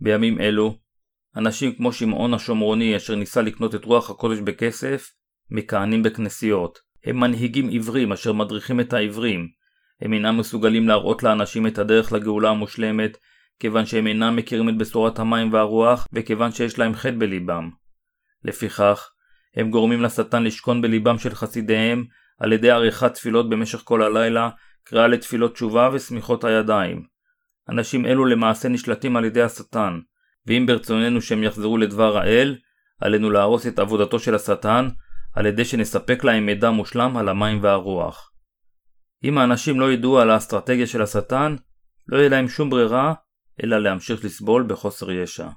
בימים 0.00 0.40
אלו, 0.40 0.78
אנשים 1.36 1.72
כמו 1.72 1.92
שמעון 1.92 2.34
השומרוני 2.34 2.96
אשר 2.96 3.14
ניסה 3.14 3.42
לקנות 3.42 3.74
את 3.74 3.84
רוח 3.84 4.10
הקודש 4.10 4.38
בכסף, 4.38 5.12
מכהנים 5.50 6.02
בכנסיות. 6.02 6.78
הם 7.04 7.20
מנהיגים 7.20 7.68
עיוורים 7.68 8.12
אשר 8.12 8.32
מדריכים 8.32 8.80
את 8.80 8.92
העיוורים. 8.92 9.48
הם 10.00 10.12
אינם 10.12 10.36
מסוגלים 10.36 10.88
להראות 10.88 11.22
לאנשים 11.22 11.66
את 11.66 11.78
הדרך 11.78 12.12
לגאולה 12.12 12.50
המושלמת, 12.50 13.18
כיוון 13.58 13.86
שהם 13.86 14.06
אינם 14.06 14.36
מכירים 14.36 14.68
את 14.68 14.78
בשורת 14.78 15.18
המים 15.18 15.52
והרוח, 15.52 16.06
וכיוון 16.12 16.52
שיש 16.52 16.78
להם 16.78 16.94
חטא 16.94 17.16
בליבם. 17.18 17.70
לפיכך, 18.44 19.10
הם 19.56 19.70
גורמים 19.70 20.02
לשטן 20.02 20.44
לשכון 20.44 20.82
בליבם 20.82 21.18
של 21.18 21.34
חסידיהם, 21.34 22.04
על 22.38 22.52
ידי 22.52 22.70
עריכת 22.70 23.14
תפילות 23.14 23.50
במשך 23.50 23.78
כל 23.84 24.02
הלילה, 24.02 24.50
קריאה 24.84 25.06
לתפילות 25.06 25.54
תשובה 25.54 25.90
וסמיכות 25.92 26.44
הידיים. 26.44 27.06
אנשים 27.68 28.06
אלו 28.06 28.24
למעשה 28.24 28.68
נשלטים 28.68 29.16
על 29.16 29.24
ידי 29.24 29.42
השטן, 29.42 30.00
ואם 30.46 30.64
ברצוננו 30.66 31.20
שהם 31.20 31.42
יחזרו 31.42 31.78
לדבר 31.78 32.16
האל, 32.16 32.56
עלינו 33.00 33.30
להרוס 33.30 33.66
את 33.66 33.78
עבודתו 33.78 34.18
של 34.18 34.34
השטן, 34.34 34.88
על 35.34 35.46
ידי 35.46 35.64
שנספק 35.64 36.24
להם 36.24 36.46
מידע 36.46 36.70
מושלם 36.70 37.16
על 37.16 37.28
המים 37.28 37.58
והרוח. 37.62 38.32
אם 39.24 39.38
האנשים 39.38 39.80
לא 39.80 39.92
ידעו 39.92 40.20
על 40.20 40.30
האסטרטגיה 40.30 40.86
של 40.86 41.02
השטן, 41.02 41.56
לא 42.08 42.18
יהיה 42.18 42.28
להם 42.28 42.48
שום 42.48 42.70
ברירה, 42.70 43.14
אלא 43.64 43.78
להמשיך 43.78 44.24
לסבול 44.24 44.66
בחוסר 44.68 45.10
ישע. 45.10 45.48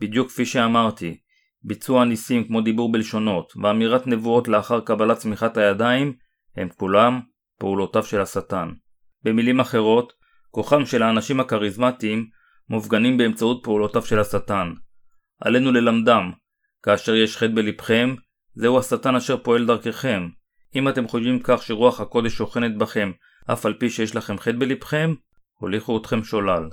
בדיוק 0.00 0.28
כפי 0.28 0.46
שאמרתי, 0.46 1.20
ביצוע 1.62 2.04
ניסים 2.04 2.44
כמו 2.44 2.60
דיבור 2.60 2.92
בלשונות 2.92 3.52
ואמירת 3.62 4.06
נבואות 4.06 4.48
לאחר 4.48 4.80
קבלת 4.80 5.18
צמיחת 5.18 5.56
הידיים 5.56 6.12
הם 6.56 6.68
כולם 6.76 7.20
פעולותיו 7.58 8.04
של 8.04 8.20
השטן. 8.20 8.68
במילים 9.22 9.60
אחרות, 9.60 10.12
כוחם 10.50 10.86
של 10.86 11.02
האנשים 11.02 11.40
הכריזמטיים 11.40 12.26
מופגנים 12.68 13.16
באמצעות 13.16 13.60
פעולותיו 13.64 14.02
של 14.02 14.20
השטן. 14.20 14.72
עלינו 15.40 15.72
ללמדם, 15.72 16.32
כאשר 16.82 17.14
יש 17.14 17.36
חטא 17.36 17.54
בלבכם, 17.54 18.14
זהו 18.54 18.78
השטן 18.78 19.14
אשר 19.14 19.36
פועל 19.36 19.66
דרככם. 19.66 20.28
אם 20.74 20.88
אתם 20.88 21.08
חושבים 21.08 21.40
כך 21.42 21.62
שרוח 21.62 22.00
הקודש 22.00 22.32
שוכנת 22.32 22.78
בכם, 22.78 23.12
אף 23.52 23.66
על 23.66 23.74
פי 23.74 23.90
שיש 23.90 24.16
לכם 24.16 24.38
חטא 24.38 24.58
בלבכם, 24.58 25.14
הוליכו 25.54 25.98
אתכם 25.98 26.24
שולל. 26.24 26.68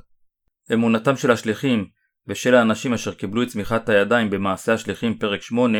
אמונתם 0.74 1.18
של 1.18 1.32
השליחים 1.32 1.90
ושל 2.28 2.56
האנשים 2.56 2.94
אשר 2.94 3.14
קיבלו 3.14 3.44
את 3.44 3.48
צמיחת 3.48 3.90
הידיים 3.90 4.30
במעשה 4.30 4.74
השליחים 4.74 5.18
פרק 5.18 5.42
8 5.42 5.80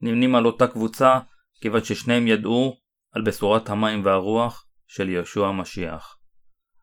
נמנים 0.00 0.34
על 0.34 0.46
אותה 0.46 0.66
קבוצה 0.66 1.18
כיוון 1.60 1.84
ששניהם 1.84 2.26
ידעו 2.26 2.76
על 3.12 3.22
בשורת 3.22 3.70
המים 3.70 4.04
והרוח 4.04 4.66
של 4.86 5.08
יהושע 5.08 5.46
המשיח. 5.46 6.16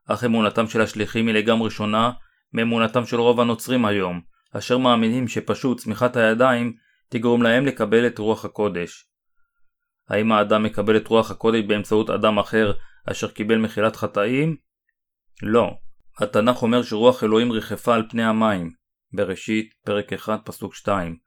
אך 0.08 0.24
אמונתם 0.24 0.68
של 0.68 0.82
השליחים 0.82 1.28
היא 1.28 1.36
לגמרי 1.36 1.70
שונה 1.70 2.12
מאמונתם 2.54 3.06
של 3.06 3.20
רוב 3.20 3.40
הנוצרים 3.40 3.86
היום, 3.86 4.22
אשר 4.58 4.78
מאמינים 4.78 5.28
שפשוט 5.28 5.80
צמיחת 5.80 6.16
הידיים 6.16 6.74
תגרום 7.10 7.44
להם 7.44 7.66
לקבל 7.66 8.08
את 8.08 8.18
רוח 8.18 8.46
הקודש. 8.46 9.08
האם 10.10 10.32
האדם 10.32 10.64
מקבל 10.64 10.98
את 10.98 11.08
רוח 11.08 11.32
הקודש 11.32 11.64
באמצעות 11.68 12.10
אדם 12.10 12.40
אחר 12.40 12.72
אשר 13.12 13.32
קיבל 13.32 13.58
מחילת 13.58 13.96
חטאים? 13.96 14.56
לא. 15.44 15.78
התנ"ך 16.20 16.62
אומר 16.62 16.84
שרוח 16.84 17.24
אלוהים 17.24 17.52
ריחפה 17.52 17.96
על 17.96 18.04
פני 18.10 18.24
המים, 18.24 18.72
בראשית, 19.14 19.74
פרק 19.86 20.14
1, 20.14 20.40
פסוק 20.46 20.76
2. 20.76 21.18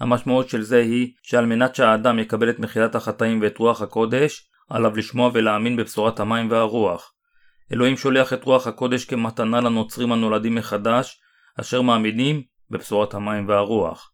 המשמעות 0.00 0.48
של 0.48 0.62
זה 0.62 0.78
היא 0.78 1.12
שעל 1.22 1.46
מנת 1.46 1.74
שהאדם 1.74 2.18
יקבל 2.18 2.50
את 2.50 2.58
מחילת 2.58 2.94
החטאים 2.94 3.40
ואת 3.42 3.58
רוח 3.58 3.82
הקודש, 3.82 4.48
עליו 4.70 4.96
לשמוע 4.96 5.30
ולהאמין 5.34 5.76
בבשורת 5.76 6.20
המים 6.20 6.50
והרוח. 6.50 7.12
אלוהים 7.72 7.96
שולח 7.96 8.32
את 8.32 8.44
רוח 8.44 8.66
הקודש 8.66 9.04
כמתנה 9.04 9.60
לנוצרים 9.60 10.12
הנולדים 10.12 10.54
מחדש, 10.54 11.20
אשר 11.60 11.82
מאמינים 11.82 12.42
בבשורת 12.70 13.14
המים 13.14 13.48
והרוח. 13.48 14.12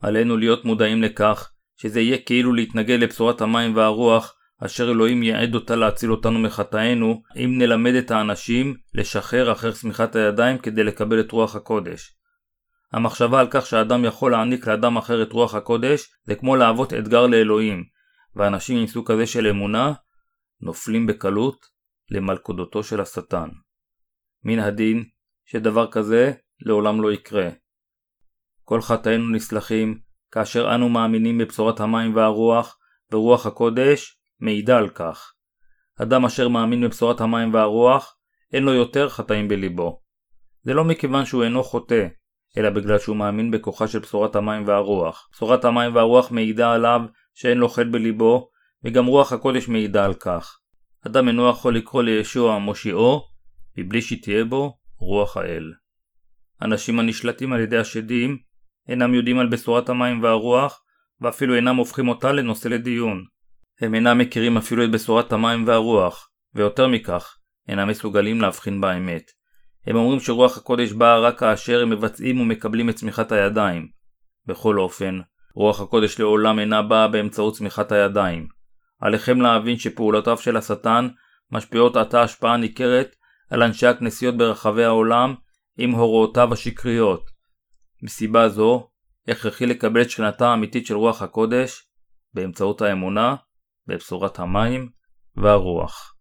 עלינו 0.00 0.36
להיות 0.36 0.64
מודעים 0.64 1.02
לכך 1.02 1.50
שזה 1.76 2.00
יהיה 2.00 2.18
כאילו 2.18 2.52
להתנגד 2.52 2.98
לבשורת 3.00 3.40
המים 3.40 3.76
והרוח, 3.76 4.34
אשר 4.66 4.90
אלוהים 4.90 5.22
יעד 5.22 5.54
אותה 5.54 5.76
להציל 5.76 6.12
אותנו 6.12 6.38
מחטאינו, 6.38 7.22
אם 7.36 7.58
נלמד 7.58 7.94
את 7.94 8.10
האנשים 8.10 8.76
לשחרר 8.94 9.52
אחר 9.52 9.74
שמיכת 9.74 10.16
הידיים 10.16 10.58
כדי 10.58 10.84
לקבל 10.84 11.20
את 11.20 11.32
רוח 11.32 11.56
הקודש. 11.56 12.16
המחשבה 12.92 13.40
על 13.40 13.46
כך 13.50 13.66
שאדם 13.66 14.04
יכול 14.04 14.32
להעניק 14.32 14.66
לאדם 14.66 14.96
אחר 14.96 15.22
את 15.22 15.32
רוח 15.32 15.54
הקודש, 15.54 16.08
זה 16.24 16.34
כמו 16.34 16.56
להוות 16.56 16.92
אתגר 16.92 17.26
לאלוהים, 17.26 17.84
ואנשים 18.36 18.78
עם 18.78 18.86
סוג 18.86 19.12
כזה 19.12 19.26
של 19.26 19.46
אמונה, 19.46 19.92
נופלים 20.60 21.06
בקלות 21.06 21.66
למלכודותו 22.10 22.82
של 22.82 23.00
השטן. 23.00 23.48
מן 24.44 24.58
הדין 24.58 25.04
שדבר 25.44 25.90
כזה 25.90 26.32
לעולם 26.60 27.02
לא 27.02 27.12
יקרה. 27.12 27.48
כל 28.64 28.80
חטאינו 28.80 29.30
נסלחים 29.30 29.98
כאשר 30.30 30.74
אנו 30.74 30.88
מאמינים 30.88 31.38
בבשורת 31.38 31.80
המים 31.80 32.16
והרוח 32.16 32.78
ורוח 33.12 33.46
הקודש 33.46 34.21
מעידה 34.42 34.78
על 34.78 34.88
כך. 34.88 35.32
אדם 36.02 36.24
אשר 36.24 36.48
מאמין 36.48 36.80
בבשורת 36.80 37.20
המים 37.20 37.54
והרוח, 37.54 38.16
אין 38.52 38.62
לו 38.62 38.72
יותר 38.74 39.08
חטאים 39.08 39.48
בליבו. 39.48 40.00
זה 40.62 40.74
לא 40.74 40.84
מכיוון 40.84 41.24
שהוא 41.24 41.44
אינו 41.44 41.64
חוטא, 41.64 42.06
אלא 42.58 42.70
בגלל 42.70 42.98
שהוא 42.98 43.16
מאמין 43.16 43.50
בכוחה 43.50 43.88
של 43.88 43.98
בשורת 43.98 44.36
המים 44.36 44.66
והרוח. 44.66 45.28
בשורת 45.32 45.64
המים 45.64 45.94
והרוח 45.94 46.30
מעידה 46.30 46.72
עליו 46.72 47.00
שאין 47.34 47.58
לו 47.58 47.68
חטא 47.68 47.88
בליבו, 47.90 48.48
וגם 48.84 49.06
רוח 49.06 49.32
הקודש 49.32 49.68
מעידה 49.68 50.04
על 50.04 50.14
כך. 50.14 50.58
אדם 51.06 51.28
אינו 51.28 51.48
יכול 51.48 51.76
לקרוא 51.76 52.02
לישוע 52.02 52.58
מושיעו, 52.58 53.20
מבלי 53.78 54.02
שתהיה 54.02 54.44
בו 54.44 54.78
רוח 54.98 55.36
האל. 55.36 55.72
אנשים 56.62 56.98
הנשלטים 56.98 57.52
על 57.52 57.60
ידי 57.60 57.78
השדים 57.78 58.38
אינם 58.88 59.14
יודעים 59.14 59.38
על 59.38 59.48
בשורת 59.48 59.88
המים 59.88 60.22
והרוח, 60.22 60.82
ואפילו 61.20 61.54
אינם 61.54 61.76
הופכים 61.76 62.08
אותה 62.08 62.32
לנושא 62.32 62.68
לדיון. 62.68 63.31
הם 63.82 63.94
אינם 63.94 64.18
מכירים 64.18 64.56
אפילו 64.56 64.84
את 64.84 64.90
בשורת 64.90 65.32
המים 65.32 65.66
והרוח, 65.66 66.28
ויותר 66.54 66.88
מכך, 66.88 67.36
אינם 67.68 67.88
מסוגלים 67.88 68.40
להבחין 68.40 68.80
באמת. 68.80 69.30
הם 69.86 69.96
אומרים 69.96 70.20
שרוח 70.20 70.56
הקודש 70.56 70.92
באה 70.92 71.18
רק 71.18 71.38
כאשר 71.38 71.82
הם 71.82 71.90
מבצעים 71.90 72.40
ומקבלים 72.40 72.90
את 72.90 72.94
צמיחת 72.94 73.32
הידיים. 73.32 73.88
בכל 74.46 74.78
אופן, 74.78 75.20
רוח 75.54 75.80
הקודש 75.80 76.20
לעולם 76.20 76.58
אינה 76.58 76.82
באה 76.82 77.08
באמצעות 77.08 77.54
צמיחת 77.54 77.92
הידיים. 77.92 78.48
עליכם 79.00 79.40
להבין 79.40 79.78
שפעולותיו 79.78 80.36
של 80.36 80.56
השטן 80.56 81.08
משפיעות 81.52 81.96
עתה 81.96 82.22
השפעה 82.22 82.56
ניכרת 82.56 83.16
על 83.50 83.62
אנשי 83.62 83.86
הכנסיות 83.86 84.36
ברחבי 84.36 84.84
העולם 84.84 85.34
עם 85.78 85.90
הוראותיו 85.90 86.52
השקריות. 86.52 87.30
מסיבה 88.02 88.48
זו, 88.48 88.88
הכרחי 89.28 89.66
לקבל 89.66 90.02
את 90.02 90.10
שכנתה 90.10 90.48
האמיתית 90.48 90.86
של 90.86 90.94
רוח 90.94 91.22
הקודש 91.22 91.82
באמצעות 92.34 92.82
האמונה 92.82 93.36
בבשורת 93.86 94.38
המים 94.38 94.90
והרוח. 95.36 96.11